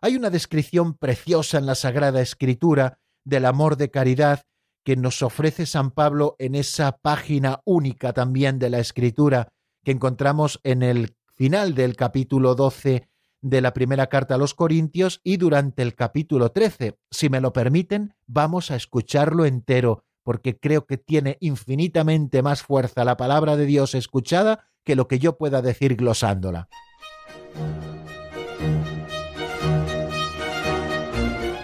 Hay 0.00 0.16
una 0.16 0.30
descripción 0.30 0.94
preciosa 0.94 1.58
en 1.58 1.66
la 1.66 1.74
Sagrada 1.74 2.20
Escritura 2.20 3.00
del 3.24 3.46
amor 3.46 3.76
de 3.76 3.90
caridad 3.90 4.42
que 4.84 4.96
nos 4.96 5.22
ofrece 5.22 5.66
San 5.66 5.90
Pablo 5.90 6.36
en 6.38 6.54
esa 6.54 6.92
página 6.92 7.60
única 7.64 8.12
también 8.12 8.58
de 8.58 8.70
la 8.70 8.78
Escritura 8.78 9.48
que 9.84 9.90
encontramos 9.90 10.60
en 10.62 10.82
el 10.82 11.16
final 11.34 11.74
del 11.74 11.96
capítulo 11.96 12.54
12 12.54 13.08
de 13.40 13.60
la 13.60 13.72
primera 13.72 14.08
carta 14.08 14.34
a 14.34 14.38
los 14.38 14.54
Corintios 14.54 15.20
y 15.22 15.36
durante 15.36 15.82
el 15.82 15.94
capítulo 15.94 16.50
13. 16.50 16.98
Si 17.10 17.28
me 17.28 17.40
lo 17.40 17.52
permiten, 17.52 18.14
vamos 18.26 18.70
a 18.70 18.76
escucharlo 18.76 19.44
entero, 19.44 20.04
porque 20.28 20.58
creo 20.60 20.84
que 20.84 20.98
tiene 20.98 21.38
infinitamente 21.40 22.42
más 22.42 22.60
fuerza 22.60 23.02
la 23.02 23.16
palabra 23.16 23.56
de 23.56 23.64
Dios 23.64 23.94
escuchada 23.94 24.66
que 24.84 24.94
lo 24.94 25.08
que 25.08 25.18
yo 25.18 25.38
pueda 25.38 25.62
decir 25.62 25.96
glosándola. 25.96 26.68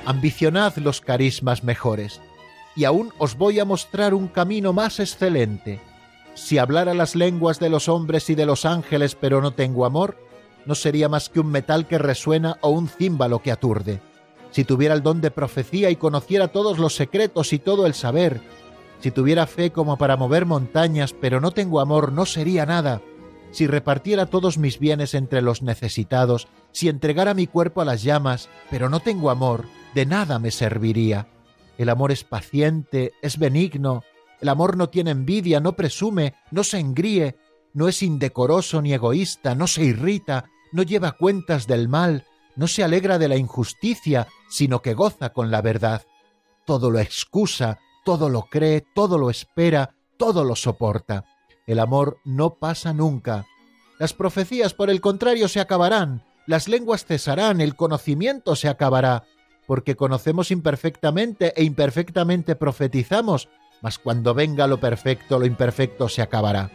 Ambicionad 0.07 0.75
los 0.79 1.03
carismas 1.03 1.63
mejores 1.63 2.23
y 2.75 2.85
aún 2.85 3.13
os 3.19 3.37
voy 3.37 3.61
a 3.61 3.67
mostrar 3.67 4.15
un 4.15 4.29
camino 4.29 4.73
más 4.73 4.99
excelente. 4.99 5.79
Si 6.33 6.57
hablara 6.57 6.95
las 6.95 7.15
lenguas 7.15 7.61
de 7.61 7.69
los 7.69 7.91
hombres 7.91 8.31
y 8.31 8.35
de 8.35 8.47
los 8.47 8.65
ángeles 8.65 9.15
pero 9.15 9.43
no 9.43 9.51
tengo 9.51 9.85
amor, 9.85 10.17
no 10.65 10.75
sería 10.75 11.11
más 11.11 11.29
que 11.29 11.41
un 11.41 11.51
metal 11.51 11.87
que 11.87 11.99
resuena 11.99 12.57
o 12.63 12.71
un 12.71 12.89
címbalo 12.89 13.41
que 13.41 13.53
aturde. 13.53 14.01
Si 14.55 14.63
tuviera 14.63 14.95
el 14.95 15.03
don 15.03 15.21
de 15.21 15.33
profecía 15.33 15.91
y 15.91 15.97
conociera 15.97 16.47
todos 16.47 16.79
los 16.79 16.95
secretos 16.95 17.53
y 17.53 17.59
todo 17.59 17.87
el 17.87 17.95
saber, 17.95 18.41
si 19.01 19.11
tuviera 19.11 19.49
fe 19.49 19.73
como 19.73 19.99
para 19.99 20.17
mover 20.17 20.47
montañas 20.47 21.13
pero 21.13 21.41
no 21.41 21.51
tengo 21.51 21.81
amor, 21.81 22.13
no 22.13 22.25
sería 22.25 22.65
nada. 22.65 23.03
Si 23.51 23.67
repartiera 23.67 24.27
todos 24.27 24.57
mis 24.57 24.79
bienes 24.79 25.15
entre 25.15 25.43
los 25.43 25.63
necesitados, 25.63 26.47
si 26.71 26.89
entregara 26.89 27.35
mi 27.35 27.49
cuerpo 27.49 27.81
a 27.81 27.85
las 27.85 28.05
llamas, 28.05 28.49
pero 28.71 28.89
no 28.89 29.01
tengo 29.01 29.31
amor, 29.31 29.65
de 29.93 30.07
nada 30.07 30.39
me 30.39 30.53
serviría. 30.53 31.27
El 31.77 31.89
amor 31.89 32.13
es 32.13 32.23
paciente, 32.23 33.13
es 33.23 33.39
benigno, 33.41 34.05
el 34.41 34.49
amor 34.49 34.77
no 34.77 34.89
tiene 34.89 35.11
envidia, 35.11 35.59
no 35.59 35.75
presume, 35.75 36.35
no 36.53 36.63
se 36.63 36.79
engríe, 36.79 37.35
no 37.73 37.89
es 37.89 38.05
indecoroso 38.05 38.81
ni 38.83 38.95
egoísta, 38.95 39.57
no 39.57 39.67
se 39.67 39.83
irrita, 39.83 40.45
no 40.71 40.85
lleva 40.85 41.11
cuentas 41.11 41.67
del 41.67 41.89
mal, 41.89 42.25
no 42.57 42.67
se 42.67 42.85
alegra 42.85 43.19
de 43.19 43.29
la 43.29 43.37
injusticia, 43.37 44.29
sino 44.49 44.83
que 44.83 44.95
goza 44.95 45.33
con 45.33 45.51
la 45.51 45.63
verdad. 45.63 46.03
Todo 46.65 46.91
lo 46.91 46.99
excusa, 46.99 47.79
todo 48.05 48.29
lo 48.29 48.43
cree, 48.43 48.85
todo 48.95 49.19
lo 49.19 49.31
espera, 49.31 49.95
todo 50.17 50.45
lo 50.45 50.57
soporta. 50.57 51.25
El 51.67 51.79
amor 51.79 52.19
no 52.25 52.55
pasa 52.55 52.93
nunca. 52.93 53.47
Las 53.99 54.13
profecías, 54.13 54.75
por 54.75 54.91
el 54.91 55.01
contrario, 55.01 55.49
se 55.49 55.61
acabarán, 55.61 56.25
las 56.47 56.69
lenguas 56.69 57.07
cesarán, 57.07 57.61
el 57.61 57.75
conocimiento 57.75 58.55
se 58.57 58.69
acabará, 58.69 59.25
porque 59.67 59.97
conocemos 59.97 60.51
imperfectamente 60.51 61.55
e 61.57 61.65
imperfectamente 61.65 62.55
profetizamos, 62.55 63.49
mas 63.81 63.99
cuando 63.99 64.35
venga 64.35 64.67
lo 64.67 64.79
perfecto, 64.79 65.39
lo 65.39 65.47
imperfecto 65.47 66.09
se 66.09 66.23
acabará. 66.23 66.71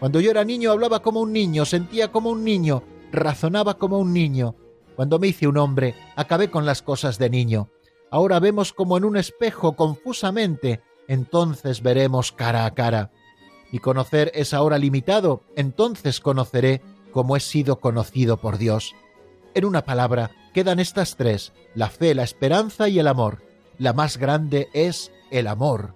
Cuando 0.00 0.20
yo 0.20 0.30
era 0.30 0.44
niño 0.44 0.72
hablaba 0.72 1.00
como 1.00 1.20
un 1.20 1.32
niño, 1.32 1.64
sentía 1.64 2.10
como 2.10 2.30
un 2.30 2.44
niño, 2.44 2.82
razonaba 3.12 3.78
como 3.78 3.98
un 3.98 4.12
niño. 4.12 4.56
Cuando 4.96 5.18
me 5.18 5.28
hice 5.28 5.48
un 5.48 5.58
hombre, 5.58 5.94
acabé 6.16 6.50
con 6.50 6.66
las 6.66 6.82
cosas 6.82 7.18
de 7.18 7.30
niño. 7.30 7.68
Ahora 8.10 8.38
vemos 8.38 8.72
como 8.72 8.96
en 8.96 9.04
un 9.04 9.16
espejo 9.16 9.74
confusamente, 9.74 10.80
entonces 11.08 11.82
veremos 11.82 12.32
cara 12.32 12.64
a 12.64 12.74
cara. 12.74 13.10
Mi 13.72 13.80
conocer 13.80 14.30
es 14.34 14.54
ahora 14.54 14.78
limitado, 14.78 15.42
entonces 15.56 16.20
conoceré 16.20 16.80
como 17.12 17.36
he 17.36 17.40
sido 17.40 17.80
conocido 17.80 18.36
por 18.36 18.56
Dios. 18.56 18.94
En 19.54 19.64
una 19.64 19.84
palabra, 19.84 20.30
quedan 20.52 20.78
estas 20.78 21.16
tres, 21.16 21.52
la 21.74 21.88
fe, 21.88 22.14
la 22.14 22.22
esperanza 22.22 22.88
y 22.88 23.00
el 23.00 23.08
amor. 23.08 23.42
La 23.78 23.92
más 23.92 24.16
grande 24.16 24.68
es 24.72 25.10
el 25.32 25.48
amor. 25.48 25.94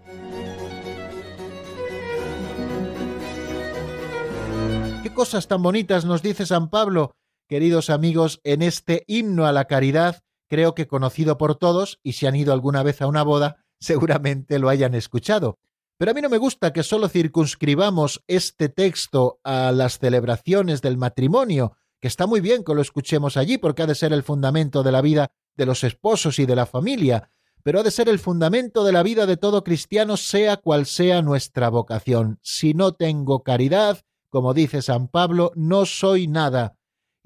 ¿Qué 5.04 5.14
cosas 5.14 5.46
tan 5.46 5.62
bonitas 5.62 6.04
nos 6.04 6.22
dice 6.22 6.46
San 6.46 6.70
Pablo, 6.70 7.12
queridos 7.48 7.90
amigos, 7.90 8.40
en 8.44 8.62
este 8.62 9.04
himno 9.06 9.46
a 9.46 9.52
la 9.52 9.64
caridad, 9.64 10.22
creo 10.48 10.74
que 10.74 10.86
conocido 10.86 11.38
por 11.38 11.56
todos, 11.56 11.98
y 12.02 12.12
si 12.12 12.26
han 12.26 12.36
ido 12.36 12.52
alguna 12.52 12.82
vez 12.82 13.02
a 13.02 13.06
una 13.06 13.22
boda, 13.22 13.64
seguramente 13.80 14.58
lo 14.58 14.68
hayan 14.68 14.94
escuchado. 14.94 15.58
Pero 15.96 16.12
a 16.12 16.14
mí 16.14 16.20
no 16.20 16.28
me 16.28 16.38
gusta 16.38 16.72
que 16.72 16.84
solo 16.84 17.08
circunscribamos 17.08 18.22
este 18.28 18.68
texto 18.68 19.40
a 19.42 19.72
las 19.72 19.98
celebraciones 19.98 20.80
del 20.80 20.96
matrimonio, 20.96 21.72
que 22.00 22.06
está 22.06 22.26
muy 22.26 22.40
bien 22.40 22.62
que 22.62 22.74
lo 22.74 22.82
escuchemos 22.82 23.36
allí 23.36 23.58
porque 23.58 23.82
ha 23.82 23.86
de 23.86 23.96
ser 23.96 24.12
el 24.12 24.22
fundamento 24.22 24.84
de 24.84 24.92
la 24.92 25.00
vida 25.00 25.32
de 25.56 25.66
los 25.66 25.82
esposos 25.82 26.38
y 26.38 26.46
de 26.46 26.54
la 26.54 26.66
familia, 26.66 27.30
pero 27.64 27.80
ha 27.80 27.82
de 27.82 27.90
ser 27.90 28.08
el 28.08 28.20
fundamento 28.20 28.84
de 28.84 28.92
la 28.92 29.02
vida 29.02 29.26
de 29.26 29.36
todo 29.36 29.64
cristiano, 29.64 30.16
sea 30.16 30.58
cual 30.58 30.86
sea 30.86 31.22
nuestra 31.22 31.68
vocación. 31.68 32.38
Si 32.42 32.74
no 32.74 32.92
tengo 32.92 33.42
caridad, 33.42 34.00
como 34.28 34.54
dice 34.54 34.82
San 34.82 35.08
Pablo, 35.08 35.50
no 35.56 35.84
soy 35.84 36.28
nada. 36.28 36.77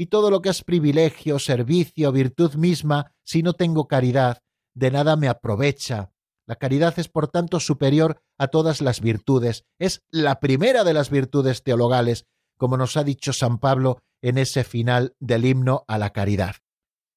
Y 0.03 0.07
todo 0.07 0.33
lo 0.33 0.43
que 0.43 0.49
es 0.49 0.65
privilegio, 0.65 1.39
servicio, 1.39 2.11
virtud 2.11 2.55
misma, 2.55 3.15
si 3.23 3.45
no 3.45 3.53
tengo 3.53 3.87
caridad, 3.87 4.43
de 4.75 4.91
nada 4.91 5.15
me 5.15 5.29
aprovecha. 5.29 6.11
La 6.45 6.57
caridad 6.57 6.99
es, 6.99 7.07
por 7.07 7.29
tanto, 7.29 7.61
superior 7.61 8.21
a 8.37 8.49
todas 8.49 8.81
las 8.81 9.01
virtudes. 9.01 9.65
Es 9.79 10.03
la 10.11 10.41
primera 10.41 10.83
de 10.83 10.93
las 10.93 11.09
virtudes 11.09 11.63
teologales, 11.63 12.27
como 12.59 12.77
nos 12.77 12.97
ha 12.97 13.05
dicho 13.05 13.33
San 13.33 13.61
Pablo 13.61 14.03
en 14.23 14.39
ese 14.39 14.65
final 14.65 15.15
del 15.21 15.45
himno 15.45 15.85
a 15.87 15.99
la 15.99 16.11
caridad. 16.11 16.57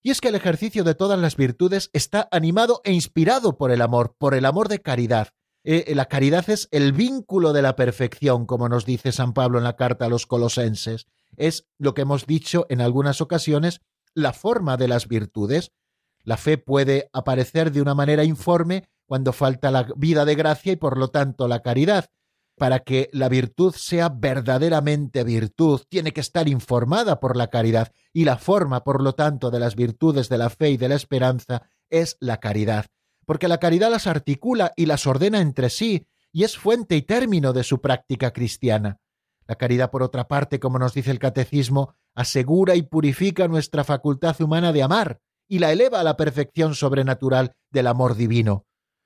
Y 0.03 0.11
es 0.11 0.21
que 0.21 0.27
el 0.27 0.35
ejercicio 0.35 0.83
de 0.83 0.93
todas 0.93 1.17
las 1.17 1.37
virtudes 1.37 1.89
está 1.91 2.27
animado 2.29 2.81
e 2.83 2.93
inspirado 2.93 3.57
por 3.57 3.71
el 3.71 3.81
amor, 3.81 4.15
por 4.19 4.35
el 4.35 4.45
amor 4.45 4.69
de 4.69 4.83
caridad. 4.83 5.29
Eh, 5.63 5.91
la 5.95 6.05
caridad 6.05 6.47
es 6.51 6.67
el 6.69 6.93
vínculo 6.93 7.51
de 7.51 7.63
la 7.63 7.75
perfección, 7.75 8.45
como 8.45 8.69
nos 8.69 8.85
dice 8.85 9.11
San 9.11 9.33
Pablo 9.33 9.57
en 9.57 9.63
la 9.63 9.75
carta 9.75 10.05
a 10.05 10.09
los 10.09 10.27
colosenses. 10.27 11.07
Es 11.37 11.67
lo 11.77 11.93
que 11.93 12.01
hemos 12.01 12.25
dicho 12.25 12.65
en 12.69 12.81
algunas 12.81 13.21
ocasiones, 13.21 13.81
la 14.13 14.33
forma 14.33 14.77
de 14.77 14.87
las 14.87 15.07
virtudes. 15.07 15.71
La 16.23 16.37
fe 16.37 16.57
puede 16.57 17.09
aparecer 17.13 17.71
de 17.71 17.81
una 17.81 17.95
manera 17.95 18.23
informe 18.23 18.87
cuando 19.05 19.33
falta 19.33 19.71
la 19.71 19.87
vida 19.95 20.25
de 20.25 20.35
gracia 20.35 20.73
y 20.73 20.75
por 20.75 20.97
lo 20.97 21.09
tanto 21.09 21.47
la 21.47 21.61
caridad. 21.61 22.09
Para 22.57 22.79
que 22.79 23.09
la 23.11 23.27
virtud 23.27 23.73
sea 23.75 24.09
verdaderamente 24.09 25.23
virtud, 25.25 25.81
tiene 25.89 26.13
que 26.13 26.21
estar 26.21 26.47
informada 26.47 27.19
por 27.19 27.35
la 27.35 27.47
caridad 27.47 27.91
y 28.13 28.23
la 28.23 28.37
forma, 28.37 28.83
por 28.83 29.03
lo 29.03 29.13
tanto, 29.13 29.51
de 29.51 29.59
las 29.59 29.75
virtudes 29.75 30.29
de 30.29 30.37
la 30.37 30.49
fe 30.49 30.69
y 30.69 30.77
de 30.77 30.87
la 30.87 30.95
esperanza 30.95 31.63
es 31.89 32.15
la 32.21 32.39
caridad 32.39 32.85
porque 33.25 33.47
la 33.47 33.59
caridad 33.59 33.89
las 33.89 34.07
articula 34.07 34.71
y 34.75 34.85
las 34.85 35.05
ordena 35.07 35.41
entre 35.41 35.69
sí, 35.69 36.07
y 36.31 36.43
es 36.43 36.57
fuente 36.57 36.95
y 36.95 37.01
término 37.01 37.53
de 37.53 37.63
su 37.63 37.81
práctica 37.81 38.31
cristiana. 38.31 38.99
La 39.47 39.55
caridad, 39.55 39.91
por 39.91 40.01
otra 40.03 40.27
parte, 40.27 40.59
como 40.59 40.79
nos 40.79 40.93
dice 40.93 41.11
el 41.11 41.19
catecismo, 41.19 41.93
asegura 42.15 42.75
y 42.75 42.81
purifica 42.81 43.47
nuestra 43.47 43.83
facultad 43.83 44.39
humana 44.41 44.73
de 44.73 44.83
amar 44.83 45.19
y 45.47 45.59
la 45.59 45.71
eleva 45.71 45.99
a 45.99 46.03
la 46.03 46.17
perfección 46.17 46.73
sobrenatural 46.73 47.53
del 47.69 47.87
amor 47.87 48.15
divino. 48.15 48.65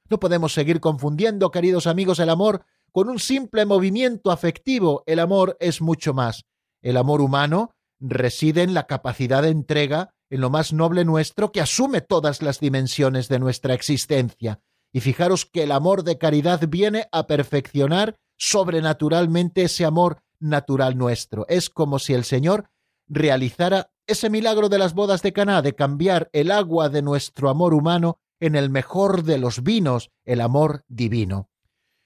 No 0.09 0.19
podemos 0.19 0.53
seguir 0.53 0.79
confundiendo, 0.79 1.51
queridos 1.51 1.87
amigos, 1.87 2.19
el 2.19 2.29
amor 2.29 2.63
con 2.91 3.09
un 3.09 3.19
simple 3.19 3.65
movimiento 3.65 4.31
afectivo. 4.31 5.03
El 5.05 5.19
amor 5.19 5.57
es 5.59 5.81
mucho 5.81 6.13
más. 6.13 6.45
El 6.81 6.97
amor 6.97 7.21
humano 7.21 7.71
reside 7.99 8.63
en 8.63 8.73
la 8.73 8.87
capacidad 8.87 9.43
de 9.43 9.49
entrega 9.49 10.11
en 10.29 10.41
lo 10.41 10.49
más 10.49 10.73
noble 10.73 11.05
nuestro 11.05 11.51
que 11.51 11.61
asume 11.61 12.01
todas 12.01 12.41
las 12.41 12.59
dimensiones 12.59 13.27
de 13.27 13.39
nuestra 13.39 13.73
existencia. 13.73 14.61
Y 14.91 15.01
fijaros 15.01 15.45
que 15.45 15.63
el 15.63 15.71
amor 15.71 16.03
de 16.03 16.17
caridad 16.17 16.61
viene 16.67 17.07
a 17.11 17.27
perfeccionar 17.27 18.15
sobrenaturalmente 18.37 19.63
ese 19.63 19.85
amor 19.85 20.21
natural 20.39 20.97
nuestro. 20.97 21.45
Es 21.47 21.69
como 21.69 21.99
si 21.99 22.13
el 22.13 22.23
Señor 22.23 22.69
realizara 23.07 23.91
ese 24.07 24.29
milagro 24.29 24.69
de 24.69 24.79
las 24.79 24.93
bodas 24.93 25.21
de 25.21 25.33
Caná 25.33 25.61
de 25.61 25.75
cambiar 25.75 26.29
el 26.33 26.51
agua 26.51 26.89
de 26.89 27.01
nuestro 27.01 27.49
amor 27.49 27.73
humano 27.73 28.19
en 28.39 28.55
el 28.55 28.69
mejor 28.69 29.23
de 29.23 29.37
los 29.37 29.63
vinos, 29.63 30.11
el 30.25 30.41
amor 30.41 30.83
divino. 30.87 31.49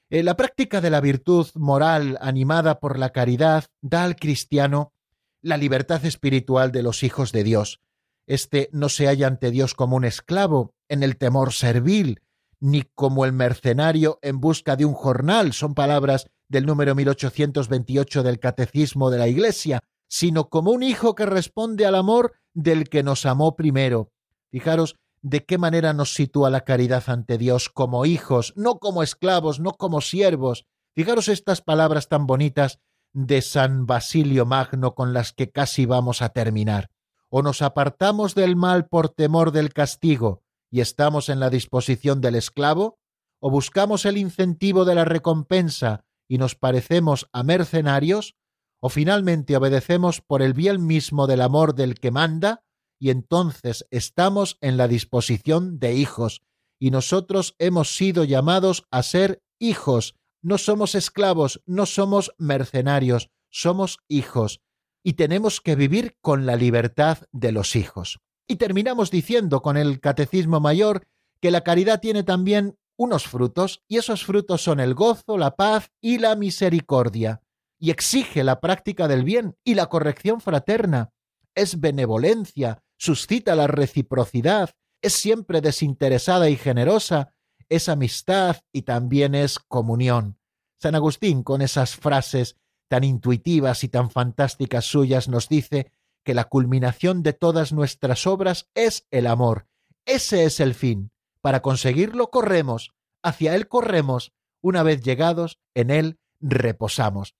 Eh, 0.09 0.23
la 0.23 0.35
práctica 0.35 0.81
de 0.81 0.89
la 0.89 1.01
virtud 1.01 1.47
moral 1.55 2.17
animada 2.21 2.79
por 2.79 2.99
la 2.99 3.11
caridad 3.11 3.65
da 3.81 4.03
al 4.03 4.15
cristiano 4.15 4.93
la 5.41 5.57
libertad 5.57 6.05
espiritual 6.05 6.71
de 6.71 6.83
los 6.83 7.03
hijos 7.03 7.31
de 7.31 7.43
Dios, 7.43 7.81
este 8.25 8.69
no 8.71 8.89
se 8.89 9.07
halla 9.07 9.27
ante 9.27 9.51
Dios 9.51 9.73
como 9.73 9.95
un 9.95 10.05
esclavo, 10.05 10.73
en 10.87 11.03
el 11.03 11.17
temor 11.17 11.53
servil, 11.53 12.21
ni 12.59 12.83
como 12.83 13.25
el 13.25 13.33
mercenario 13.33 14.19
en 14.21 14.39
busca 14.39 14.75
de 14.75 14.85
un 14.85 14.93
jornal, 14.93 15.53
son 15.53 15.73
palabras 15.73 16.29
del 16.53 16.65
número 16.65 16.95
1828 16.95 18.23
del 18.23 18.39
Catecismo 18.39 19.09
de 19.09 19.17
la 19.17 19.27
Iglesia, 19.27 19.81
sino 20.07 20.49
como 20.49 20.71
un 20.71 20.83
hijo 20.83 21.15
que 21.15 21.25
responde 21.25 21.85
al 21.85 21.95
amor 21.95 22.33
del 22.53 22.87
que 22.87 23.03
nos 23.03 23.25
amó 23.25 23.55
primero. 23.55 24.11
Fijaros 24.51 24.95
de 25.21 25.43
qué 25.43 25.57
manera 25.57 25.93
nos 25.93 26.13
sitúa 26.13 26.49
la 26.49 26.61
caridad 26.61 27.03
ante 27.07 27.37
Dios 27.37 27.69
como 27.69 28.05
hijos, 28.05 28.53
no 28.55 28.77
como 28.77 29.01
esclavos, 29.01 29.59
no 29.59 29.71
como 29.71 29.99
siervos. 29.99 30.65
Fijaros 30.93 31.27
estas 31.27 31.61
palabras 31.61 32.07
tan 32.07 32.27
bonitas 32.27 32.79
de 33.13 33.41
San 33.41 33.87
Basilio 33.87 34.45
Magno 34.45 34.93
con 34.93 35.11
las 35.11 35.33
que 35.33 35.49
casi 35.49 35.85
vamos 35.85 36.21
a 36.21 36.29
terminar 36.29 36.89
o 37.35 37.41
nos 37.41 37.63
apartamos 37.63 38.35
del 38.35 38.55
mal 38.55 38.85
por 38.85 39.09
temor 39.09 39.51
del 39.51 39.73
castigo 39.73 40.43
y 40.69 40.81
estamos 40.81 41.29
en 41.29 41.39
la 41.39 41.49
disposición 41.49 42.21
del 42.21 42.35
esclavo, 42.35 42.99
o 43.39 43.49
buscamos 43.49 44.05
el 44.05 44.17
incentivo 44.17 44.85
de 44.85 44.93
la 44.93 45.03
recompensa 45.03 46.05
y 46.33 46.39
nos 46.39 46.55
parecemos 46.55 47.29
a 47.31 47.43
mercenarios, 47.43 48.35
o 48.79 48.89
finalmente 48.89 49.55
obedecemos 49.55 50.19
por 50.19 50.41
el 50.41 50.55
bien 50.55 50.83
mismo 50.83 51.27
del 51.27 51.41
amor 51.41 51.75
del 51.75 51.93
que 51.93 52.09
manda, 52.09 52.63
y 52.99 53.11
entonces 53.11 53.85
estamos 53.91 54.57
en 54.59 54.75
la 54.75 54.87
disposición 54.87 55.77
de 55.77 55.93
hijos, 55.93 56.41
y 56.79 56.89
nosotros 56.89 57.53
hemos 57.59 57.95
sido 57.95 58.23
llamados 58.23 58.87
a 58.89 59.03
ser 59.03 59.43
hijos, 59.59 60.15
no 60.41 60.57
somos 60.57 60.95
esclavos, 60.95 61.61
no 61.67 61.85
somos 61.85 62.33
mercenarios, 62.39 63.29
somos 63.51 63.99
hijos, 64.07 64.59
y 65.03 65.13
tenemos 65.13 65.61
que 65.61 65.75
vivir 65.75 66.17
con 66.19 66.47
la 66.47 66.55
libertad 66.55 67.19
de 67.31 67.51
los 67.51 67.75
hijos. 67.75 68.21
Y 68.47 68.55
terminamos 68.55 69.11
diciendo 69.11 69.61
con 69.61 69.77
el 69.77 69.99
Catecismo 69.99 70.59
Mayor 70.59 71.05
que 71.39 71.51
la 71.51 71.61
caridad 71.61 71.99
tiene 71.99 72.23
también 72.23 72.75
unos 72.97 73.27
frutos, 73.27 73.83
y 73.87 73.97
esos 73.97 74.25
frutos 74.25 74.61
son 74.61 74.79
el 74.79 74.93
gozo, 74.93 75.37
la 75.37 75.55
paz 75.55 75.89
y 76.01 76.19
la 76.19 76.35
misericordia, 76.35 77.41
y 77.79 77.91
exige 77.91 78.43
la 78.43 78.59
práctica 78.59 79.07
del 79.07 79.23
bien 79.23 79.55
y 79.63 79.75
la 79.75 79.87
corrección 79.87 80.41
fraterna. 80.41 81.11
Es 81.55 81.79
benevolencia, 81.79 82.83
suscita 82.97 83.55
la 83.55 83.67
reciprocidad, 83.67 84.71
es 85.01 85.13
siempre 85.13 85.61
desinteresada 85.61 86.49
y 86.49 86.55
generosa, 86.55 87.33
es 87.69 87.89
amistad 87.89 88.57
y 88.71 88.83
también 88.83 89.35
es 89.35 89.59
comunión. 89.59 90.37
San 90.81 90.95
Agustín, 90.95 91.43
con 91.43 91.61
esas 91.61 91.95
frases 91.95 92.57
tan 92.89 93.03
intuitivas 93.03 93.83
y 93.83 93.89
tan 93.89 94.11
fantásticas 94.11 94.85
suyas, 94.85 95.27
nos 95.27 95.49
dice 95.49 95.91
que 96.23 96.33
la 96.33 96.45
culminación 96.45 97.23
de 97.23 97.33
todas 97.33 97.73
nuestras 97.73 98.27
obras 98.27 98.69
es 98.75 99.07
el 99.11 99.27
amor. 99.27 99.67
Ese 100.05 100.45
es 100.45 100.59
el 100.59 100.73
fin. 100.73 101.12
Para 101.43 101.61
conseguirlo 101.61 102.29
corremos, 102.29 102.93
hacia 103.21 103.53
él 103.53 103.67
corremos, 103.67 104.31
una 104.61 104.81
vez 104.81 105.01
llegados, 105.01 105.59
en 105.73 105.89
él 105.89 106.17
reposamos. 106.39 107.35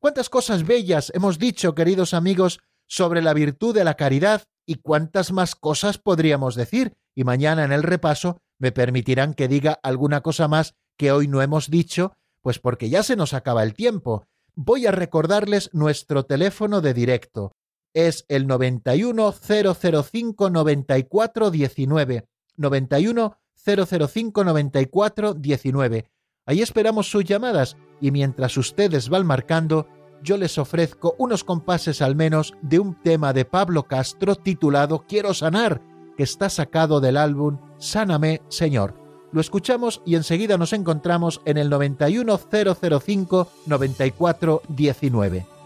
Cuántas 0.00 0.28
cosas 0.28 0.66
bellas 0.66 1.12
hemos 1.14 1.38
dicho, 1.38 1.76
queridos 1.76 2.14
amigos, 2.14 2.58
sobre 2.88 3.22
la 3.22 3.34
virtud 3.34 3.76
de 3.76 3.84
la 3.84 3.94
caridad 3.94 4.42
y 4.66 4.80
cuántas 4.80 5.30
más 5.30 5.54
cosas 5.54 5.98
podríamos 5.98 6.56
decir, 6.56 6.96
y 7.14 7.22
mañana 7.22 7.62
en 7.62 7.70
el 7.70 7.84
repaso 7.84 8.40
me 8.58 8.72
permitirán 8.72 9.34
que 9.34 9.46
diga 9.46 9.78
alguna 9.84 10.20
cosa 10.20 10.48
más 10.48 10.74
que 10.96 11.12
hoy 11.12 11.28
no 11.28 11.40
hemos 11.40 11.70
dicho, 11.70 12.16
pues 12.42 12.58
porque 12.58 12.90
ya 12.90 13.04
se 13.04 13.14
nos 13.14 13.34
acaba 13.34 13.62
el 13.62 13.72
tiempo, 13.72 14.26
voy 14.56 14.86
a 14.86 14.90
recordarles 14.90 15.70
nuestro 15.72 16.24
teléfono 16.24 16.80
de 16.80 16.92
directo. 16.92 17.52
Es 17.94 18.24
el 18.26 18.48
91005 18.48 20.50
9419. 20.50 22.26
91 22.58 23.38
005 23.64 24.44
94 24.44 25.34
19. 25.34 26.10
Ahí 26.46 26.62
esperamos 26.62 27.10
sus 27.10 27.24
llamadas 27.24 27.76
y 28.00 28.10
mientras 28.10 28.56
ustedes 28.56 29.08
van 29.08 29.26
marcando, 29.26 29.88
yo 30.22 30.36
les 30.36 30.58
ofrezco 30.58 31.14
unos 31.18 31.44
compases 31.44 32.02
al 32.02 32.16
menos 32.16 32.54
de 32.62 32.78
un 32.78 32.94
tema 33.02 33.32
de 33.32 33.44
Pablo 33.44 33.84
Castro 33.84 34.34
titulado 34.34 35.04
Quiero 35.06 35.34
sanar, 35.34 35.80
que 36.16 36.22
está 36.22 36.50
sacado 36.50 37.00
del 37.00 37.16
álbum 37.16 37.58
Sáname, 37.78 38.42
Señor. 38.48 38.94
Lo 39.30 39.40
escuchamos 39.40 40.02
y 40.06 40.14
enseguida 40.16 40.56
nos 40.56 40.72
encontramos 40.72 41.42
en 41.44 41.58
el 41.58 41.68
91005 41.68 43.48
9419. 43.66 45.57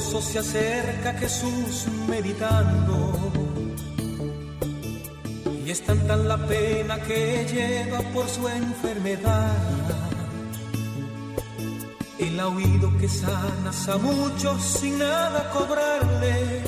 Se 0.00 0.38
acerca 0.38 1.14
Jesús 1.14 1.86
meditando. 2.08 3.32
Y 5.64 5.70
es 5.70 5.82
tanta 5.82 6.16
la 6.16 6.38
pena 6.46 6.98
que 7.02 7.46
lleva 7.52 8.00
por 8.12 8.28
su 8.28 8.48
enfermedad 8.48 9.80
él 12.20 12.38
ha 12.38 12.48
oído 12.48 12.96
que 12.98 13.08
sanas 13.08 13.88
a 13.88 13.96
muchos 13.96 14.62
sin 14.62 14.98
nada 14.98 15.50
cobrarle. 15.50 16.62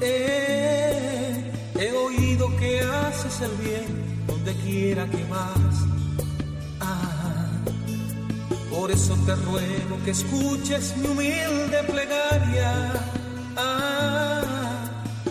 He 0.00 1.92
oído 1.92 2.56
que 2.56 2.80
haces 2.80 3.40
el 3.40 3.52
bien 3.64 3.86
donde 4.26 4.52
quiera 4.54 5.06
que 5.06 5.22
vas. 5.24 5.76
Por 8.78 8.92
eso 8.92 9.12
te 9.26 9.34
ruego 9.34 9.98
que 10.04 10.12
escuches 10.12 10.96
mi 10.98 11.08
humilde 11.08 11.82
plegaria. 11.88 12.72
Ah, 13.56 14.40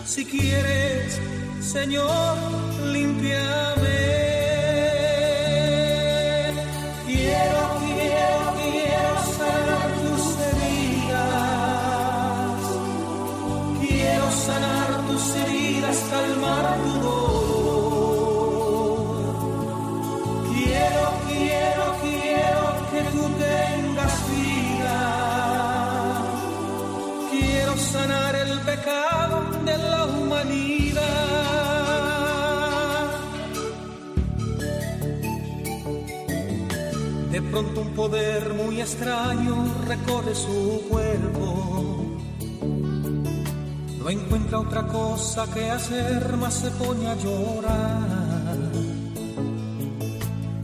si 0.04 0.26
quieres 0.26 1.18
Señor, 1.62 2.36
limpiame. 2.92 3.97
Pronto 37.50 37.80
un 37.80 37.90
poder 37.94 38.54
muy 38.54 38.80
extraño 38.80 39.54
recorre 39.86 40.34
su 40.34 40.82
cuerpo. 40.88 42.04
No 43.98 44.10
encuentra 44.10 44.60
otra 44.60 44.86
cosa 44.86 45.46
que 45.52 45.70
hacer, 45.70 46.36
más 46.36 46.54
se 46.54 46.70
pone 46.72 47.08
a 47.08 47.14
llorar. 47.16 48.56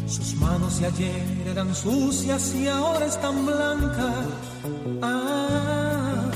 Sus 0.06 0.34
manos 0.36 0.80
de 0.80 0.86
ayer 0.86 1.48
eran 1.48 1.74
sucias 1.74 2.54
y 2.54 2.68
ahora 2.68 3.06
están 3.06 3.44
blancas. 3.44 4.26
Ah, 5.02 6.30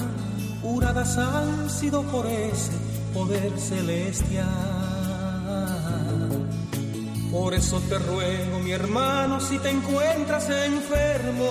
juradas 0.63 1.17
han 1.17 1.71
sido 1.71 2.03
por 2.03 2.27
ese 2.27 2.73
poder 3.15 3.53
celestial. 3.59 4.68
Por 7.39 7.55
eso 7.55 7.81
te 7.89 7.97
ruego, 8.01 8.59
mi 8.59 8.73
hermano, 8.73 9.41
si 9.41 9.61
te 9.61 9.71
encuentras 9.71 10.51
enfermo, 10.51 11.47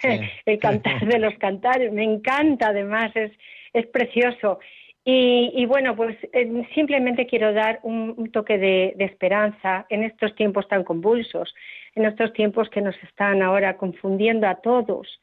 Sí. 0.00 0.08
El 0.46 0.58
cantar 0.58 1.06
de 1.06 1.18
los 1.18 1.34
cantares, 1.38 1.92
me 1.92 2.04
encanta 2.04 2.68
además, 2.68 3.14
es, 3.14 3.32
es 3.72 3.86
precioso. 3.86 4.58
Y, 5.04 5.52
y 5.54 5.64
bueno, 5.64 5.96
pues 5.96 6.16
eh, 6.32 6.66
simplemente 6.74 7.26
quiero 7.26 7.52
dar 7.54 7.80
un, 7.82 8.14
un 8.16 8.30
toque 8.30 8.58
de, 8.58 8.92
de 8.96 9.04
esperanza 9.06 9.86
en 9.88 10.02
estos 10.02 10.34
tiempos 10.34 10.68
tan 10.68 10.84
convulsos, 10.84 11.54
en 11.94 12.04
estos 12.04 12.32
tiempos 12.34 12.68
que 12.68 12.82
nos 12.82 12.94
están 13.02 13.40
ahora 13.42 13.76
confundiendo 13.78 14.46
a 14.46 14.56
todos, 14.56 15.20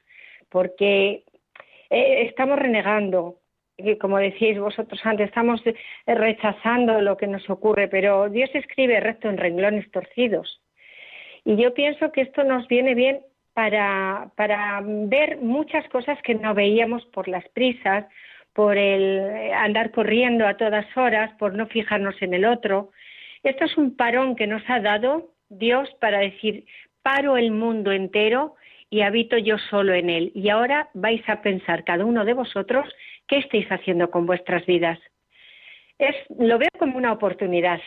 porque 0.50 1.24
eh, 1.90 2.24
estamos 2.28 2.58
renegando, 2.58 3.40
y 3.78 3.98
como 3.98 4.18
decíais 4.18 4.60
vosotros 4.60 5.00
antes, 5.04 5.28
estamos 5.28 5.62
eh, 5.66 5.76
rechazando 6.08 7.02
lo 7.02 7.18
que 7.18 7.28
nos 7.28 7.48
ocurre, 7.50 7.88
pero 7.88 8.30
Dios 8.30 8.50
escribe 8.54 9.00
recto 9.00 9.30
en 9.30 9.38
renglones 9.38 9.90
torcidos. 9.92 10.62
Y 11.44 11.58
yo 11.58 11.74
pienso 11.74 12.12
que 12.12 12.22
esto 12.22 12.44
nos 12.44 12.68
viene 12.68 12.96
bien 12.96 13.22
para, 13.56 14.32
para 14.36 14.82
ver 14.84 15.38
muchas 15.38 15.88
cosas 15.88 16.22
que 16.24 16.36
no 16.36 16.54
veíamos 16.54 17.06
por 17.06 17.30
las 17.30 17.48
prisas, 17.50 18.06
por 18.52 18.78
el 18.78 19.50
andar 19.54 19.92
corriendo 19.92 20.46
a 20.46 20.58
todas 20.58 20.86
horas, 20.98 21.32
por 21.40 21.54
no 21.54 21.66
fijarnos 21.68 22.22
en 22.22 22.34
el 22.34 22.44
otro. 22.44 22.92
Esto 23.44 23.64
es 23.64 23.78
un 23.78 23.96
parón 23.96 24.36
que 24.36 24.46
nos 24.46 24.62
ha 24.68 24.82
dado 24.82 25.32
Dios 25.48 25.90
para 26.02 26.20
decir, 26.20 26.66
paro 27.02 27.38
el 27.38 27.52
mundo 27.52 27.94
entero 27.94 28.56
y 28.90 29.02
habito 29.02 29.38
yo 29.38 29.58
solo 29.58 29.94
en 29.94 30.10
él. 30.10 30.34
Y 30.36 30.50
ahora 30.50 30.90
vais 30.94 31.24
a 31.30 31.42
pensar 31.42 31.86
cada 31.86 32.04
uno 32.04 32.26
de 32.26 32.34
vosotros 32.34 32.94
qué 33.26 33.38
estáis 33.38 33.68
haciendo 33.70 34.12
con 34.12 34.26
vuestras 34.26 34.66
vidas. 34.66 35.00
Es, 35.98 36.16
lo 36.38 36.58
veo 36.58 36.70
como 36.78 36.98
una 36.98 37.14
oportunidad. 37.14 37.80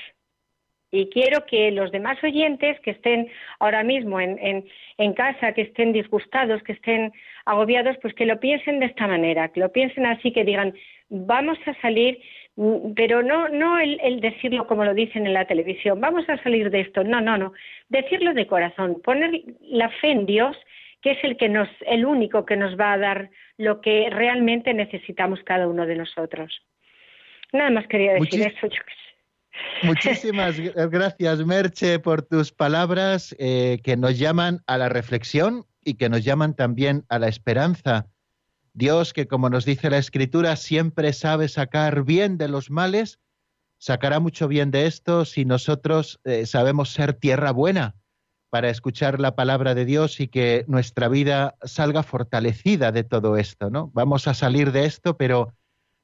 Y 0.91 1.11
quiero 1.11 1.45
que 1.45 1.71
los 1.71 1.93
demás 1.93 2.23
oyentes 2.25 2.81
que 2.81 2.93
estén 2.93 3.29
ahora 3.59 3.83
mismo 3.83 4.21
en, 4.21 4.39
en, 4.39 4.65
en, 4.97 5.13
casa, 5.13 5.53
que 5.53 5.63
estén 5.63 5.93
disgustados, 5.93 6.63
que 6.63 6.73
estén 6.73 7.13
agobiados, 7.45 7.97
pues 8.01 8.15
que 8.15 8.25
lo 8.25 8.41
piensen 8.41 8.81
de 8.81 8.87
esta 8.87 9.07
manera, 9.07 9.49
que 9.49 9.61
lo 9.61 9.71
piensen 9.71 10.07
así, 10.07 10.33
que 10.33 10.45
digan, 10.45 10.73
vamos 11.11 11.59
a 11.67 11.75
salir, 11.83 12.19
pero 12.97 13.23
no, 13.23 13.49
no 13.51 13.79
el, 13.79 14.01
el 14.03 14.21
decirlo 14.21 14.67
como 14.67 14.85
lo 14.85 14.95
dicen 14.95 15.27
en 15.27 15.35
la 15.35 15.47
televisión, 15.47 16.01
vamos 16.01 16.29
a 16.29 16.43
salir 16.43 16.71
de 16.71 16.81
esto, 16.81 17.05
no, 17.05 17.21
no, 17.21 17.37
no, 17.37 17.53
decirlo 17.91 18.33
de 18.33 18.47
corazón, 18.47 19.01
poner 19.03 19.43
la 19.61 19.91
fe 19.91 20.11
en 20.11 20.25
Dios, 20.25 20.57
que 21.03 21.13
es 21.13 21.19
el 21.23 21.37
que 21.37 21.49
nos, 21.51 21.69
el 21.87 22.07
único 22.07 22.47
que 22.47 22.57
nos 22.57 22.79
va 22.79 22.95
a 22.95 22.99
dar 22.99 23.31
lo 23.59 23.81
que 23.83 24.09
realmente 24.11 24.73
necesitamos 24.73 25.41
cada 25.45 25.69
uno 25.69 25.87
de 25.87 25.97
nosotros. 25.97 26.63
Nada 27.53 27.71
más 27.71 27.87
quería 27.87 28.15
decir 28.15 28.41
Muchis- 28.41 28.55
eso. 28.57 28.67
yo. 28.69 28.83
Muchísimas 29.83 30.57
gracias, 30.59 31.45
Merche, 31.45 31.99
por 31.99 32.23
tus 32.23 32.53
palabras 32.53 33.35
eh, 33.39 33.81
que 33.85 33.97
nos 33.97 34.19
llaman 34.19 34.63
a 34.67 34.77
la 34.77 34.89
reflexión 34.89 35.67
y 35.85 35.95
que 35.95 36.09
nos 36.09 36.25
llaman 36.25 36.55
también 36.55 37.05
a 37.09 37.19
la 37.19 37.29
esperanza. 37.29 38.09
Dios, 38.73 39.13
que 39.13 39.27
como 39.29 39.51
nos 39.51 39.65
dice 39.65 39.91
la 39.91 39.99
Escritura, 39.99 40.57
siempre 40.57 41.13
sabe 41.13 41.49
sacar 41.49 42.05
bien 42.05 42.39
de 42.39 42.49
los 42.49 42.71
males, 42.71 43.19
sacará 43.79 44.21
mucho 44.21 44.49
bien 44.49 44.71
de 44.71 44.87
esto 44.87 45.25
si 45.25 45.45
nosotros 45.45 46.21
eh, 46.25 46.47
sabemos 46.47 46.91
ser 46.91 47.13
tierra 47.15 47.53
buena 47.53 47.95
para 48.51 48.71
escuchar 48.71 49.21
la 49.21 49.35
palabra 49.35 49.75
de 49.75 49.85
Dios 49.85 50.21
y 50.21 50.29
que 50.29 50.65
nuestra 50.69 51.09
vida 51.09 51.57
salga 51.63 52.03
fortalecida 52.03 52.93
de 52.93 53.05
todo 53.05 53.37
esto, 53.37 53.71
¿no? 53.71 53.91
Vamos 53.95 54.27
a 54.27 54.35
salir 54.35 54.73
de 54.73 54.87
esto, 54.87 55.17
pero 55.17 55.53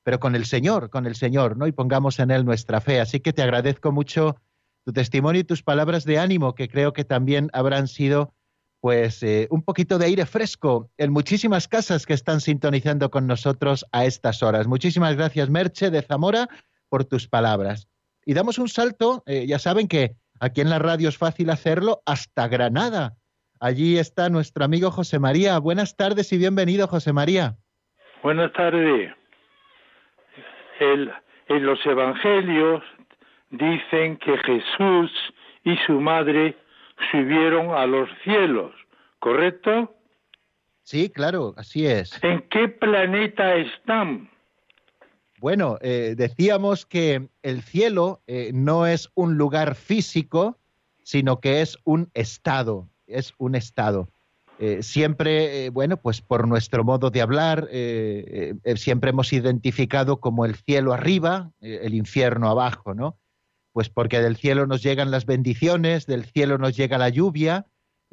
pero 0.04 0.20
con 0.20 0.36
el 0.36 0.44
Señor, 0.44 0.90
con 0.90 1.06
el 1.06 1.16
Señor, 1.16 1.56
¿no? 1.56 1.66
Y 1.66 1.72
pongamos 1.72 2.20
en 2.20 2.30
Él 2.30 2.44
nuestra 2.44 2.80
fe. 2.80 3.00
Así 3.00 3.20
que 3.20 3.32
te 3.32 3.42
agradezco 3.42 3.90
mucho 3.90 4.36
tu 4.84 4.92
testimonio 4.92 5.40
y 5.40 5.44
tus 5.44 5.62
palabras 5.62 6.04
de 6.04 6.18
ánimo, 6.18 6.54
que 6.54 6.68
creo 6.68 6.92
que 6.92 7.04
también 7.04 7.48
habrán 7.54 7.88
sido, 7.88 8.34
pues, 8.80 9.22
eh, 9.22 9.48
un 9.50 9.62
poquito 9.62 9.98
de 9.98 10.04
aire 10.06 10.26
fresco 10.26 10.90
en 10.98 11.10
muchísimas 11.10 11.68
casas 11.68 12.04
que 12.04 12.12
están 12.12 12.42
sintonizando 12.42 13.10
con 13.10 13.26
nosotros 13.26 13.86
a 13.92 14.04
estas 14.04 14.42
horas. 14.42 14.66
Muchísimas 14.66 15.16
gracias, 15.16 15.48
Merche 15.48 15.90
de 15.90 16.02
Zamora, 16.02 16.48
por 16.90 17.06
tus 17.06 17.26
palabras. 17.26 17.88
Y 18.26 18.34
damos 18.34 18.58
un 18.58 18.68
salto, 18.68 19.22
eh, 19.26 19.46
ya 19.46 19.58
saben 19.58 19.88
que 19.88 20.16
aquí 20.38 20.60
en 20.60 20.68
la 20.68 20.78
radio 20.78 21.08
es 21.08 21.16
fácil 21.16 21.48
hacerlo, 21.48 22.02
hasta 22.04 22.46
Granada. 22.48 23.16
Allí 23.58 23.96
está 23.96 24.28
nuestro 24.28 24.66
amigo 24.66 24.90
José 24.90 25.18
María. 25.18 25.58
Buenas 25.58 25.96
tardes 25.96 26.30
y 26.34 26.36
bienvenido, 26.36 26.86
José 26.88 27.14
María. 27.14 27.56
Buenas 28.22 28.52
tardes. 28.52 29.12
El, 30.80 31.12
en 31.48 31.66
los 31.66 31.84
evangelios 31.86 32.82
dicen 33.50 34.16
que 34.18 34.36
Jesús 34.38 35.10
y 35.64 35.76
su 35.86 36.00
madre 36.00 36.56
subieron 37.10 37.70
a 37.70 37.86
los 37.86 38.08
cielos, 38.22 38.72
¿correcto? 39.18 39.94
Sí, 40.82 41.10
claro, 41.10 41.54
así 41.56 41.86
es. 41.86 42.22
¿En 42.22 42.42
qué 42.48 42.68
planeta 42.68 43.56
están? 43.56 44.30
Bueno, 45.40 45.78
eh, 45.80 46.14
decíamos 46.16 46.86
que 46.86 47.28
el 47.42 47.62
cielo 47.62 48.22
eh, 48.26 48.50
no 48.54 48.86
es 48.86 49.10
un 49.14 49.36
lugar 49.36 49.74
físico, 49.74 50.58
sino 51.02 51.40
que 51.40 51.60
es 51.60 51.78
un 51.84 52.10
estado, 52.14 52.88
es 53.06 53.34
un 53.38 53.54
estado. 53.54 54.08
Eh, 54.58 54.82
siempre, 54.82 55.70
bueno, 55.70 55.96
pues 55.96 56.20
por 56.20 56.46
nuestro 56.46 56.84
modo 56.84 57.10
de 57.10 57.20
hablar, 57.20 57.68
siempre 58.76 59.10
hemos 59.10 59.32
identificado 59.32 60.20
como 60.20 60.44
el 60.44 60.54
cielo 60.54 60.92
arriba, 60.92 61.50
el 61.60 61.94
infierno 61.94 62.48
abajo, 62.48 62.94
¿no? 62.94 63.18
Pues 63.72 63.88
porque 63.88 64.20
del 64.20 64.36
cielo 64.36 64.66
nos 64.66 64.82
llegan 64.82 65.10
las 65.10 65.26
bendiciones, 65.26 66.06
del 66.06 66.24
cielo 66.24 66.58
nos 66.58 66.76
llega 66.76 66.98
la 66.98 67.08
lluvia, 67.08 67.66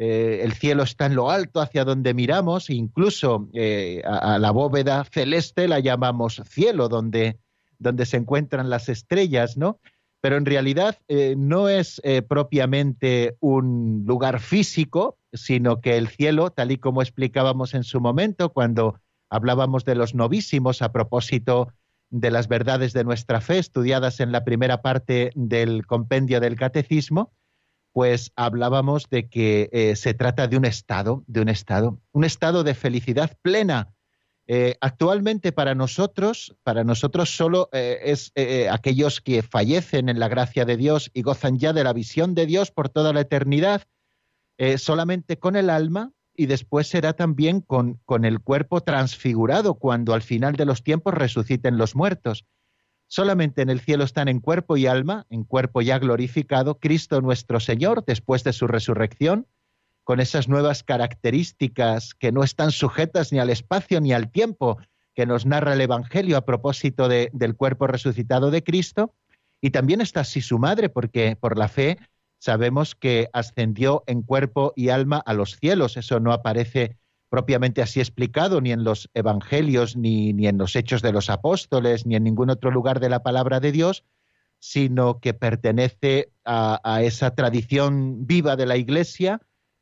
eh, 0.03 0.41
el 0.43 0.53
cielo 0.53 0.81
está 0.81 1.05
en 1.05 1.13
lo 1.13 1.29
alto 1.29 1.61
hacia 1.61 1.85
donde 1.85 2.15
miramos, 2.15 2.71
incluso 2.71 3.49
eh, 3.53 4.01
a, 4.03 4.39
la 4.39 4.49
bóveda 4.49 5.03
celeste 5.03 5.67
la 5.67 5.79
llamamos 5.79 6.41
cielo, 6.49 6.89
donde, 6.89 7.37
donde 7.77 8.07
se 8.07 8.17
encuentran 8.17 8.71
las 8.71 8.89
estrellas, 8.89 9.57
¿no? 9.57 9.79
Pero 10.19 10.37
en 10.37 10.47
realidad 10.47 10.97
eh, 11.07 11.35
no 11.37 11.69
es 11.69 12.01
propiamente 12.27 13.37
un 13.41 14.03
lugar 14.07 14.39
físico, 14.39 15.19
sino 15.33 15.81
que 15.81 15.97
el 15.97 16.07
cielo, 16.07 16.51
tal 16.51 16.71
y 16.71 16.77
como 16.77 17.01
explicábamos 17.01 17.73
en 17.73 17.83
su 17.83 18.01
momento 18.01 18.51
cuando 18.53 18.99
hablábamos 19.29 19.85
de 19.85 19.95
los 19.95 20.13
novísimos 20.13 20.81
a 20.81 20.91
propósito 20.91 21.73
de 22.09 22.29
las 22.29 22.47
verdades 22.47 22.93
de 22.93 23.05
nuestra 23.05 23.41
fe 23.41 23.57
estudiadas 23.57 24.19
en 24.19 24.31
la 24.31 24.43
primera 24.43 24.81
parte 24.81 25.31
del 25.35 25.87
compendio 25.87 26.41
del 26.41 26.57
catecismo, 26.57 27.31
pues 27.93 28.31
hablábamos 28.35 29.09
de 29.09 29.29
que 29.29 29.69
eh, 29.71 29.95
se 29.95 30.13
trata 30.13 30.47
de 30.47 30.57
un 30.57 30.65
estado, 30.65 31.23
de 31.27 31.41
un 31.41 31.49
estado, 31.49 31.99
un 32.11 32.23
estado 32.23 32.63
de 32.63 32.73
felicidad 32.73 33.37
plena. 33.41 33.93
Eh, 34.47 34.75
actualmente 34.81 35.53
para 35.53 35.75
nosotros, 35.75 36.55
para 36.63 36.83
nosotros 36.83 37.35
solo 37.35 37.69
eh, 37.71 37.99
es 38.03 38.33
aquellos 38.69 39.21
que 39.21 39.43
fallecen 39.43 40.09
en 40.09 40.19
la 40.19 40.27
gracia 40.27 40.65
de 40.65 40.75
Dios 40.75 41.09
y 41.13 41.21
gozan 41.21 41.57
ya 41.57 41.71
de 41.71 41.85
la 41.85 41.93
visión 41.93 42.35
de 42.35 42.45
Dios 42.45 42.71
por 42.71 42.89
toda 42.89 43.13
la 43.13 43.21
eternidad, 43.21 43.83
solamente 44.77 45.39
con 45.39 45.55
el 45.55 45.69
alma 45.69 46.11
y 46.35 46.45
después 46.45 46.87
será 46.87 47.13
también 47.13 47.61
con, 47.61 47.99
con 48.05 48.25
el 48.25 48.39
cuerpo 48.39 48.81
transfigurado 48.81 49.75
cuando 49.75 50.13
al 50.13 50.21
final 50.21 50.55
de 50.55 50.65
los 50.65 50.83
tiempos 50.83 51.13
resuciten 51.13 51.77
los 51.77 51.95
muertos. 51.95 52.45
Solamente 53.07 53.61
en 53.61 53.69
el 53.69 53.81
cielo 53.81 54.05
están 54.05 54.27
en 54.27 54.39
cuerpo 54.39 54.77
y 54.77 54.87
alma, 54.87 55.25
en 55.29 55.43
cuerpo 55.43 55.81
ya 55.81 55.99
glorificado, 55.99 56.79
Cristo 56.79 57.19
nuestro 57.21 57.59
Señor 57.59 58.05
después 58.05 58.43
de 58.43 58.53
su 58.53 58.67
resurrección, 58.67 59.47
con 60.03 60.19
esas 60.19 60.47
nuevas 60.47 60.83
características 60.83 62.13
que 62.13 62.31
no 62.31 62.43
están 62.43 62.71
sujetas 62.71 63.31
ni 63.31 63.39
al 63.39 63.49
espacio 63.49 63.99
ni 64.01 64.13
al 64.13 64.31
tiempo 64.31 64.77
que 65.13 65.25
nos 65.25 65.45
narra 65.45 65.73
el 65.73 65.81
Evangelio 65.81 66.37
a 66.37 66.45
propósito 66.45 67.09
del 67.09 67.55
cuerpo 67.55 67.87
resucitado 67.87 68.49
de 68.49 68.63
Cristo. 68.63 69.13
Y 69.59 69.71
también 69.71 70.01
está 70.01 70.21
así 70.21 70.41
su 70.41 70.57
madre, 70.57 70.89
porque 70.89 71.35
por 71.39 71.57
la 71.57 71.67
fe 71.67 71.97
sabemos 72.41 72.95
que 72.95 73.29
ascendió 73.33 74.03
en 74.07 74.23
cuerpo 74.23 74.73
y 74.75 74.89
alma 74.89 75.21
a 75.23 75.35
los 75.35 75.57
cielos. 75.57 75.95
Eso 75.95 76.19
no 76.19 76.33
aparece 76.33 76.97
propiamente 77.29 77.83
así 77.83 77.99
explicado, 77.99 78.61
ni 78.61 78.71
en 78.71 78.83
los 78.83 79.09
evangelios, 79.13 79.95
ni, 79.95 80.33
ni 80.33 80.47
en 80.47 80.57
los 80.57 80.75
hechos 80.75 81.03
de 81.03 81.11
los 81.11 81.29
apóstoles, 81.29 82.07
ni 82.07 82.15
en 82.15 82.23
ningún 82.23 82.49
otro 82.49 82.71
lugar 82.71 82.99
de 82.99 83.09
la 83.09 83.21
palabra 83.21 83.59
de 83.59 83.71
Dios, 83.71 84.03
sino 84.57 85.19
que 85.19 85.35
pertenece 85.35 86.31
a, 86.43 87.01
esa 87.03 87.35
tradición 87.35 88.25
viva 88.25 88.55
de 88.55 88.65
la 88.65 88.75
Iglesia, 88.75 89.39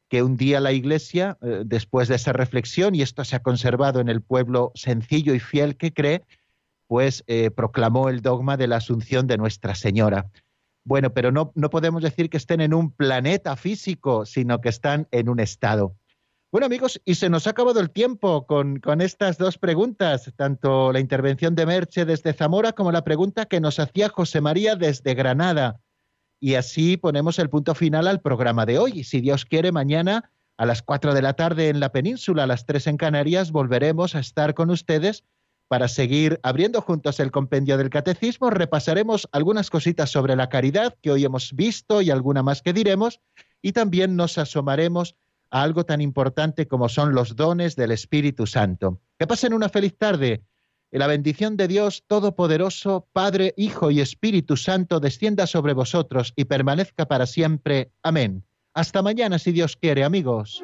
que 0.09 0.21
un 0.21 0.35
día 0.35 0.59
la 0.59 0.73
Iglesia, 0.73 1.37
eh, 1.41 1.63
después 1.65 2.09
de 2.09 2.15
esa 2.15 2.33
reflexión, 2.33 2.93
y 2.93 3.03
esto 3.03 3.23
se 3.23 3.37
ha 3.37 3.41
conservado 3.41 4.01
en 4.01 4.09
el 4.09 4.21
pueblo 4.21 4.73
sencillo 4.75 5.33
y 5.33 5.39
fiel 5.39 5.77
que 5.77 5.93
cree, 5.93 6.23
pues 6.87 7.23
eh, 7.27 7.51
proclamó 7.51 8.09
el 8.09 8.21
dogma 8.21 8.57
de 8.57 8.67
la 8.67 8.77
asunción 8.77 9.27
de 9.27 9.37
Nuestra 9.37 9.75
Señora. 9.75 10.29
Bueno, 10.83 11.13
pero 11.13 11.31
no, 11.31 11.51
no 11.55 11.69
podemos 11.69 12.01
decir 12.01 12.29
que 12.29 12.37
estén 12.37 12.61
en 12.61 12.73
un 12.73 12.91
planeta 12.91 13.55
físico, 13.55 14.25
sino 14.25 14.61
que 14.61 14.69
están 14.69 15.07
en 15.11 15.29
un 15.29 15.39
estado. 15.39 15.95
Bueno 16.51 16.65
amigos, 16.65 16.99
y 17.05 17.13
se 17.13 17.29
nos 17.29 17.45
ha 17.45 17.51
acabado 17.51 17.79
el 17.79 17.91
tiempo 17.91 18.47
con, 18.47 18.81
estas 19.01 19.37
dos 19.37 19.59
preguntas, 19.59 20.33
tanto 20.35 20.91
la 20.91 20.99
intervención 20.99 21.53
de 21.53 21.67
Merche 21.67 22.05
desde 22.05 22.33
Zamora 22.33 22.71
como 22.71 22.91
la 22.91 23.03
pregunta 23.03 23.45
que 23.45 23.59
nos 23.59 23.77
hacía 23.77 24.09
José 24.09 24.41
María 24.41 24.75
desde 24.75 25.13
Granada. 25.13 25.79
Y 26.39 26.55
así 26.55 26.97
ponemos 26.97 27.37
el 27.37 27.51
punto 27.51 27.75
final 27.75 28.07
al 28.07 28.21
programa 28.21 28.65
de 28.65 28.79
hoy. 28.79 29.03
Si 29.03 29.21
Dios 29.21 29.45
quiere, 29.45 29.71
mañana 29.71 30.31
a 30.57 30.65
las 30.65 30.81
cuatro 30.81 31.13
de 31.13 31.21
la 31.21 31.33
tarde 31.33 31.69
en 31.69 31.79
la 31.79 31.91
península, 31.91 32.43
a 32.43 32.47
las 32.47 32.65
tres 32.65 32.87
en 32.87 32.97
Canarias, 32.97 33.51
volveremos 33.51 34.15
a 34.15 34.19
estar 34.19 34.55
con 34.55 34.71
ustedes 34.71 35.25
para 35.69 35.87
seguir 35.87 36.39
abriendo 36.43 36.81
juntos 36.81 37.19
el 37.19 37.31
compendio 37.31 37.77
del 37.77 37.91
catecismo. 37.91 38.49
Repasaremos 38.49 39.29
algunas 39.31 39.69
cositas 39.69 40.09
sobre 40.09 40.35
la 40.35 40.49
caridad 40.49 40.95
que 41.01 41.11
hoy 41.11 41.23
hemos 41.23 41.53
visto 41.53 42.01
y 42.01 42.09
alguna 42.09 42.43
más 42.43 42.61
que 42.61 42.73
diremos. 42.73 43.21
Y 43.61 43.71
también 43.71 44.15
nos 44.15 44.37
asomaremos 44.39 45.15
a 45.51 45.61
algo 45.61 45.85
tan 45.85 46.01
importante 46.01 46.67
como 46.67 46.89
son 46.89 47.13
los 47.13 47.35
dones 47.35 47.75
del 47.75 47.91
Espíritu 47.91 48.47
Santo. 48.47 48.99
Que 49.17 49.27
pasen 49.27 49.53
una 49.53 49.69
feliz 49.69 49.95
tarde. 49.95 50.41
La 50.91 51.05
bendición 51.05 51.55
de 51.55 51.67
Dios 51.67 52.03
Todopoderoso, 52.07 53.07
Padre, 53.13 53.53
Hijo 53.55 53.91
y 53.91 54.01
Espíritu 54.01 54.57
Santo, 54.57 54.99
descienda 54.99 55.45
sobre 55.45 55.73
vosotros 55.73 56.33
y 56.35 56.45
permanezca 56.45 57.05
para 57.05 57.27
siempre. 57.27 57.91
Amén. 58.01 58.43
Hasta 58.73 59.03
mañana, 59.03 59.37
si 59.37 59.51
Dios 59.51 59.77
quiere, 59.77 60.03
amigos. 60.03 60.63